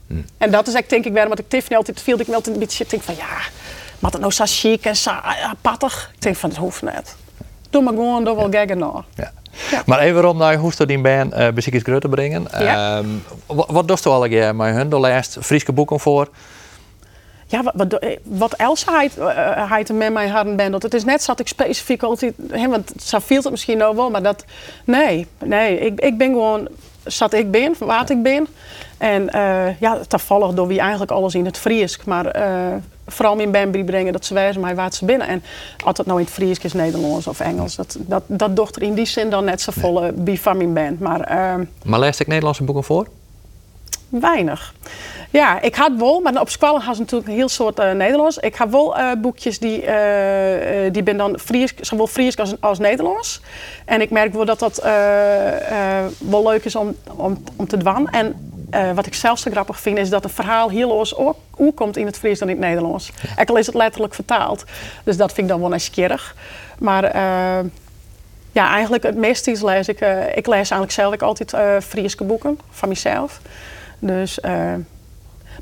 Hm. 0.07 0.13
En 0.37 0.51
dat 0.51 0.67
is 0.67 0.73
echt, 0.73 0.89
denk 0.89 1.05
ik, 1.05 1.13
waarom 1.13 1.33
ik 1.33 1.49
Tiffany 1.49 1.77
altijd 1.77 2.01
viel. 2.01 2.19
Ik 2.19 2.27
wel 2.27 2.41
een 2.43 2.59
beetje 2.59 2.83
ik 2.83 2.89
denk 2.89 3.03
van 3.03 3.15
ja, 3.15 3.37
wat 3.99 4.11
het 4.11 4.21
nou 4.21 4.33
zo 4.33 4.43
chic 4.47 4.85
en 4.85 4.95
zo 4.95 5.11
pattig. 5.61 6.11
Ik 6.15 6.21
denk 6.21 6.35
van 6.35 6.49
het 6.49 6.57
hoeft 6.57 6.81
net. 6.81 7.15
Doe 7.69 7.81
maar 7.81 7.93
gewoon, 7.93 8.23
doe 8.23 8.35
wel 8.35 8.51
gaggen 8.51 8.77
na. 8.77 9.03
Ja. 9.15 9.31
Ja. 9.71 9.83
Maar 9.85 9.99
even 9.99 10.29
om 10.29 10.37
naar 10.37 10.55
hoe 10.55 10.71
die 10.85 11.01
band 11.01 11.33
uh, 11.33 11.47
beziekers 11.49 11.83
groot 11.83 12.01
te 12.01 12.09
brengen. 12.09 12.45
Ja. 12.59 12.97
Ehm, 12.97 13.07
wat, 13.45 13.69
wat 13.69 13.87
doe 13.87 13.97
je 14.01 14.09
al 14.09 14.53
met 14.53 14.75
hun? 14.75 14.89
De 14.89 14.97
laatste 14.99 15.43
Friese 15.43 15.71
boeken 15.71 15.99
voor? 15.99 16.29
Ja, 17.47 17.63
wat, 17.63 17.73
wat, 17.75 17.93
eh, 17.93 18.17
wat 18.23 18.57
uh, 19.17 19.71
hij 19.71 19.85
met 19.93 20.13
mij 20.13 20.27
hadden 20.27 20.55
ben. 20.55 20.71
Dat 20.71 20.83
het 20.83 20.93
is 20.93 21.03
net 21.03 21.23
zat 21.23 21.39
ik 21.39 21.47
specifiek 21.47 22.03
altijd, 22.03 22.33
want 22.67 22.91
zo 23.01 23.19
viel 23.19 23.41
het 23.41 23.51
misschien 23.51 23.77
nou 23.77 23.95
wel, 23.95 24.09
maar 24.09 24.23
dat, 24.23 24.45
nee, 24.83 25.27
nee, 25.43 25.79
ik, 25.79 25.99
ik 25.99 26.17
ben 26.17 26.27
gewoon, 26.27 26.67
zat 27.03 27.33
ik 27.33 27.51
ben, 27.51 27.75
wat 27.79 28.09
ik 28.09 28.23
ben. 28.23 28.47
En 28.97 29.29
uh, 29.35 29.79
ja, 29.79 29.99
toevallig 30.07 30.53
door 30.53 30.67
wie 30.67 30.79
eigenlijk 30.79 31.11
alles 31.11 31.35
in 31.35 31.45
het 31.45 31.57
Fries, 31.57 31.99
maar 32.05 32.37
uh, 32.37 32.75
vooral 33.07 33.35
mijn 33.35 33.51
band 33.51 33.85
brengen 33.85 34.13
dat 34.13 34.25
ze 34.25 34.33
wijzen 34.33 34.61
mij 34.61 34.75
waar 34.75 34.93
ze 34.93 35.05
binnen. 35.05 35.27
En 35.27 35.43
als 35.85 35.97
het 35.97 36.07
nou 36.07 36.19
in 36.19 36.25
het 36.25 36.33
Fries 36.33 36.59
is, 36.59 36.73
Nederlands 36.73 37.27
of 37.27 37.39
Engels, 37.39 37.75
dat, 37.75 37.97
dat, 37.99 38.23
dat 38.27 38.55
dochter 38.55 38.81
in 38.81 38.93
die 38.93 39.05
zin 39.05 39.29
dan 39.29 39.45
net 39.45 39.61
zo 39.61 39.71
volle 39.75 40.01
nee. 40.01 40.11
bij 40.11 40.37
van 40.37 40.57
mijn 40.57 40.73
band. 40.73 40.99
Maar, 40.99 41.31
uh, 41.31 41.65
maar 41.83 41.99
lees 41.99 42.19
ik 42.19 42.27
Nederlandse 42.27 42.63
boeken 42.63 42.83
voor? 42.83 43.07
Weinig. 44.09 44.73
Ja, 45.29 45.61
ik 45.61 45.75
had 45.75 45.91
wel, 45.97 46.19
maar 46.19 46.41
op 46.41 46.49
school 46.49 46.81
had 46.81 46.95
ze 46.95 47.01
natuurlijk 47.01 47.29
een 47.29 47.35
heel 47.35 47.49
soort 47.49 47.79
uh, 47.79 47.91
Nederlands. 47.91 48.37
Ik 48.37 48.55
heb 48.55 48.71
wel 48.71 48.99
uh, 48.99 49.11
boekjes 49.17 49.59
die, 49.59 49.83
uh, 49.83 50.91
die 50.91 51.03
ben 51.03 51.17
dan 51.17 51.39
Fries, 51.39 51.73
zowel 51.81 52.07
Fries 52.07 52.37
als, 52.37 52.61
als 52.61 52.79
Nederlands. 52.79 53.41
En 53.85 54.01
ik 54.01 54.09
merk 54.09 54.33
wel 54.33 54.45
dat 54.45 54.59
dat 54.59 54.81
wel 56.17 56.43
leuk 56.43 56.65
is 56.65 56.75
om, 56.75 56.95
om, 57.15 57.43
om 57.55 57.67
te 57.67 57.77
doen. 57.77 58.09
En 58.09 58.35
wat 58.93 59.05
ik 59.05 59.13
zelf 59.13 59.39
zo 59.39 59.51
grappig 59.51 59.79
vind, 59.79 59.97
is 59.97 60.09
dat 60.09 60.23
het 60.23 60.33
verhaal 60.33 60.69
heel 60.69 60.87
los 60.87 61.15
ook 61.15 61.35
komt 61.75 61.97
in 61.97 62.05
het 62.05 62.17
Fries 62.17 62.39
dan 62.39 62.49
in 62.49 62.55
het 62.55 62.65
Nederlands. 62.65 63.11
Ja. 63.21 63.41
Ook 63.41 63.49
al 63.49 63.57
is 63.57 63.65
het 63.65 63.75
letterlijk 63.75 64.13
vertaald. 64.13 64.63
Dus 65.03 65.17
dat 65.17 65.33
vind 65.33 65.47
ik 65.47 65.51
dan 65.51 65.59
wel 65.59 65.69
nieuwsgierig. 65.69 66.35
Maar 66.79 67.03
ja, 68.51 68.69
eigenlijk 68.69 69.03
het 69.03 69.15
meeste 69.15 69.51
is 69.51 69.61
lees 69.61 69.87
ik. 69.87 69.99
ik 70.35 70.47
lees 70.47 70.55
eigenlijk 70.55 70.91
zelf 70.91 71.13
ik 71.13 71.21
altijd 71.21 71.53
Friese 71.83 72.23
boeken 72.23 72.59
van 72.69 72.89
mezelf. 72.89 73.39
Dus, 73.99 74.39
uh, 74.45 74.73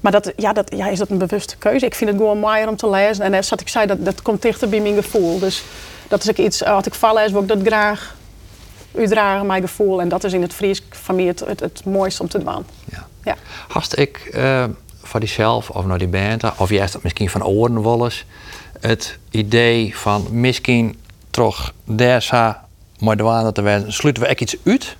maar 0.01 0.11
dat, 0.11 0.33
ja, 0.35 0.53
dat, 0.53 0.71
ja, 0.75 0.87
is 0.87 0.99
dat 0.99 1.09
een 1.09 1.17
bewuste 1.17 1.57
keuze? 1.57 1.85
Ik 1.85 1.95
vind 1.95 2.09
het 2.09 2.19
gewoon 2.19 2.39
mooier 2.39 2.67
om 2.67 2.75
te 2.75 2.89
lezen. 2.89 3.25
En 3.25 3.31
net 3.31 3.45
zoals 3.45 3.61
ik 3.61 3.69
zei, 3.69 3.87
dat, 3.87 4.05
dat 4.05 4.21
komt 4.21 4.41
dichter 4.41 4.69
bij 4.69 4.79
mijn 4.79 4.95
gevoel. 4.95 5.39
Dus 5.39 5.63
dat 6.07 6.23
is 6.23 6.29
ook 6.29 6.37
iets, 6.37 6.63
als 6.63 6.85
ik 6.85 6.93
val 6.93 7.15
lees, 7.15 7.31
wil 7.31 7.41
ik 7.41 7.47
dat 7.47 7.61
graag 7.63 8.15
uitdragen, 8.97 9.45
mijn 9.45 9.61
gevoel. 9.61 10.01
En 10.01 10.09
dat 10.09 10.23
is 10.23 10.33
in 10.33 10.41
het 10.41 10.53
Fries 10.53 10.83
van 10.89 11.15
mij 11.15 11.25
het, 11.25 11.39
het, 11.39 11.59
het 11.59 11.85
mooiste 11.85 12.21
om 12.21 12.27
te 12.27 12.43
doen. 12.43 12.65
Ja. 12.85 13.07
Ja. 13.23 13.35
Hast 13.67 13.97
ik 13.97 14.29
uh, 14.33 14.63
van 15.03 15.19
diezelf 15.19 15.69
of 15.69 15.85
naar 15.85 15.97
die 15.97 16.07
band, 16.07 16.43
of 16.57 16.69
juist 16.69 16.93
dat 16.93 17.03
misschien 17.03 17.29
van 17.29 17.43
oren 17.43 18.11
het 18.79 19.17
idee 19.31 19.97
van 19.97 20.27
misschien 20.31 20.99
toch 21.29 21.73
daar 21.83 22.21
maar 22.99 23.17
douane 23.17 23.51
te 23.51 23.61
wezen, 23.61 23.93
sluiten 23.93 24.23
we 24.23 24.29
echt 24.29 24.41
iets 24.41 24.57
uit. 24.65 24.95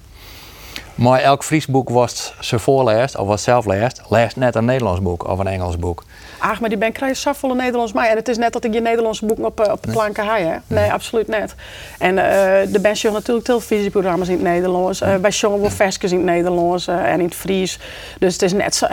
Maar 0.96 1.20
elk 1.20 1.44
Fries 1.44 1.66
boek 1.66 1.90
was 1.90 2.34
ze 2.40 2.60
voorleest 2.60 3.18
of 3.18 3.28
was 3.28 3.44
zelf 3.44 3.66
leest, 3.66 4.02
leest 4.10 4.36
net 4.36 4.56
een 4.56 4.66
Nederlands 4.66 5.02
boek 5.02 5.28
of 5.28 5.40
een 5.40 5.48
Engels 5.48 5.78
boek. 5.78 6.04
Ach, 6.38 6.60
maar 6.60 6.70
die 6.70 6.78
ben 6.78 6.92
krijg 6.92 7.24
je 7.24 7.34
volle 7.34 7.56
Nederlands 7.56 7.94
mij. 7.94 8.10
En 8.10 8.16
het 8.16 8.28
is 8.28 8.38
net 8.38 8.54
dat 8.54 8.64
ik 8.64 8.74
je 8.74 8.82
Nederlandse 8.82 9.26
boek 9.26 9.40
op, 9.40 9.60
eh, 9.60 9.72
op 9.72 9.84
de 9.84 9.92
planken 9.92 10.26
heb. 10.26 10.62
Hè? 10.68 10.76
Nee, 10.76 10.92
absoluut 10.92 11.28
net. 11.28 11.56
En 12.00 12.16
uh, 12.18 12.24
de 12.72 12.80
ben 12.82 12.92
je 12.94 13.10
natuurlijk 13.12 13.46
televisieprogramma's 13.46 14.28
in 14.28 14.34
het 14.34 14.44
Nederlands. 14.44 15.02
Uh, 15.02 15.16
bij 15.16 15.32
jongen 15.32 15.62
wel 15.62 15.70
versjes 15.70 16.12
in 16.12 16.18
het 16.18 16.26
Nederlands 16.26 16.88
en 16.88 17.20
in 17.20 17.26
het 17.26 17.36
Fries. 17.36 17.80
Dus 18.20 18.34
het 18.34 18.42
is 18.42 18.54
net 18.54 18.76
zo. 18.76 18.88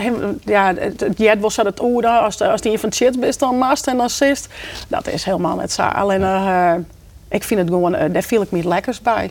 Ja, 0.45 0.75
het 0.75 1.05
jet 1.17 1.41
was 1.41 1.55
dat 1.55 1.65
het 1.65 1.83
oer 1.83 2.07
als, 2.07 2.37
de, 2.37 2.49
als 2.49 2.61
die 2.61 2.79
van 2.79 2.93
shit 2.93 3.23
is 3.23 3.39
dan 3.39 3.59
mast 3.59 3.87
en 3.87 4.01
assist. 4.01 4.49
Dat 4.89 5.09
is 5.09 5.25
helemaal 5.25 5.57
net 5.57 5.73
zo. 5.73 5.83
Alleen, 5.83 6.87
ik 7.29 7.45
vind 7.45 7.61
het 7.61 7.69
gewoon, 7.69 8.13
daar 8.13 8.23
viel 8.23 8.43
ik 8.43 8.51
me 8.51 8.69
lekkers 8.69 9.01
bij. 9.01 9.31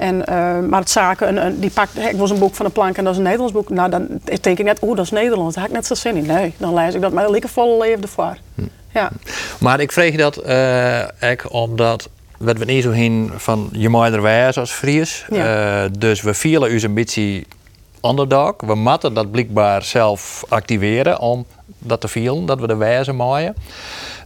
En, 0.00 0.16
uh, 0.16 0.58
maar 0.68 0.80
het 0.80 0.90
zaken, 0.90 1.46
een, 1.46 1.60
die 1.60 1.70
pakt, 1.70 1.98
ik 1.98 2.16
was 2.16 2.30
een 2.30 2.38
boek 2.38 2.54
van 2.54 2.66
een 2.66 2.72
plank 2.72 2.96
en 2.96 3.04
dat 3.04 3.12
is 3.12 3.18
een 3.18 3.24
Nederlands 3.24 3.54
boek. 3.54 3.68
Nou, 3.68 3.90
dan 3.90 4.06
denk 4.40 4.58
ik 4.58 4.64
net, 4.64 4.82
oeh, 4.82 4.96
dat 4.96 5.04
is 5.04 5.10
Nederlands. 5.10 5.54
Daar 5.54 5.62
heb 5.62 5.72
ik 5.72 5.78
net 5.78 5.86
zo 5.86 5.94
zin 5.94 6.16
in. 6.16 6.26
Nee, 6.26 6.54
dan 6.56 6.74
lees 6.74 6.94
ik 6.94 7.00
dat 7.00 7.12
maar 7.12 7.30
lekker 7.30 7.50
volle 7.50 7.78
leven 7.78 8.02
ervoor. 8.02 8.36
Hm. 8.54 8.62
Ja. 8.94 9.10
Maar 9.58 9.80
ik 9.80 9.92
vreeg 9.92 10.16
dat 10.16 10.46
uh, 10.46 11.30
ik 11.30 11.52
omdat 11.52 12.08
we 12.38 12.48
het 12.48 12.66
niet 12.66 12.82
zo 12.82 12.90
heen 12.90 13.30
van 13.36 13.68
je 13.72 13.88
moeder 13.88 14.22
wijs 14.22 14.58
als 14.58 14.70
Fries. 14.70 15.26
Ja. 15.30 15.84
Uh, 15.84 15.90
dus 15.98 16.22
we 16.22 16.34
vielen 16.34 16.72
u 16.72 16.82
een 16.82 16.94
beetje 16.94 17.44
underdog. 18.02 18.54
We 18.58 18.74
moeten 18.74 19.14
dat 19.14 19.30
blijkbaar 19.30 19.82
zelf 19.82 20.44
activeren 20.48 21.18
om 21.18 21.46
dat 21.78 22.00
te 22.00 22.08
vielen, 22.08 22.46
dat 22.46 22.60
we 22.60 22.66
de 22.66 22.76
wijze 22.76 23.12
maaien. 23.12 23.54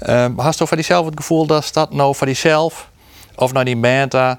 Uh, 0.02 0.26
hast 0.37 0.58
je 0.58 0.66
voor 0.66 0.76
diezelfde 0.76 1.10
het 1.10 1.20
gevoel 1.20 1.46
dat 1.46 1.70
dat 1.72 1.92
nou 1.92 2.14
voor 2.14 2.26
diezelf 2.26 2.88
of 3.37 3.52
naar 3.52 3.64
die 3.64 3.76
beta 3.76 4.38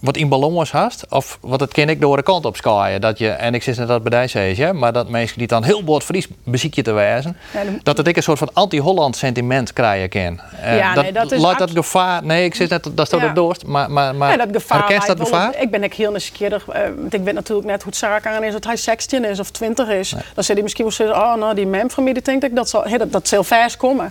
wat 0.00 0.16
in 0.16 0.28
ballons 0.28 0.70
hast, 0.70 1.04
of 1.08 1.38
wat 1.40 1.60
het 1.60 1.72
ken 1.72 1.88
ik 1.88 2.00
door 2.00 2.16
de 2.16 2.22
kant 2.22 2.44
op 2.44 2.56
skaaien. 2.56 3.00
Dat 3.00 3.18
je, 3.18 3.28
en 3.28 3.54
ik 3.54 3.62
zit 3.62 3.76
net 3.76 3.88
dat 3.88 4.02
bij 4.02 4.26
deze, 4.26 4.72
maar 4.72 4.92
dat 4.92 5.08
mensen 5.08 5.38
die 5.38 5.46
dan 5.46 5.64
heel 5.64 5.84
bord 5.84 6.04
Fries 6.04 6.28
beziekje 6.44 6.82
te 6.82 6.92
wijzen, 6.92 7.36
dat 7.82 7.96
het 7.96 8.06
ik 8.06 8.16
een 8.16 8.22
soort 8.22 8.38
van 8.38 8.50
anti-Holland 8.52 9.16
sentiment 9.16 9.72
krijgen 9.72 10.08
kan. 10.08 10.40
Uh, 10.64 10.76
ja, 10.76 10.94
dat, 10.94 11.02
nee, 11.02 11.12
dat 11.12 11.32
is 11.32 11.40
laat 11.40 11.58
dat 11.58 11.70
gevaar, 11.70 12.24
nee, 12.24 12.44
ik 12.44 12.54
zit 12.54 12.70
net, 12.70 12.90
dat 12.92 13.06
staat 13.06 13.20
ja. 13.20 13.32
doorst, 13.32 13.66
maar, 13.66 13.90
maar, 13.90 14.14
maar 14.14 14.30
ja, 14.30 14.36
dat 14.36 14.48
gevaar, 14.52 15.06
dat 15.06 15.20
gevaar? 15.20 15.60
Ik 15.60 15.70
ben 15.70 15.82
ik 15.82 15.94
heel 15.94 16.10
nieuwsgierig, 16.10 16.66
uh, 16.68 16.74
want 16.96 17.14
ik 17.14 17.22
weet 17.22 17.34
natuurlijk 17.34 17.66
net 17.66 17.82
hoe 17.82 17.90
het 17.90 18.00
zaak 18.00 18.26
aan 18.26 18.44
is, 18.44 18.54
of 18.54 18.64
hij 18.64 18.76
16 18.76 19.24
is 19.24 19.40
of 19.40 19.50
20 19.50 19.88
is. 19.88 20.10
Dan 20.34 20.44
zit 20.44 20.54
hij 20.54 20.62
misschien 20.62 20.84
wel 20.84 20.94
zeggen, 20.94 21.16
oh 21.16 21.34
nou, 21.34 21.54
die 21.54 21.66
mem 21.66 21.90
van 21.90 22.04
mij, 22.04 22.12
die 22.12 22.22
denkt 22.22 22.44
ik 22.44 22.56
dat, 22.56 22.68
zal, 22.68 22.84
dat, 22.98 23.12
dat 23.12 23.28
zal 23.28 23.44
vers 23.44 23.76
komen. 23.76 24.10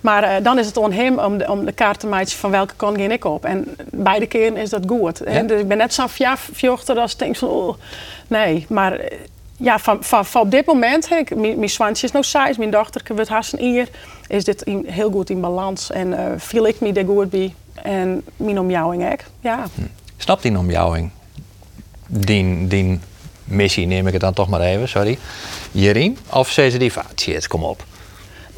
Maar 0.00 0.22
uh, 0.22 0.44
dan 0.44 0.58
is 0.58 0.66
het 0.66 0.78
aan 0.78 0.92
hem 0.92 1.18
om 1.18 1.38
de, 1.38 1.50
om 1.50 1.64
de 1.64 1.72
kaart 1.72 2.00
te 2.00 2.06
maken 2.06 2.30
van 2.30 2.50
welke 2.50 2.74
kant 2.76 2.96
ging 2.96 3.12
ik 3.12 3.24
op. 3.24 3.44
En 3.44 3.76
beide 3.90 4.26
keren 4.26 4.56
is 4.56 4.70
dat 4.70 4.82
goed. 4.86 5.22
Ja? 5.26 5.42
Dus 5.42 5.60
ik 5.60 5.68
ben 5.68 5.76
net 5.76 5.94
zo'n 5.94 6.08
fjorter 6.52 6.98
als 6.98 7.12
ik 7.12 7.18
denk 7.18 7.36
van, 7.36 7.48
oh, 7.48 7.74
nee. 8.26 8.66
Maar 8.68 8.92
eh, 8.92 9.18
ja, 9.56 9.78
van, 9.78 10.04
van, 10.04 10.26
van 10.26 10.42
op 10.42 10.50
dit 10.50 10.66
moment, 10.66 11.10
ik, 11.10 11.36
mijn 11.36 11.70
zwaantje 11.70 12.06
is 12.06 12.12
nog 12.12 12.24
saai, 12.24 12.54
mijn 12.58 12.70
dochter 12.70 13.02
wordt 13.14 13.30
haast 13.30 13.56
hier, 13.56 13.88
is 14.26 14.44
dit 14.44 14.62
in, 14.62 14.84
heel 14.86 15.10
goed 15.10 15.30
in 15.30 15.40
balans. 15.40 15.90
En 15.90 16.08
uh, 16.08 16.26
viel 16.36 16.66
ik 16.66 16.80
me 16.80 16.92
er 16.92 17.04
goed 17.04 17.30
bij. 17.30 17.54
En 17.74 18.22
mijn 18.36 18.60
omjouwing 18.60 19.12
ook, 19.12 19.20
ja. 19.40 19.66
Hm. 19.74 19.82
Snapt 20.16 20.42
die 20.42 20.58
omjouwing? 20.58 21.10
Die, 22.06 22.66
die 22.66 23.00
missie 23.44 23.86
neem 23.86 24.06
ik 24.06 24.12
het 24.12 24.20
dan 24.20 24.32
toch 24.32 24.48
maar 24.48 24.60
even, 24.60 24.88
sorry. 24.88 25.18
Jerien? 25.72 26.18
Of 26.32 26.50
zei 26.50 26.70
ze 26.70 26.78
die 26.78 26.92
van, 26.92 27.02
shit, 27.16 27.46
kom 27.46 27.64
op. 27.64 27.84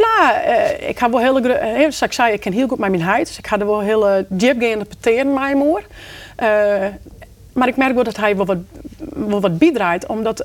Nou, 0.00 0.34
uh, 0.46 0.88
ik 0.88 0.98
heb 0.98 1.10
wel 1.10 1.20
hele, 1.20 1.58
heel, 1.58 1.92
zoals 1.92 2.02
ik 2.02 2.12
zei, 2.12 2.32
ik 2.32 2.40
ken 2.40 2.52
heel 2.52 2.68
goed 2.68 2.78
met 2.78 2.90
mijn 2.90 3.02
huid. 3.02 3.26
Dus 3.26 3.38
ik 3.38 3.46
had 3.46 3.60
er 3.60 3.66
wel 3.66 3.80
hele 3.80 4.26
diep 4.28 4.60
gaan 4.60 4.70
interpreteren 4.70 5.32
met 5.32 5.54
moer. 5.54 5.82
Uh, 6.42 6.46
maar 7.52 7.68
ik 7.68 7.76
merk 7.76 7.94
wel 7.94 8.04
dat 8.04 8.16
hij 8.16 8.36
wel 8.36 8.46
wat, 8.46 8.58
wel 9.14 9.40
wat 9.40 9.58
bijdraait, 9.58 10.06
omdat 10.06 10.44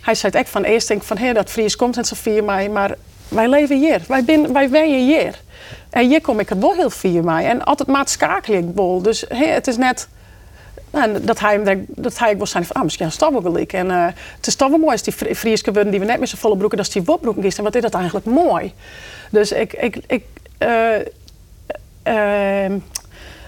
hij 0.00 0.14
zei 0.14 0.32
echt 0.32 0.48
van 0.48 0.62
eerst 0.62 0.88
denk 0.88 1.02
van 1.02 1.18
hey, 1.18 1.32
dat 1.32 1.50
Fries 1.50 1.76
komt 1.76 1.96
en 1.96 2.04
zo 2.04 2.16
vier 2.18 2.44
mij, 2.44 2.68
maar 2.68 2.94
wij 3.28 3.48
leven 3.48 3.78
hier, 3.78 4.00
wij, 4.08 4.24
ben, 4.24 4.52
wij 4.52 4.68
zijn 4.68 4.98
hier. 4.98 5.40
En 5.90 6.08
hier 6.08 6.20
kom 6.20 6.38
ik 6.38 6.48
het 6.48 6.58
wel 6.58 6.74
heel 6.74 6.90
vier 6.90 7.24
mij 7.24 7.46
en 7.46 7.64
altijd 7.64 7.88
maat 7.88 8.10
ik 8.46 8.64
wel. 8.74 9.02
Dus 9.02 9.24
het 9.28 9.66
is 9.66 9.76
net 9.76 10.08
nou, 10.90 11.20
dat 11.20 11.38
hij, 11.38 11.84
dat 11.88 12.18
hij 12.18 12.36
wel 12.36 12.46
zijn 12.46 12.64
van, 12.64 12.76
ah, 12.76 12.82
misschien 12.82 13.10
een 13.20 13.42
gelijk. 13.42 13.72
En 13.72 13.86
uh, 13.86 14.06
het 14.36 14.46
is 14.46 14.54
toch 14.54 14.68
wel 14.68 14.78
mooi 14.78 14.92
als 14.92 15.02
die 15.02 15.34
Frieske 15.34 15.72
worden 15.72 15.90
die 15.90 16.00
we 16.00 16.06
net 16.06 16.18
met 16.18 16.28
zijn 16.28 16.40
volle 16.40 16.56
broeken, 16.56 16.78
dat 16.78 16.92
die 16.92 17.02
wopbroeken 17.02 17.44
is. 17.44 17.58
En 17.58 17.64
wat 17.64 17.74
is 17.74 17.82
dat 17.82 17.94
eigenlijk 17.94 18.26
mooi. 18.26 18.72
Dus 19.30 19.52
ik, 19.52 19.72
ik, 19.72 19.96
ik 20.06 20.24
uh, 20.58 20.96
uh, 22.04 22.76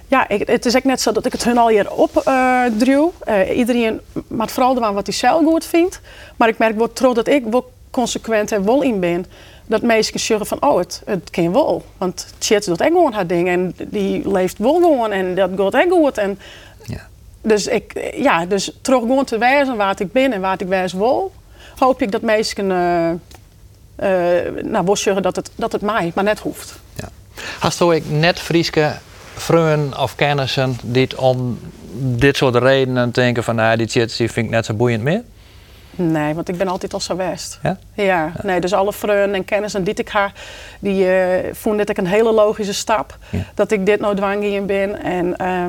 ja, 0.07 0.29
ik, 0.29 0.47
het 0.47 0.67
is 0.67 0.75
echt 0.75 0.85
net 0.85 1.01
zo 1.01 1.13
dat 1.13 1.27
ik 1.27 1.33
het 1.33 1.45
hun 1.45 1.59
al 1.59 1.69
hier 1.69 1.93
opdruw. 1.93 3.13
Uh, 3.29 3.57
iedereen 3.57 4.01
maakt 4.27 4.53
vooral 4.53 4.75
de 4.75 4.81
wat 4.81 5.07
hij 5.07 5.15
zelf 5.15 5.45
goed 5.45 5.65
vindt. 5.65 6.01
Maar 6.37 6.49
ik 6.49 6.59
merk 6.59 6.77
wel 6.77 6.93
trouw 6.93 7.13
dat 7.13 7.29
ik 7.29 7.45
consequent 7.91 8.53
en 8.53 8.65
wel 8.65 8.83
in 8.83 9.01
ben. 9.01 9.27
Dat 9.67 9.83
mensen 9.83 10.21
zeggen 10.21 10.47
van, 10.47 10.63
oh, 10.63 10.79
het, 10.79 11.03
het 11.05 11.31
kan 11.31 11.53
wel. 11.53 11.85
Want 11.99 12.27
Chet 12.39 12.65
doet 12.65 12.81
echt 12.81 12.91
gewoon 12.91 13.13
haar 13.13 13.27
ding. 13.27 13.49
En 13.49 13.75
die 13.77 14.31
leeft 14.31 14.59
wel 14.59 14.75
gewoon. 14.75 15.13
En 15.13 15.35
dat 15.35 15.51
gaat 15.57 15.75
echt 15.75 15.91
goed. 15.91 16.19
En 16.19 16.39
dus, 17.43 17.67
ik, 17.67 18.13
ja, 18.15 18.47
dus 18.47 18.73
terug 18.81 19.01
gewoon 19.01 19.25
te 19.25 19.39
wijzen 19.39 19.77
waar 19.77 20.01
ik 20.01 20.13
ben 20.13 20.33
en 20.33 20.41
waar 20.41 20.61
ik 20.61 20.67
wijs 20.67 20.93
wil, 20.93 21.33
hoop 21.79 22.03
ik 22.03 22.13
dat 22.13 22.23
mensen 22.23 22.71
uh, 22.71 23.11
uh, 24.11 24.65
nou, 24.65 24.97
zeggen 24.97 25.23
dat 25.23 25.37
het, 25.37 25.51
dat 25.55 25.73
het 25.73 25.83
mij 25.83 26.13
maar 26.15 26.25
net 26.25 26.39
hoeft. 26.39 26.79
Ja. 26.95 27.09
Hast 27.59 27.81
ik 27.81 28.11
net 28.11 28.39
Frieske 28.39 28.93
vrienden 29.35 29.99
of 29.99 30.15
kennissen 30.15 30.79
die 30.83 31.19
om 31.21 31.59
dit 31.95 32.37
soort 32.37 32.55
redenen 32.55 33.11
denken 33.11 33.45
van 33.45 33.55
nou, 33.55 33.77
die 33.77 33.89
shit 33.89 34.13
vind 34.13 34.37
ik 34.37 34.51
net 34.51 34.65
zo 34.65 34.75
boeiend 34.75 35.03
meer? 35.03 35.23
Nee, 35.97 36.35
want 36.35 36.49
ik 36.49 36.57
ben 36.57 36.69
altijd 36.69 36.95
al 36.95 37.01
zo 37.01 37.17
west. 37.17 37.59
Ja? 37.63 37.79
Ja, 37.95 38.33
nee, 38.43 38.61
dus 38.61 38.73
alle 38.73 38.93
vrienden 38.93 39.35
en 39.35 39.45
kennissen 39.45 39.85
die 39.85 39.95
ik 39.95 40.09
ha, 40.09 40.33
die 40.81 41.05
uh, 41.05 41.39
vonden 41.53 41.87
dit 41.87 41.99
ik 41.99 42.05
een 42.05 42.11
hele 42.11 42.33
logische 42.33 42.75
stap. 42.75 43.19
Dat 43.55 43.71
ik 43.71 43.87
dit 43.87 44.01
nou 44.01 44.17
dwang 44.17 44.45
in 44.45 44.67
ben. 44.67 45.03
En 45.03 45.35
uh, 45.41 45.65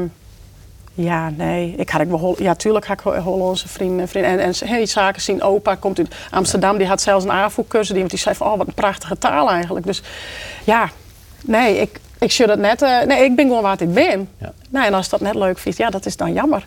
ja, 0.93 1.29
nee. 1.29 1.73
Ik 1.77 1.89
had 1.89 2.01
ik 2.01 2.07
wel, 2.07 2.35
ja, 2.37 2.55
tuurlijk 2.55 2.87
had 2.87 2.97
ik 2.97 3.21
Hollandse 3.23 3.67
vrienden. 3.67 4.07
vrienden. 4.07 4.31
En, 4.31 4.39
en 4.39 4.67
hey, 4.67 4.85
zaken 4.85 5.21
zien. 5.21 5.43
Opa 5.43 5.75
komt 5.75 5.99
uit 5.99 6.15
Amsterdam, 6.31 6.77
die 6.77 6.87
had 6.87 7.01
zelfs 7.01 7.23
een 7.23 7.31
AVO-cursus. 7.31 7.95
Die, 7.95 8.05
die 8.05 8.19
zei 8.19 8.35
van, 8.35 8.47
oh, 8.47 8.57
wat 8.57 8.67
een 8.67 8.73
prachtige 8.73 9.17
taal 9.17 9.49
eigenlijk. 9.49 9.85
Dus 9.85 10.01
ja, 10.63 10.89
nee, 11.45 11.77
ik, 11.77 11.99
ik 12.23 12.31
zie 12.31 12.47
dat 12.47 12.57
net. 12.57 12.81
Uh, 12.81 13.01
nee, 13.01 13.23
ik 13.23 13.35
ben 13.35 13.47
gewoon 13.47 13.61
wat 13.61 13.81
ik 13.81 13.93
ben. 13.93 14.29
Ja. 14.37 14.51
Nee, 14.69 14.85
en 14.85 14.93
als 14.93 15.09
dat 15.09 15.21
net 15.21 15.35
leuk 15.35 15.57
vindt, 15.57 15.77
ja, 15.77 15.89
dat 15.89 16.05
is 16.05 16.17
dan 16.17 16.33
jammer. 16.33 16.65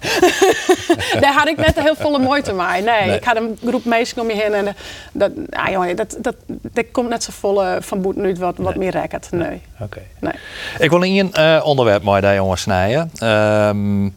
Daar 1.20 1.32
had 1.32 1.48
ik 1.48 1.56
net 1.56 1.80
heel 1.80 1.94
volle 1.94 2.18
moeite 2.18 2.52
mee. 2.52 2.82
Nee, 2.82 3.06
nee, 3.06 3.16
ik 3.16 3.24
had 3.24 3.36
een 3.36 3.58
groep 3.66 3.84
meisjes 3.84 4.18
om 4.18 4.30
je 4.30 4.36
heen. 4.36 4.54
En 4.54 4.76
dat, 5.12 5.30
ah, 5.50 5.68
jongen, 5.68 5.96
dat, 5.96 6.16
dat, 6.20 6.34
dat 6.46 6.84
komt 6.92 7.08
net 7.08 7.22
zo 7.22 7.32
volle 7.38 7.78
van 7.80 8.00
boet 8.00 8.16
nu 8.16 8.34
wat, 8.38 8.54
wat 8.56 8.76
meer 8.76 8.90
rekkert. 8.90 9.28
Nee. 9.30 9.62
Oké. 9.80 10.00
Nee. 10.20 10.32
Ik 10.78 10.90
wil 10.90 11.02
in 11.02 11.32
een 11.34 11.56
uh, 11.56 11.66
onderwerp 11.66 12.02
mooi 12.02 12.20
daar 12.20 12.34
jongens 12.34 12.60
snijden. 12.60 13.10
Um, 13.22 14.14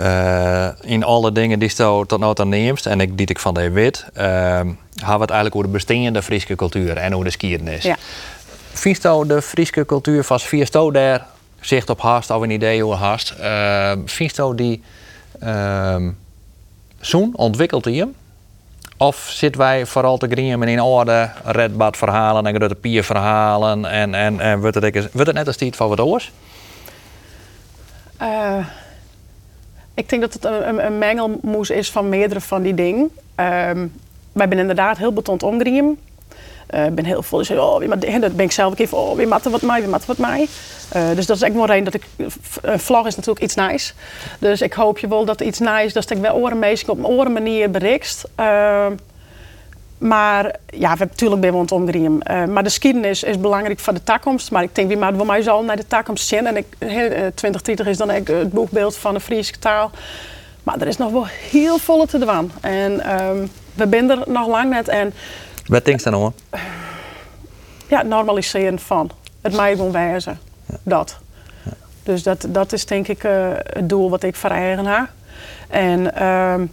uh, 0.00 0.68
in 0.80 1.04
alle 1.04 1.32
dingen 1.32 1.58
die 1.58 1.70
je 1.76 2.04
tot 2.06 2.40
aan 2.40 2.48
neemt, 2.48 2.86
en 2.86 3.00
ik 3.00 3.16
die 3.16 3.26
ik 3.26 3.38
van 3.38 3.54
de 3.54 3.70
wit, 3.70 4.06
uh, 4.16 4.22
hebben 4.22 4.76
we 4.94 5.10
het 5.20 5.30
eigenlijk 5.30 5.54
over 5.54 5.66
de 5.66 5.72
bestaande 5.72 6.22
Friese 6.22 6.54
cultuur 6.54 6.96
en 6.96 7.12
hoe 7.12 7.24
de 7.24 7.30
skiernis. 7.30 7.82
Ja. 7.82 7.96
Vindt 8.74 9.02
de 9.02 9.42
Friese 9.42 9.84
cultuur 9.84 10.24
vast 10.24 10.46
vier 10.46 10.70
daar 10.92 11.26
zicht 11.60 11.90
op 11.90 12.00
haast 12.00 12.30
of 12.30 12.42
een 12.42 12.50
idee 12.50 12.82
hoe 12.82 12.94
haast? 12.94 13.34
Uh, 13.40 14.50
die 14.54 14.82
uh, 15.42 15.96
zoen 17.00 17.32
ontwikkelt 17.36 17.84
hij 17.84 17.94
hem? 17.94 18.14
Of 18.96 19.26
zitten 19.30 19.60
wij 19.60 19.86
vooral 19.86 20.18
te 20.18 20.28
griemen 20.28 20.68
in 20.68 20.80
orde 20.80 21.30
redbad 21.44 21.96
verhalen 21.96 22.46
en 22.46 22.54
grote 22.54 22.74
pier 22.74 23.04
verhalen 23.04 23.84
en, 23.84 24.14
en, 24.14 24.40
en 24.40 24.60
wordt, 24.60 24.74
het, 24.74 25.12
wordt 25.12 25.26
het 25.26 25.36
net 25.36 25.46
als 25.46 25.56
die 25.56 25.74
van 25.74 25.88
wat 25.88 26.00
oors? 26.00 26.32
Uh, 28.22 28.66
ik 29.94 30.08
denk 30.08 30.22
dat 30.22 30.32
het 30.32 30.44
een, 30.44 30.86
een, 30.86 30.98
mengelmoes 30.98 31.70
is 31.70 31.90
van 31.90 32.08
meerdere 32.08 32.40
van 32.40 32.62
die 32.62 32.74
dingen. 32.74 33.10
Uh, 33.12 33.46
wij 34.32 34.46
zijn 34.46 34.58
inderdaad 34.58 34.98
heel 34.98 35.12
betond 35.12 35.42
omgriem. 35.42 35.98
Uh, 36.70 36.86
ik 36.86 36.94
ben 36.94 37.04
heel 37.04 37.22
vol. 37.22 37.38
Dus, 37.38 37.50
oh, 37.50 37.78
wie 37.78 38.18
dat 38.20 38.36
ben 38.36 38.44
ik 38.44 38.52
zelf 38.52 38.78
even. 38.78 38.98
Oh, 38.98 39.16
wie 39.16 39.26
matte 39.26 39.50
wat 39.50 39.62
mij, 39.62 39.80
wie 39.80 39.88
matte 39.88 40.06
wat 40.06 40.18
mij. 40.18 40.48
Uh, 40.96 41.02
dus 41.14 41.26
dat 41.26 41.36
is 41.36 41.42
echt 41.42 41.54
wel 41.54 41.70
een 41.70 41.84
dat 41.84 41.94
ik. 41.94 42.04
Een 42.62 42.80
vlog 42.80 43.06
is 43.06 43.16
natuurlijk 43.16 43.44
iets 43.44 43.54
nice. 43.54 43.92
Dus 44.38 44.60
ik 44.60 44.72
hoop 44.72 44.98
je 44.98 45.08
wel 45.08 45.24
dat 45.24 45.40
iets 45.40 45.58
nice, 45.58 45.92
dat 45.92 46.10
ik 46.10 46.18
wel 46.18 46.34
orenmeesting 46.34 46.90
op 46.90 46.98
een 46.98 47.06
oren 47.06 47.32
manier 47.32 47.70
bericht. 47.70 48.24
Uh, 48.40 48.86
maar 49.98 50.56
ja, 50.66 50.96
we 50.96 51.04
natuurlijk 51.04 51.40
ben 51.40 51.52
we 51.52 51.58
het 51.58 51.72
omgriem. 51.72 52.18
Maar 52.26 52.62
de 52.62 52.68
geschiedenis 52.68 53.22
is 53.22 53.40
belangrijk 53.40 53.80
voor 53.80 53.94
de 53.94 54.02
toekomst. 54.02 54.50
Maar 54.50 54.62
ik 54.62 54.74
denk, 54.74 54.88
wie 54.88 55.16
voor 55.16 55.26
mij 55.26 55.42
zal 55.42 55.62
naar 55.62 55.76
de 55.76 55.86
toekomst 55.86 56.26
zien. 56.26 56.46
En 56.46 56.56
ik, 56.56 56.66
2030 56.78 57.86
is 57.86 57.96
dan 57.96 58.10
ook 58.10 58.28
het 58.28 58.52
boekbeeld 58.52 58.96
van 58.96 59.14
de 59.14 59.20
Friese 59.20 59.58
taal. 59.58 59.90
Maar 60.64 60.80
er 60.80 60.86
is 60.86 60.96
nog 60.96 61.12
wel 61.12 61.26
heel 61.26 61.78
veel 61.78 62.06
te 62.06 62.18
doen. 62.18 62.52
En 62.60 63.22
um, 63.22 63.50
we 63.74 63.86
zijn 63.90 64.10
er 64.10 64.22
nog 64.26 64.46
lang 64.46 64.70
net. 64.70 64.88
En 64.88 65.12
wat 65.66 65.84
denk 65.84 65.98
je 65.98 66.10
dan 66.10 66.20
hoor? 66.20 66.32
Ja, 67.88 68.02
normaliseren 68.02 68.78
van. 68.78 69.10
Het 69.40 69.56
mij 69.56 69.76
gewoon 69.76 69.92
wijzen. 69.92 70.38
Dat. 70.82 71.18
Dus 72.02 72.22
dat, 72.22 72.46
dat 72.48 72.72
is 72.72 72.86
denk 72.86 73.08
ik 73.08 73.24
eh, 73.24 73.48
het 73.54 73.88
doel 73.88 74.10
wat 74.10 74.22
ik 74.22 74.34
voor 74.34 74.50
eigen 74.50 74.86
heb. 74.86 75.08
En 75.68 76.14
ehm, 76.14 76.66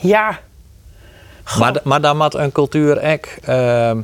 ja. 0.00 0.38
Maar, 1.58 1.80
maar 1.84 2.00
dan 2.00 2.16
moet 2.16 2.34
een 2.34 2.52
cultuur 2.52 3.02
ook 3.12 3.26
ehm, 3.42 4.00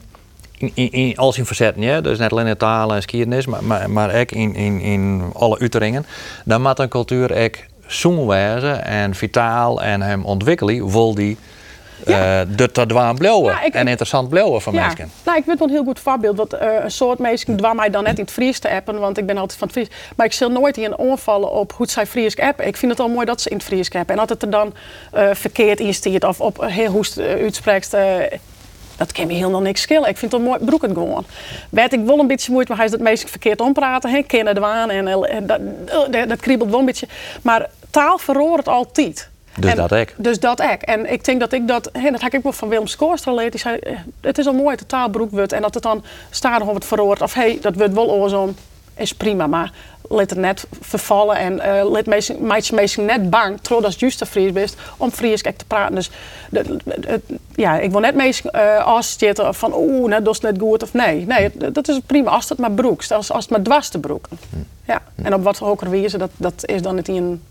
in, 0.59 0.71
in, 0.75 0.93
in 0.93 1.17
al 1.17 1.33
zijn 1.33 1.47
verzetten, 1.47 1.83
ja? 1.83 2.01
dus 2.01 2.19
net 2.19 2.33
alleen 2.33 2.47
in 2.47 2.57
taal 2.57 2.95
en 2.95 3.03
skiernis, 3.03 3.47
maar, 3.47 3.65
maar, 3.65 3.91
maar 3.91 4.15
ook 4.15 4.31
in, 4.31 4.55
in, 4.55 4.81
in 4.81 5.31
alle 5.33 5.59
uiteringen. 5.59 6.07
Dan 6.45 6.63
moet 6.63 6.79
een 6.79 6.89
cultuur 6.89 7.45
ook 7.45 7.57
zoen 7.87 8.33
en 8.33 9.15
vitaal 9.15 9.83
en 9.83 10.03
hem 10.03 10.25
ontwikkelen, 10.25 10.91
wil 10.91 11.15
die 11.15 11.39
eh 12.07 12.41
de 12.57 12.87
dwaan 12.87 13.17
blijven 13.17 13.45
Ja, 13.45 13.63
ik- 13.63 13.75
en 13.75 13.89
interessant 13.89 14.29
blijven 14.29 14.61
voor 14.61 14.73
ja. 14.75 14.87
mensen. 14.87 15.11
Nou, 15.25 15.39
ik 15.39 15.45
weet 15.45 15.59
wel 15.59 15.69
een 15.69 15.75
heel 15.75 15.85
goed 15.85 16.01
voorbeeld. 16.01 16.37
Dat, 16.37 16.53
eh, 16.53 16.69
een 16.83 16.91
soort 16.91 17.19
mensen 17.19 17.57
dwam 17.57 17.77
mij 17.77 17.91
dan 17.91 18.03
net 18.03 18.19
in 18.19 18.25
het 18.25 18.33
Fries 18.33 18.59
te 18.59 18.71
appen, 18.71 18.99
want 18.99 19.19
ik 19.19 19.27
ben 19.27 19.37
altijd 19.39 19.59
van 19.59 19.69
het 19.69 19.77
Fries. 19.77 19.89
Maar 20.17 20.27
ik 20.27 20.33
zal 20.33 20.49
nooit 20.51 20.77
in 20.77 20.99
aanvallen 20.99 21.53
op 21.53 21.73
hoe 21.73 21.87
zij 21.87 22.07
Fries 22.07 22.37
appen. 22.39 22.67
Ik 22.67 22.77
vind 22.77 22.91
het 22.93 23.01
al 23.01 23.09
mooi 23.09 23.27
dat 23.27 23.41
ze 23.41 23.49
in 23.49 23.57
het 23.57 23.65
Fries 23.65 23.91
appen. 23.93 24.15
En 24.15 24.21
als 24.21 24.31
het 24.31 24.43
er 24.43 24.51
dan 24.51 24.75
eh, 25.13 25.29
verkeerd 25.33 25.81
in 25.81 25.95
stiert 25.95 26.25
of 26.25 26.41
op 26.41 26.65
heel 26.67 26.91
hoe 26.91 27.01
het 27.01 27.17
eh, 27.19 27.27
uitspreekt, 27.43 27.97
dat 28.97 29.13
kan 29.13 29.27
me 29.27 29.33
helemaal 29.33 29.61
niks 29.61 29.81
schelen. 29.81 30.09
Ik 30.09 30.17
vind 30.17 30.33
het 30.33 30.41
al 30.41 30.47
mooi 30.47 30.65
broek 30.65 30.83
het 30.83 30.93
gewoon. 30.93 31.25
Weet 31.71 31.93
ik 31.93 32.05
wel 32.05 32.19
een 32.19 32.27
beetje 32.27 32.53
moeite, 32.53 32.69
maar 32.71 32.79
hij 32.81 32.87
is 32.87 32.93
het 32.93 33.03
meest 33.03 33.31
verkeerd 33.31 33.61
ompraten. 33.61 34.11
Hè? 34.11 34.23
Kennen 34.23 34.55
de 34.55 34.61
waan 34.61 34.91
en, 34.91 35.05
dat, 35.47 35.61
dat, 36.11 36.29
dat 36.29 36.41
kriebelt 36.41 36.71
wel 36.71 36.79
een 36.79 36.85
beetje. 36.85 37.07
Maar 37.43 37.71
taal 37.91 38.19
verroert 38.19 38.69
altijd. 38.69 39.29
Dus 39.61 39.71
En- 39.71 39.77
dat 39.77 39.93
ook. 39.95 40.09
Dus 40.17 40.41
dat 40.41 40.63
ook. 40.63 40.83
En 40.83 41.13
ik 41.13 41.25
denk 41.25 41.41
dat 41.41 41.53
ik 41.53 41.69
dat, 41.69 41.91
hè, 41.93 42.11
dat 42.11 42.21
heb 42.21 42.35
ik 42.35 42.43
wel 42.43 42.53
van 42.53 42.69
Willem 42.69 42.87
Skoorstra 42.87 43.31
geleerd. 43.33 43.53
Die 43.53 43.61
zei, 43.61 43.77
eh, 43.79 43.97
het 44.21 44.39
is 44.39 44.47
al 44.47 44.53
mooi 44.53 44.69
dat 44.71 44.79
de 44.79 44.87
taal 44.87 45.09
broek 45.09 45.31
wordt 45.31 45.53
en 45.53 45.63
dat 45.63 45.75
het 45.75 45.83
dan 45.83 46.05
staat 46.31 46.61
of 46.63 46.75
het 46.75 46.85
verroort. 46.85 47.23
Of 47.23 47.35
hey, 47.35 47.59
dat 47.61 47.75
wordt 47.75 47.93
wel 47.95 48.11
oorzaam, 48.11 48.55
is 48.97 49.15
prima. 49.15 49.47
Maar 49.47 49.73
laat 50.09 50.31
het 50.31 50.39
net 50.39 50.67
vervallen 50.81 51.37
en 51.37 51.61
eh 51.61 51.91
laat 51.91 52.07
mensen 52.73 53.05
net 53.05 53.31
bang, 53.31 53.59
terwijl 53.61 53.83
dat 53.83 54.01
juist 54.01 54.19
de 54.19 54.27
Fries 54.27 54.53
best, 54.53 54.77
om 54.97 55.11
Fries 55.11 55.43
te 55.43 55.55
praten. 55.67 55.95
Dus 55.95 56.11
de- 56.51 56.79
ja, 57.55 57.79
ik 57.79 57.91
wil 57.91 58.01
net 58.01 58.15
mensen 58.15 58.51
uh, 58.55 58.77
afzitten 58.85 59.55
van 59.55 59.73
oeh, 59.75 60.09
net 60.09 60.25
dat 60.25 60.35
is 60.35 60.41
net 60.41 60.59
goed 60.59 60.83
of 60.83 60.93
nee. 60.93 61.27
Nee, 61.27 61.51
dat 61.73 61.89
is 61.89 61.99
prima 62.07 62.31
als 62.31 62.49
het 62.49 62.59
maar 62.59 62.71
broekt, 62.73 63.13
als, 63.13 63.33
als 63.33 63.43
het 63.45 63.53
maar 63.53 63.63
dwars 63.63 63.89
te 63.89 63.99
broeken. 63.99 64.39
Ja, 64.85 65.03
en 65.23 65.35
op 65.35 65.43
wat 65.45 65.59
hoger 65.59 65.91
wijze, 65.91 66.19
dat, 66.19 66.31
dat 66.37 66.67
is 66.67 66.83
dan 66.83 66.95
niet 66.95 67.09
in 67.09 67.43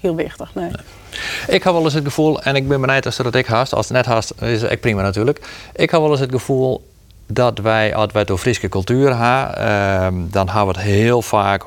heel 0.00 0.14
wichtig. 0.14 0.54
Nee. 0.54 0.70
Ik 1.48 1.62
heb 1.62 1.72
wel 1.72 1.84
eens 1.84 1.94
het 1.94 2.04
gevoel, 2.04 2.42
en 2.42 2.56
ik 2.56 2.68
ben 2.68 2.80
benieuwd 2.80 3.06
als 3.06 3.16
dat 3.16 3.34
ik 3.34 3.46
haast, 3.46 3.74
als 3.74 3.88
het 3.88 3.96
net 3.96 4.06
haast 4.06 4.32
is 4.40 4.62
het 4.62 4.80
prima 4.80 5.02
natuurlijk. 5.02 5.40
Ik 5.74 5.90
heb 5.90 6.00
wel 6.00 6.10
eens 6.10 6.20
het 6.20 6.30
gevoel 6.30 6.88
dat 7.26 7.58
wij, 7.58 7.94
als 7.94 8.12
wij 8.12 8.24
door 8.24 8.38
Friese 8.38 8.68
cultuur 8.68 9.16
hebben, 9.16 9.56
ehm, 9.56 10.14
dan 10.30 10.48
hebben 10.48 10.74
we 10.74 10.80
het 10.80 10.90
heel 10.90 11.22
vaak 11.22 11.64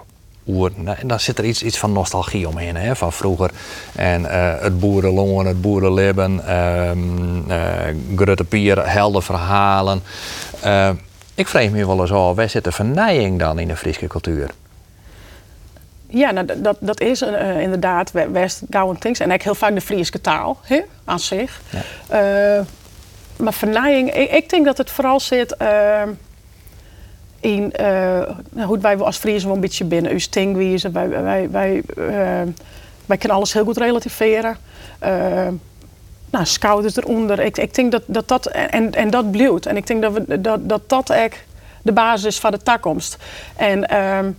En 0.99 1.07
dan 1.07 1.19
zit 1.19 1.37
er 1.37 1.45
iets, 1.45 1.63
iets 1.63 1.77
van 1.77 1.91
nostalgie 1.91 2.47
omheen, 2.47 2.75
hè, 2.75 2.95
van 2.95 3.13
vroeger. 3.13 3.51
En 3.95 4.25
eh, 4.25 4.61
het 4.61 4.79
boerenlongen, 4.79 5.45
het 5.45 5.61
boerenlibben, 5.61 6.47
ehm 6.47 7.51
eh 7.51 7.95
Grutte 8.15 8.43
Pier, 8.43 8.89
helder 8.89 9.23
verhalen. 9.23 10.03
Eh, 10.59 10.89
ik 11.35 11.47
vraag 11.47 11.69
me 11.69 11.87
wel 11.87 12.01
eens 12.01 12.11
af, 12.11 12.35
waar 12.35 12.49
zit 12.49 12.63
de 12.63 12.71
dan 13.37 13.59
in 13.59 13.67
de 13.67 13.75
Friese 13.75 14.07
cultuur? 14.07 14.49
Ja, 16.15 16.31
nou, 16.31 16.45
dat- 16.61 16.77
dat, 16.79 16.99
is 17.01 17.21
eh, 17.21 17.61
inderdaad 17.61 18.11
we- 18.11 18.29
West 18.29 18.61
Gouwen 18.69 18.97
Things. 18.99 19.19
En 19.19 19.29
eigenlijk 19.29 19.59
heel 19.59 19.67
vaak 19.67 19.79
de 19.79 19.85
Friese 19.85 20.21
taal 20.21 20.57
hè, 20.61 20.81
aan 21.05 21.19
zich. 21.19 21.61
Eh, 22.07 22.59
maar 23.37 23.53
vernijing, 23.53 24.13
ik, 24.13 24.31
ik 24.31 24.49
denk 24.49 24.65
dat 24.65 24.77
het 24.77 24.89
vooral 24.91 25.19
zit 25.19 25.55
eh, 25.57 26.01
in 27.39 27.71
eh, 27.73 27.85
nou, 28.49 28.67
hoe 28.67 28.79
wij 28.79 28.97
als 28.97 29.17
Friesen 29.17 29.45
wel 29.47 29.55
een 29.55 29.61
beetje 29.61 29.83
binnen 29.85 30.11
uw 30.11 30.19
stingwijze. 30.19 30.91
Wij, 30.91 31.09
wij, 31.09 31.49
wij, 31.51 31.83
eh, 31.97 32.41
wij 33.05 33.17
kunnen 33.17 33.37
alles 33.37 33.53
heel 33.53 33.63
goed 33.63 33.77
relativeren. 33.77 34.57
Eh, 34.99 35.47
nou, 36.29 36.45
scout 36.45 36.83
is 36.85 36.95
eronder. 36.95 37.39
Ik, 37.39 37.57
ik 37.57 37.73
denk 37.75 37.91
dat 37.91 38.03
dat, 38.05 38.27
dat 38.27 38.45
en, 38.45 38.93
en 38.93 39.09
dat 39.09 39.31
blijft. 39.31 39.65
En 39.65 39.77
ik 39.77 39.87
denk 39.87 40.01
dat 40.01 40.13
we, 40.13 40.41
dat, 40.41 40.69
dat, 40.69 40.89
dat 40.89 41.09
echt 41.09 41.37
de 41.81 41.91
basis 41.91 42.25
is 42.25 42.39
van 42.39 42.51
de 42.51 42.57
toekomst. 42.63 43.17
En 43.55 43.87
ehm, 43.89 44.31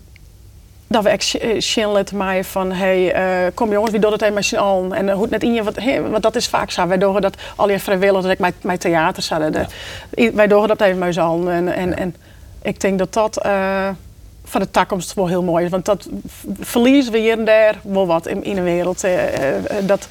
dat 0.95 1.03
we 1.03 1.09
echt 1.09 1.35
zien 1.59 1.87
laten 1.87 2.17
maken 2.17 2.45
van 2.45 2.73
hey, 2.73 3.13
eh, 3.13 3.51
kom 3.55 3.73
jongens, 3.73 3.91
wie 3.91 4.01
doet 4.01 4.13
het 4.13 4.23
even 4.23 4.35
met 4.35 4.45
z'n 4.45 4.57
allen? 4.57 4.93
En 4.93 5.09
eh, 5.09 5.13
hoe 5.15 5.23
het 5.23 5.31
net 5.31 5.43
in 5.43 5.55
je, 5.55 5.63
wat, 5.63 5.77
hey, 5.77 6.03
want 6.03 6.23
dat 6.23 6.37
is 6.37 6.49
vaak 6.49 6.71
zo. 6.71 6.87
Wij 6.87 6.99
doen 6.99 7.21
dat 7.21 7.37
al 7.57 7.71
je 7.71 7.79
vrijwilligers, 7.79 8.23
dat 8.25 8.33
ik 8.33 8.39
mijn, 8.39 8.55
mijn 8.63 8.79
theater 8.79 9.23
zouden. 9.23 9.53
De, 9.53 9.67
i- 10.23 10.31
Wij 10.31 10.47
doen 10.47 10.67
dat 10.67 10.81
even 10.81 10.99
met 10.99 11.15
z'n 11.15 11.21
allen. 11.21 11.53
En, 11.53 11.69
en, 11.75 11.97
en 11.99 12.17
ik 12.63 12.81
denk 12.81 12.99
dat 12.99 13.13
dat 13.13 13.37
eh, 13.43 13.89
van 14.45 14.61
de 14.61 14.71
toekomst 14.71 15.15
wel 15.15 15.27
heel 15.27 15.43
mooi 15.43 15.65
is. 15.65 15.71
Want 15.71 15.85
dat 15.85 16.09
verliezen 16.61 17.13
we 17.13 17.19
hier 17.19 17.39
en 17.39 17.45
daar 17.45 17.75
wel 17.83 18.07
wat 18.07 18.27
in, 18.27 18.45
in 18.45 18.55
de 18.55 18.63
wereld. 18.63 19.05
Eh, 19.05 19.35
eh, 19.35 19.57
eh, 19.57 19.63
dat 19.83 20.09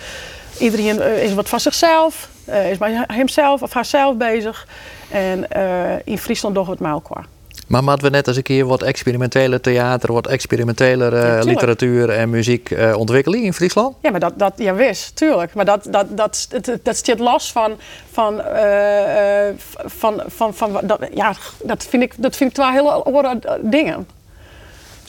iedereen 0.59 1.01
eh, 1.01 1.23
is 1.23 1.33
wat 1.33 1.49
van 1.49 1.59
zichzelf, 1.59 2.29
eh, 2.45 2.71
is 2.71 2.77
met 2.77 2.91
hemzelf 3.07 3.61
of 3.61 3.73
haarzelf 3.73 4.15
bezig. 4.17 4.67
En 5.11 5.51
eh, 5.51 5.95
in 6.03 6.17
Friesland 6.17 6.55
doen 6.55 6.65
we 6.65 6.71
het 6.71 6.79
met 6.79 6.91
elkaar. 6.91 7.25
Maar 7.67 7.83
moeten 7.83 8.03
we 8.05 8.09
net 8.09 8.27
als 8.27 8.37
een 8.37 8.43
keer 8.43 8.65
wat 8.65 8.81
experimentele 8.81 9.59
theater, 9.59 10.13
wat 10.13 10.27
experimentele 10.27 11.07
eh, 11.07 11.43
literatuur 11.43 12.09
en 12.09 12.29
muziek 12.29 12.71
eh, 12.71 12.97
ontwikkelen 12.97 13.41
in 13.43 13.53
Friesland? 13.53 13.95
Ja, 14.01 14.11
maar 14.11 14.19
dat, 14.19 14.33
dat 14.35 14.53
ja, 14.55 14.73
wist, 14.73 15.15
tuurlijk. 15.15 15.53
Maar 15.53 15.65
dat, 15.65 15.87
dat, 15.89 16.17
dat, 16.17 16.47
dat, 16.49 16.77
dat 16.83 16.95
staat 16.95 17.19
los 17.19 17.51
van, 17.51 17.77
van, 18.11 18.41
eh, 18.41 19.47
eh, 19.47 19.55
van, 19.85 20.23
van, 20.27 20.53
van, 20.53 20.79
dat, 20.83 20.99
ja, 21.13 21.35
dat 21.63 21.83
vind 21.83 22.03
ik, 22.03 22.13
dat 22.17 22.35
vind 22.35 22.49
ik 22.49 22.55
wel 22.55 22.71
hele 22.71 22.89
andere 22.91 23.59
dingen. 23.61 24.07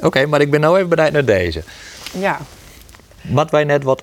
Oké, 0.01 0.27
maar 0.27 0.41
ik 0.41 0.51
ben 0.51 0.61
nou 0.61 0.77
even 0.77 0.89
benieuwd 0.89 1.13
naar 1.13 1.25
deze. 1.25 1.63
Ja. 2.19 2.39
Wat 3.21 3.51
wij 3.51 3.65
net 3.65 3.83
wat 3.83 4.03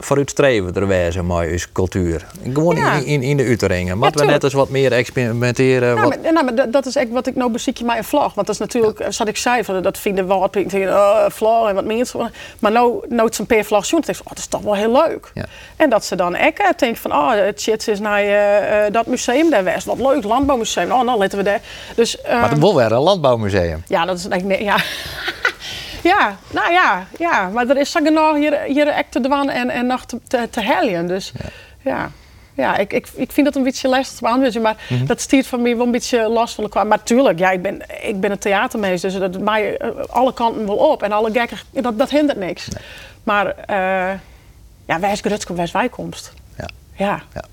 vooruitstreven 0.00 0.74
er 0.74 0.86
wezen 0.86 1.26
met 1.26 1.48
uw 1.48 1.58
cultuur. 1.72 2.26
Gewoon 2.42 2.76
Ja. 2.76 2.92
in, 2.92 3.04
in, 3.04 3.22
in 3.22 3.36
de 3.36 3.44
uiteringen. 3.44 3.98
Wat 3.98 4.14
we 4.14 4.24
net 4.24 4.44
eens 4.44 4.52
wat 4.52 4.68
meer 4.68 4.92
experimenteren. 4.92 5.88
Ja, 5.88 6.02
wat... 6.02 6.08
maar, 6.22 6.32
nou, 6.32 6.44
maar 6.44 6.70
dat, 6.70 6.86
is 6.86 6.96
echt 6.96 7.10
wat 7.10 7.26
ik 7.26 7.36
nou 7.36 7.50
beziek 7.50 7.78
je 7.78 7.84
mij 7.84 7.98
een 7.98 8.04
vlag. 8.04 8.34
Want 8.34 8.46
dat 8.46 8.48
is 8.48 8.58
natuurlijk, 8.58 8.98
zoals 8.98 9.30
ik 9.30 9.36
zei, 9.36 9.64
van, 9.64 9.82
dat 9.82 9.98
vinden 9.98 10.28
we 10.28 10.34
wat. 10.34 10.56
Ik 10.56 10.72
oh, 10.72 11.24
vlag 11.28 11.68
en 11.68 11.74
wat 11.74 11.84
meer. 11.84 12.10
Maar 12.58 12.72
nou, 12.72 13.04
nou 13.08 13.24
het 13.24 13.38
een 13.38 13.46
paar 13.46 13.64
vlag 13.64 13.86
ik, 13.86 13.92
oh, 14.08 14.28
dat 14.28 14.38
is 14.38 14.46
toch 14.46 14.62
wel 14.62 14.74
heel 14.74 14.92
leuk. 14.92 15.32
En 15.76 15.90
dat 15.90 16.04
ze 16.04 16.16
dan 16.16 16.34
echt 16.34 16.78
denken 16.78 16.96
van, 16.96 17.12
oh, 17.12 17.30
het 17.32 17.60
shit 17.60 17.88
is 17.88 18.00
naar 18.00 18.20
eh, 18.20 18.86
eh, 18.86 18.92
dat 18.92 19.06
museum 19.06 19.50
daar 19.50 19.64
west. 19.64 19.86
Wat 19.86 19.98
leuk, 19.98 20.24
landbouwmuseum. 20.24 20.92
Oh, 20.92 21.02
nou 21.02 21.18
laten 21.18 21.38
we 21.38 21.44
daar. 21.44 21.60
Dus, 21.94 22.18
Maar 22.22 22.42
het 22.42 22.50
ehm, 22.50 22.60
wil 22.60 22.76
weer 22.76 22.92
een 22.92 23.00
landbouwmuseum. 23.00 23.82
Ja, 23.86 24.04
dat 24.04 24.18
is 24.18 24.28
eigenlijk. 24.28 24.60
Ja. 24.60 24.76
Ja, 26.02 26.36
nou 26.50 26.72
ja, 26.72 27.06
ja. 27.18 27.48
Maar 27.48 27.68
er 27.68 27.76
is 27.76 27.90
genoeg 27.90 28.36
hier, 28.36 28.60
hier 28.60 28.88
echt 28.88 29.12
te 29.12 29.20
doen 29.20 29.50
en, 29.50 29.70
en 29.70 29.86
nog 29.86 30.04
te, 30.04 30.48
te. 30.50 31.04
Dus 31.06 31.32
ja. 31.82 32.10
Ja, 32.54 32.76
ik, 32.76 32.92
ik, 32.92 33.08
ik 33.14 33.32
vind 33.32 33.46
dat 33.46 33.56
een 33.56 33.62
beetje 33.62 33.88
lastig 33.88 34.18
te 34.18 34.24
beantwoorden, 34.24 34.62
maar 34.62 34.76
dat 35.06 35.20
stiert 35.20 35.46
van 35.46 35.62
mij 35.62 35.76
wel 35.76 35.86
een 35.86 35.92
beetje 35.92 36.28
last 36.28 36.54
van 36.54 36.64
elkaar. 36.64 36.86
Maar 36.86 37.02
tuurlijk, 37.02 37.38
ja, 37.38 37.50
ik 37.50 37.62
ben, 37.62 37.82
ik 38.02 38.20
ben 38.20 38.30
een 38.30 38.38
theatermeester, 38.38 39.10
dus 39.10 39.20
dat 39.20 39.38
mij 39.40 39.76
eh, 39.76 39.88
alle 40.08 40.32
kanten 40.32 40.66
wel 40.66 40.76
op. 40.76 41.02
En 41.02 41.12
alle 41.12 41.30
gekken, 41.32 41.58
dat, 41.70 41.98
dat 41.98 42.10
hindert 42.10 42.38
niks. 42.38 42.68
Maar 43.22 43.46
uh, 43.46 44.18
ja, 44.86 45.00
wij 45.00 45.12
is 45.12 45.20
Grutske, 45.20 45.54
wij 45.54 45.64
is 45.64 45.72
wijkomst. 45.72 46.32
Ja. 46.56 46.68
Ja. 46.96 47.44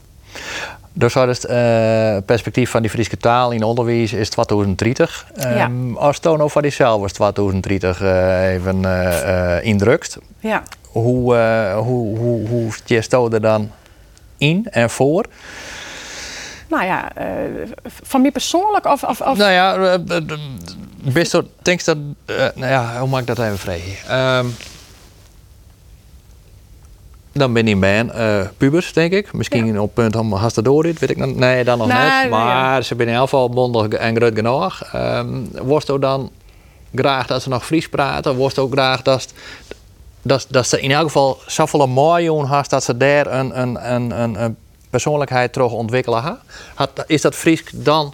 Dus 0.97 1.13
dat 1.13 1.27
is 1.27 1.41
het 1.41 1.45
eh, 1.45 2.17
perspectief 2.25 2.69
van 2.69 2.81
die 2.81 2.89
Friese 2.89 3.17
taal 3.17 3.51
in 3.51 3.63
onderwijs 3.63 4.13
is 4.13 4.29
2030. 4.29 5.25
Um, 5.45 5.97
Als 5.97 6.19
toon 6.19 6.41
over 6.41 6.61
die 6.61 6.71
zelf 6.71 7.01
was 7.01 7.11
2030 7.11 8.01
uh, 8.01 8.53
even 8.53 8.81
uh, 8.81 9.63
indrukt. 9.63 10.17
Ja. 10.39 10.63
Hoe, 10.81 11.35
hoe, 11.75 12.17
hoe, 12.17 12.47
hoe 12.47 12.71
je 12.85 13.01
er 13.33 13.41
dan 13.41 13.71
in 14.37 14.67
en 14.69 14.89
voor? 14.89 15.25
Nou 16.69 16.85
ja, 16.85 17.11
van 17.83 18.21
mij 18.21 18.31
persoonlijk 18.31 18.85
of... 18.85 19.03
of, 19.03 19.21
of... 19.21 19.37
Nou 19.37 19.51
ja, 19.51 19.97
best 21.13 21.31
denk 21.61 21.83
dat... 21.83 21.97
Nou 22.55 22.71
ja, 22.71 22.99
hoe 22.99 23.09
maak 23.09 23.21
ik 23.21 23.27
dat 23.27 23.39
even 23.39 23.57
vragen? 23.57 24.17
Um, 24.37 24.55
dan 27.37 27.53
ben 27.53 27.67
ik 27.67 27.79
bij 27.79 28.03
uh, 28.03 28.47
pubers, 28.57 28.93
denk 28.93 29.11
ik. 29.11 29.33
Misschien 29.33 29.73
ja. 29.73 29.81
op 29.81 29.93
punt 29.93 30.15
om 30.15 30.33
haast 30.33 30.63
door 30.63 30.83
dit, 30.83 30.99
weet 30.99 31.09
ik 31.09 31.17
nog. 31.17 31.35
Nee, 31.35 31.63
dan 31.63 31.77
nog 31.77 31.87
nee, 31.87 31.97
net. 31.97 32.29
Maar 32.29 32.71
nee. 32.71 32.81
ze 32.83 32.95
zijn 32.95 33.07
in 33.07 33.13
elk 33.13 33.23
geval 33.23 33.49
bondig 33.49 33.87
en 33.87 34.15
groot 34.15 34.35
genoeg. 34.35 34.93
Um, 34.95 35.49
worst 35.61 35.89
ook 35.89 36.01
dan 36.01 36.31
graag 36.95 37.27
dat 37.27 37.41
ze 37.41 37.49
nog 37.49 37.65
Fries 37.65 37.89
praten? 37.89 38.35
Worst 38.35 38.59
ook 38.59 38.71
graag 38.71 39.01
dat, 39.01 39.33
dat, 40.21 40.45
dat 40.49 40.67
ze 40.67 40.81
in 40.81 40.91
elk 40.91 41.05
geval 41.05 41.39
zoveel 41.45 41.87
mooi 41.87 42.25
doen 42.25 42.47
dat 42.69 42.83
ze 42.83 42.97
daar 42.97 43.27
een, 43.27 43.61
een, 43.61 43.93
een, 43.93 44.21
een, 44.21 44.43
een 44.43 44.55
persoonlijkheid 44.89 45.53
terug 45.53 45.71
ontwikkelen? 45.71 46.21
Ha? 46.21 46.39
Had, 46.73 47.03
is 47.07 47.21
dat 47.21 47.35
Fries 47.35 47.63
dan... 47.73 48.13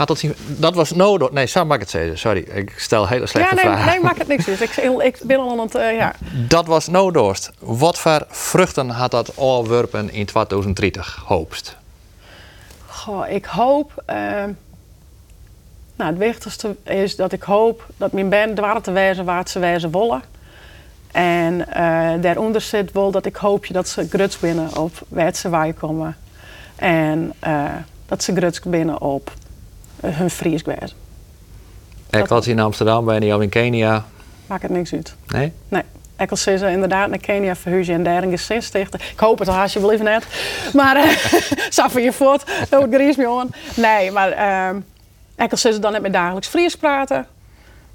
Had 0.00 0.08
dat, 0.08 0.24
dat 0.46 0.74
was 0.74 0.92
nodig. 0.92 1.30
Nee, 1.30 1.46
zo 1.46 1.64
mag 1.64 1.74
ik 1.74 1.80
het 1.80 1.90
zeggen. 1.90 2.18
Sorry, 2.18 2.40
ik 2.40 2.72
stel 2.76 3.08
hele 3.08 3.26
slechte 3.26 3.54
ja, 3.56 3.62
nee, 3.62 3.72
vragen. 3.72 3.92
Nee, 3.92 4.00
maak 4.00 4.18
het 4.18 4.28
niks. 4.28 4.44
Dus 4.44 4.60
ik, 4.60 4.76
ik 4.76 5.18
ben 5.22 5.38
al 5.38 5.50
aan 5.50 5.58
het. 5.58 5.74
Uh, 5.74 5.96
ja. 5.96 6.14
Dat 6.48 6.66
was 6.66 6.86
nodig. 6.86 7.50
Wat 7.58 7.98
voor 7.98 8.26
vruchten 8.28 8.88
had 8.88 9.10
dat 9.10 9.36
afwerpen 9.36 10.12
in 10.12 10.26
2030, 10.26 11.22
hoopst? 11.26 11.76
Goh, 12.86 13.28
ik 13.28 13.44
hoop. 13.44 14.02
Uh, 14.10 14.16
Nou, 15.96 16.10
het 16.10 16.18
wichtigste 16.18 16.76
is 16.84 17.16
dat 17.16 17.32
ik 17.32 17.42
hoop 17.42 17.86
dat 17.96 18.12
mijn 18.12 18.28
band 18.28 18.56
dwars 18.56 18.82
te 18.82 18.90
wijzen 18.90 19.24
waar 19.24 19.48
ze 19.48 19.58
wijzen 19.58 19.90
willen. 19.90 20.22
En 21.10 21.72
eh, 21.72 22.22
daaronder 22.22 22.60
zit 22.60 22.92
wel 22.92 23.10
dat 23.10 23.26
ik 23.26 23.36
hoop 23.36 23.66
dat 23.68 23.88
ze 23.88 24.06
gruts 24.08 24.38
binnen 24.38 24.76
op 24.76 24.92
waar 25.08 25.34
ze 25.34 25.48
wij 25.48 25.72
komen. 25.72 26.16
En 26.76 27.32
dat 28.06 28.22
ze 28.22 28.34
gruts 28.34 28.60
binnen 28.60 29.00
op 29.00 29.32
hun 30.00 30.30
Fries 30.30 30.62
wijzen. 30.62 30.96
Ik 32.10 32.28
je 32.44 32.50
in 32.50 32.60
Amsterdam 32.60 33.04
ben 33.04 33.22
je 33.22 33.34
of 33.34 33.42
in 33.42 33.48
Kenia. 33.48 34.04
Maakt 34.46 34.62
het 34.62 34.70
niks 34.70 34.92
uit. 34.92 35.14
Nee? 35.26 35.52
Nee. 35.68 35.82
Ik 36.18 36.30
als 36.30 36.42
ze 36.42 36.70
inderdaad 36.70 37.08
naar 37.08 37.18
Kenia 37.18 37.56
verhuizen 37.56 37.94
en 37.94 38.02
daar 38.02 38.22
een 38.22 38.30
gezin 38.30 38.62
stichten. 38.62 39.00
Ik 39.12 39.18
hoop 39.18 39.38
het 39.38 39.48
alsjeblieft 39.48 40.02
net. 40.02 40.26
Maar 40.72 40.96
uh, 41.78 41.88
van 41.88 42.02
je 42.02 42.12
voort, 42.12 42.44
dat 42.68 42.86
gries 42.90 43.16
me 43.16 43.28
aan. 43.28 43.50
Nee, 43.76 44.10
maar 44.10 44.32
uh, 44.72 44.80
ik 45.44 45.50
als 45.50 45.60
ze 45.60 45.78
dan 45.78 45.92
net 45.92 46.02
met 46.02 46.12
dagelijks 46.12 46.48
Fries 46.48 46.76
praten. 46.76 47.26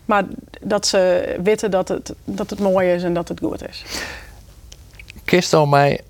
Maar 0.05 0.23
dat 0.61 0.87
ze 0.87 1.35
weten 1.43 1.71
dat 1.71 1.87
het, 1.87 2.13
dat 2.23 2.49
het 2.49 2.59
mooi 2.59 2.93
is 2.93 3.03
en 3.03 3.13
dat 3.13 3.27
het 3.27 3.39
goed 3.39 3.67
is. 3.69 3.83
Kist 5.23 5.55
mij 5.69 6.01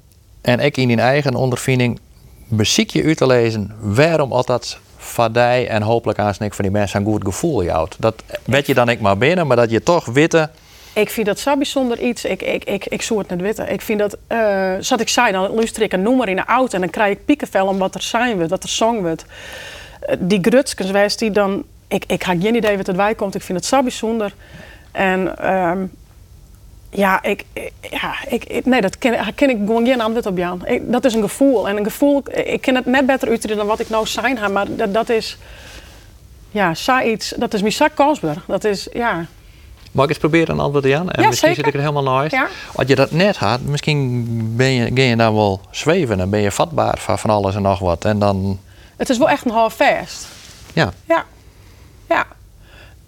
en 0.42 0.60
ik 0.60 0.78
in 0.78 0.88
die 0.88 0.98
eigen 0.98 1.36
ondervinding 1.36 2.00
muziek 2.48 2.90
je 2.90 3.04
uit 3.04 3.18
te 3.18 3.28
lezen 3.28 3.76
waarom 3.80 4.32
altijd 4.32 4.78
vadij 5.06 5.68
en 5.68 5.82
hopelijk 5.82 6.20
aan 6.20 6.34
van 6.34 6.50
die 6.58 6.72
mensen 6.72 7.00
een 7.00 7.06
goed 7.06 7.24
gevoel 7.24 7.64
jouwt. 7.64 7.96
Dat 8.00 8.24
weet 8.46 8.68
je 8.68 8.74
dan 8.74 8.90
ik 8.90 9.00
maar 9.00 9.18
binnen, 9.18 9.48
maar 9.48 9.58
dat 9.58 9.72
je 9.72 9.84
toch 9.84 10.06
witte. 10.06 10.50
Ik 10.94 11.10
vind 11.10 11.28
dat 11.28 11.40
zo 11.40 11.56
bijzonder 11.58 12.00
iets. 12.00 12.26
Ik, 12.26 12.42
ik, 12.42 12.64
ik, 12.64 12.86
ik 12.86 13.02
zou 13.02 13.20
het 13.20 13.30
net 13.30 13.42
weten. 13.42 13.72
Ik 13.72 13.82
vind 13.82 14.00
dat, 14.00 14.18
uh, 14.32 14.38
zoals 14.80 15.02
ik 15.02 15.10
zei, 15.10 15.32
dan 15.32 15.54
luister 15.54 15.82
ik 15.82 15.94
een 15.94 16.02
nummer 16.02 16.30
in 16.30 16.36
de 16.36 16.46
auto 16.46 16.76
en 16.76 16.82
dan 16.82 16.90
krijg 16.90 17.12
ik 17.12 17.26
piekenvel 17.26 17.68
om 17.68 17.78
wat 17.78 17.96
er 17.96 18.02
zijn 18.02 18.36
wordt, 18.36 18.50
wat 18.50 18.64
er 18.64 18.70
zong 18.70 19.02
wordt. 19.02 19.26
Uh, 20.10 20.16
die 20.20 20.40
grutskens, 20.42 21.18
die 21.18 21.32
dan 21.32 21.64
ik, 21.88 22.04
ik 22.08 22.24
geen 22.24 22.56
idee 22.56 22.78
wat 22.78 22.88
erbij 22.88 23.16
komt. 23.16 23.36
Ik 23.36 23.42
vind 23.42 23.58
het 23.58 23.68
zo 23.68 23.82
bijzonder. 23.82 24.34
En 24.92 25.50
um, 25.54 25.92
ja, 26.96 27.24
ik, 27.24 27.44
ja 27.82 28.14
ik, 28.28 28.66
nee, 28.66 28.82
dat 28.82 28.98
ken, 28.98 29.34
ken 29.36 29.50
ik 29.50 29.58
gewoon 29.58 29.86
geen 29.86 30.02
antwoord 30.02 30.26
op 30.26 30.38
Jan. 30.38 30.66
Ik, 30.66 30.92
dat 30.92 31.06
is 31.06 31.14
een 31.14 31.22
gevoel. 31.22 31.68
En 31.68 31.78
een 31.78 31.84
gevoel, 31.84 32.24
ik 32.32 32.62
ken 32.62 32.76
het 32.76 32.86
net 32.86 33.06
beter 33.06 33.30
uit 33.30 33.48
dan 33.48 33.68
wat 33.68 33.80
ik 33.80 33.90
nou 33.90 34.08
zijn 34.08 34.38
heb. 34.38 34.52
Maar 34.52 34.76
dat, 34.76 34.94
dat 34.94 35.10
is, 35.10 35.38
ja, 36.52 37.04
iets, 37.04 37.34
dat 37.38 37.54
is 37.54 37.76
zak 37.76 37.96
kostbaar. 37.96 38.38
Dat 38.48 38.64
is, 38.64 38.88
ja. 38.94 39.26
Mag 39.92 40.04
ik 40.04 40.10
eens 40.10 40.20
proberen 40.20 40.56
een 40.56 40.62
antwoord 40.62 40.86
Jan? 40.86 41.12
En 41.12 41.22
ja, 41.22 41.28
misschien 41.28 41.50
zeker. 41.50 41.56
zit 41.56 41.74
ik 41.74 41.74
er 41.74 41.90
helemaal 41.90 42.22
naast. 42.22 42.32
Ja. 42.32 42.48
Als 42.76 42.88
je 42.88 42.96
dat 42.96 43.12
net 43.12 43.38
had, 43.38 43.62
misschien 43.62 44.26
ben 44.56 44.72
je, 44.72 44.94
ben 44.94 45.04
je 45.04 45.16
dan 45.16 45.36
wel 45.36 45.62
zweven. 45.72 46.20
en 46.20 46.30
ben 46.30 46.42
je 46.42 46.52
vatbaar 46.52 46.98
van 46.98 47.20
van 47.20 47.30
alles 47.30 47.56
en 47.56 47.62
nog 47.62 47.80
wat. 47.80 48.06
En 48.06 48.20
dan... 48.20 48.60
Het 48.96 49.10
is 49.10 49.18
wel 49.18 49.30
echt 49.30 49.46
een 49.46 49.52
half 49.52 49.74
vast. 49.74 50.28
Ja. 50.74 50.94
Ja. 51.06 51.26
Ja. 52.10 52.26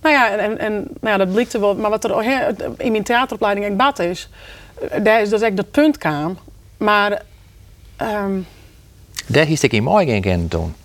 Nou 0.07 0.19
ja, 0.19 0.37
en, 0.37 0.57
en 0.57 0.73
nou 0.73 0.87
ja, 1.01 1.17
dat 1.17 1.33
blikte 1.33 1.59
wel. 1.59 1.75
Maar 1.75 1.89
wat 1.89 2.03
er 2.03 2.23
in 2.77 2.91
mijn 2.91 3.03
theateropleiding 3.03 3.65
ik 3.65 3.77
bad 3.77 3.99
is, 3.99 4.29
eh, 4.89 5.03
daar 5.03 5.21
is 5.21 5.29
dat 5.29 5.41
ik 5.41 5.57
dat 5.57 5.71
punt 5.71 5.97
kwam. 5.97 6.37
Maar. 6.77 7.21
Um, 8.01 8.47
daar 9.27 9.45
hiest 9.45 9.63
ik 9.63 9.71
in 9.71 9.83
mooi 9.83 10.05
geen 10.05 10.21
kennen 10.21 10.47
toen. 10.47 10.75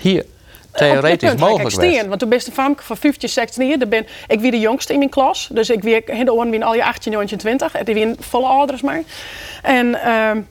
Hier. 0.00 0.24
Theoretisch 0.72 1.28
punt, 1.28 1.40
mogelijk 1.40 1.68
ik 1.68 1.82
steen, 1.82 2.08
Want 2.08 2.20
toen 2.20 2.28
ben 2.28 2.40
je 2.44 2.52
van 2.52 2.76
van 2.78 2.96
15, 2.96 3.28
16 3.28 3.68
jaar. 3.68 3.88
Ben, 3.88 4.06
ik 4.26 4.40
wie 4.40 4.50
de 4.50 4.60
jongste 4.60 4.92
in 4.92 4.98
mijn 4.98 5.10
klas. 5.10 5.48
Dus 5.52 5.70
ik 5.70 5.82
wie 5.82 6.04
in 6.04 6.24
de 6.24 6.32
oren 6.32 6.62
al 6.62 6.74
je 6.74 6.84
18, 6.84 7.12
19, 7.12 7.38
20. 7.38 7.72
Die 7.72 7.94
wie 7.94 8.04
een 8.04 8.16
volle 8.20 8.46
ouders 8.46 8.82
mij. 8.82 9.04
En 9.62 10.10
um, 10.12 10.48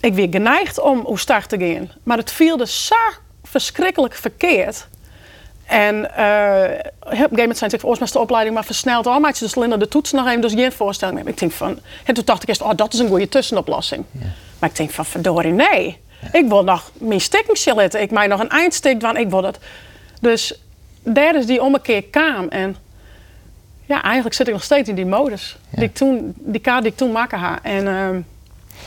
ik 0.00 0.14
weer 0.14 0.28
geneigd 0.30 0.80
om 0.80 1.00
hoe 1.00 1.18
start 1.18 1.48
te 1.48 1.58
gaan. 1.58 1.90
Maar 2.02 2.16
het 2.16 2.32
viel 2.32 2.56
dus 2.56 2.86
zo 2.86 2.96
verschrikkelijk 3.42 4.14
verkeerd. 4.14 4.86
En 5.64 6.04
op 6.04 6.10
een 6.10 7.16
gegeven 7.16 7.28
moment 7.30 7.58
zijn 7.58 7.70
ze 7.70 7.78
volgens 7.78 8.12
de 8.12 8.18
opleiding 8.18 8.54
maar 8.54 8.64
versneld. 8.64 9.06
Oh, 9.06 9.18
maatje, 9.18 9.44
dus 9.44 9.54
Linda 9.54 9.76
de 9.76 9.88
toets 9.88 10.12
nog 10.12 10.26
even, 10.26 10.40
dus 10.40 10.52
geen 10.52 10.72
voorstelling 10.72 11.18
meer. 11.18 11.28
Ik 11.28 11.38
denk 11.38 11.52
van, 11.52 11.78
en 12.04 12.14
toen 12.14 12.24
dacht 12.24 12.42
ik 12.42 12.48
eerst, 12.48 12.62
oh, 12.62 12.70
dat 12.76 12.92
is 12.92 12.98
een 12.98 13.08
goede 13.08 13.28
tussenoplossing. 13.28 14.04
Ja. 14.10 14.26
Maar 14.58 14.70
ik 14.70 14.76
denk 14.76 14.90
van, 14.90 15.04
verdorie, 15.04 15.52
nee. 15.52 16.02
Ik 16.32 16.48
wil 16.48 16.64
nog 16.64 16.90
mijn 16.98 17.20
stikking 17.20 17.74
letten. 17.74 18.00
Ik 18.00 18.10
mij 18.10 18.26
nog 18.26 18.40
een 18.40 18.48
eindstik 18.48 19.00
doen. 19.00 19.16
Ik 19.16 19.30
wil 19.30 19.42
dat. 19.42 19.58
Dus 20.20 20.58
daar 21.02 21.36
is 21.36 21.46
die 21.46 21.62
ommekeer 21.62 22.04
kaam. 22.04 22.48
En 22.48 22.76
ja, 23.86 24.02
eigenlijk 24.02 24.34
zit 24.34 24.46
ik 24.46 24.52
nog 24.52 24.62
steeds 24.62 24.88
in 24.88 24.94
die 24.94 25.06
modus. 25.06 25.56
Ja. 25.70 25.78
Die, 25.78 25.88
ik 25.88 25.94
toen, 25.94 26.34
die 26.36 26.60
kaart 26.60 26.82
die 26.82 26.90
ik 26.90 26.96
toen 26.96 27.12
maken 27.12 27.38
ha. 27.38 27.58
En, 27.62 27.86
uh, 27.86 28.08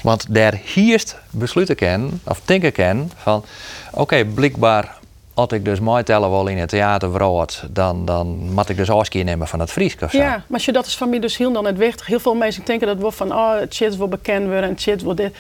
Want 0.02 0.26
daar 0.30 0.60
hierst 0.74 1.18
besluiten 1.30 1.76
ken, 1.76 2.22
of 2.24 2.42
denken 2.46 2.72
ken, 2.72 3.12
van 3.16 3.46
oké, 3.92 4.02
okay, 4.02 4.26
blijkbaar 4.26 4.98
als 5.38 5.52
ik 5.52 5.66
dus 5.66 5.80
mooi 5.80 6.04
tellen 6.04 6.30
wil 6.30 6.48
in 6.48 6.58
het 6.58 6.70
theater 6.70 7.12
word, 7.12 7.64
dan, 7.70 8.06
dan 8.06 8.28
moet 8.28 8.70
ik 8.70 8.78
dus 8.78 8.90
afscheid 8.90 9.26
nemen 9.26 9.48
van 9.48 9.60
het 9.60 9.72
Fries 9.72 9.96
of 10.02 10.12
zo. 10.12 10.18
Ja, 10.18 10.44
maar 10.48 10.62
je 10.64 10.72
dat 10.72 10.86
is 10.86 10.98
van 10.98 11.10
mij 11.10 11.20
dus 11.20 11.38
heel 11.38 11.52
dan 11.52 11.66
het 11.66 11.78
wichtig. 11.78 12.06
Heel 12.06 12.20
veel 12.20 12.36
mensen 12.36 12.66
denken 12.66 12.88
dat 12.88 12.98
we 12.98 13.12
van, 13.12 13.34
oh, 13.34 13.60
het 13.60 13.74
shit 13.74 13.98
wil 13.98 14.08
bekend 14.08 14.46
worden 14.46 14.70
en 14.70 14.80
shit 14.80 15.02
wil 15.02 15.16
dit. 15.16 15.36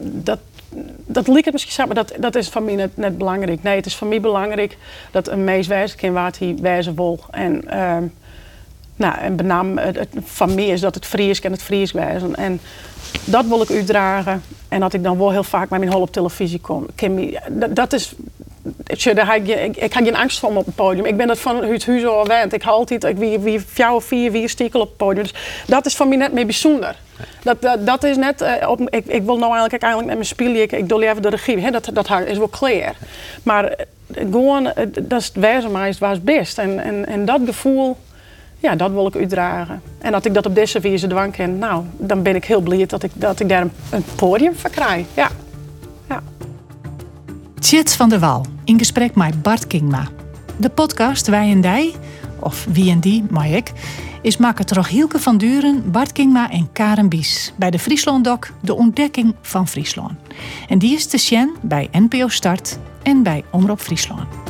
Dat, 0.00 0.38
dat 1.06 1.28
lijkt 1.28 1.44
het 1.44 1.52
misschien 1.52 1.86
maar 1.86 1.94
dat, 1.94 2.12
dat 2.18 2.34
is 2.34 2.48
van 2.48 2.64
mij 2.64 2.74
net, 2.74 2.96
net 2.96 3.18
belangrijk. 3.18 3.62
Nee, 3.62 3.76
het 3.76 3.86
is 3.86 3.96
van 3.96 4.08
mij 4.08 4.20
belangrijk 4.20 4.76
dat 5.10 5.28
een 5.28 5.44
mees 5.44 5.66
wijzen 5.66 5.98
kan 5.98 6.12
waar 6.12 6.34
hij 6.38 6.56
wijzen 6.60 6.94
wil. 6.94 7.20
En, 7.30 7.80
um, 7.80 8.12
nou, 8.96 9.18
en 9.18 9.36
benam 9.36 9.78
het, 9.78 10.08
van 10.24 10.54
mij 10.54 10.66
is 10.66 10.80
dat 10.80 10.94
het 10.94 11.06
Fries 11.06 11.40
en 11.40 11.52
het 11.52 11.62
Fries 11.62 11.92
wijzen. 11.92 12.34
En 12.34 12.60
dat 13.24 13.46
wil 13.46 13.62
ik 13.62 13.70
uitdragen. 13.70 14.42
En 14.68 14.80
dat 14.80 14.92
ik 14.92 15.02
dan 15.02 15.18
wel 15.18 15.30
heel 15.30 15.44
vaak 15.44 15.70
met 15.70 15.80
mijn 15.80 15.92
hol 15.92 16.00
op 16.00 16.12
televisie 16.12 16.60
kom. 16.60 16.86
Dat, 17.50 17.76
dat 17.76 17.92
is 17.92 18.14
ik, 18.84 19.48
ik, 19.48 19.76
ik 19.76 19.80
heb 19.80 19.92
geen 19.92 20.16
angst 20.16 20.38
voor 20.38 20.56
op 20.56 20.66
het 20.66 20.74
podium. 20.74 21.04
Ik 21.04 21.16
ben 21.16 21.28
het 21.28 21.38
van 21.38 21.64
het 21.64 21.86
huis 21.86 22.04
al 22.06 22.22
gewend. 22.22 22.52
Ik 22.52 22.62
haal 22.62 22.74
altijd, 22.74 23.04
ik 23.04 23.16
wie, 23.16 23.38
wie 23.38 23.60
vier, 23.60 24.00
vier, 24.00 24.30
vier 24.30 24.48
stiekel 24.48 24.80
op 24.80 24.88
het 24.88 24.96
podium. 24.96 25.22
Dus 25.22 25.34
dat 25.66 25.86
is 25.86 25.96
van 25.96 26.08
mij 26.08 26.16
net 26.16 26.32
meer 26.32 26.46
bijzonder. 26.46 26.96
Dat, 27.42 27.62
dat, 27.62 27.86
dat 27.86 28.04
is 28.04 28.16
net, 28.16 28.42
uh, 28.42 28.68
op, 28.68 28.80
ik, 28.80 29.06
ik 29.06 29.22
wil 29.22 29.38
nou 29.38 29.52
eigenlijk, 29.52 29.82
eigenlijk 29.82 30.06
met 30.06 30.14
mijn 30.14 30.26
spelen, 30.26 30.62
ik, 30.62 30.72
ik 30.72 30.88
doe 30.88 31.08
even 31.08 31.22
de 31.22 31.28
regie. 31.28 31.60
Hè, 31.60 31.70
dat, 31.70 31.90
dat 31.92 32.10
is 32.26 32.38
wel 32.38 32.48
klaar. 32.48 32.96
Maar 33.42 33.64
uh, 33.64 34.30
gewoon, 34.30 34.64
uh, 34.64 34.72
dat 35.02 35.20
is 35.20 35.26
het 35.26 35.36
wijze 35.36 35.68
maar 35.68 35.94
het 35.98 36.24
best. 36.24 36.58
En, 36.58 36.80
en, 36.80 37.06
en 37.06 37.24
dat 37.24 37.40
gevoel, 37.44 37.96
ja, 38.58 38.74
dat 38.74 38.90
wil 38.90 39.06
ik 39.06 39.16
uitdragen. 39.16 39.82
En 39.98 40.12
dat 40.12 40.24
ik 40.24 40.34
dat 40.34 40.46
op 40.46 40.54
deze 40.54 40.80
wijze 40.80 41.06
dwang 41.06 41.32
ken, 41.32 41.58
nou, 41.58 41.84
dan 41.96 42.22
ben 42.22 42.34
ik 42.34 42.44
heel 42.44 42.60
blij 42.60 42.86
dat 42.86 43.02
ik, 43.02 43.10
dat 43.14 43.40
ik 43.40 43.48
daar 43.48 43.66
een, 43.90 44.04
podium 44.16 44.56
voor 44.56 44.70
krijg. 44.70 45.06
Ja. 45.14 45.30
Chits 47.66 47.96
van 47.96 48.08
der 48.08 48.20
Wal 48.20 48.46
in 48.64 48.78
gesprek 48.78 49.14
met 49.14 49.42
Bart 49.42 49.66
Kingma. 49.66 50.08
De 50.56 50.68
podcast 50.68 51.26
Wij 51.26 51.50
en 51.50 51.60
Dij, 51.60 51.94
of 52.40 52.66
Wie 52.72 52.90
en 52.90 53.00
Die, 53.00 53.24
maar 53.30 53.48
ik, 53.48 53.72
is 54.22 54.36
maken 54.36 54.66
toch 54.66 54.88
Hielke 54.88 55.18
van 55.18 55.38
Duren, 55.38 55.90
Bart 55.90 56.12
Kingma 56.12 56.50
en 56.50 56.72
Karen 56.72 57.08
Bies 57.08 57.52
bij 57.56 57.70
de 57.70 57.78
Friesland 57.78 58.24
Doc 58.24 58.38
De 58.60 58.74
Ontdekking 58.74 59.34
van 59.40 59.68
Friesland. 59.68 60.12
En 60.68 60.78
die 60.78 60.94
is 60.94 61.06
te 61.06 61.18
zien 61.18 61.56
bij 61.62 61.88
NPO 61.92 62.28
Start 62.28 62.78
en 63.02 63.22
bij 63.22 63.44
Omroep 63.50 63.80
Friesland. 63.80 64.45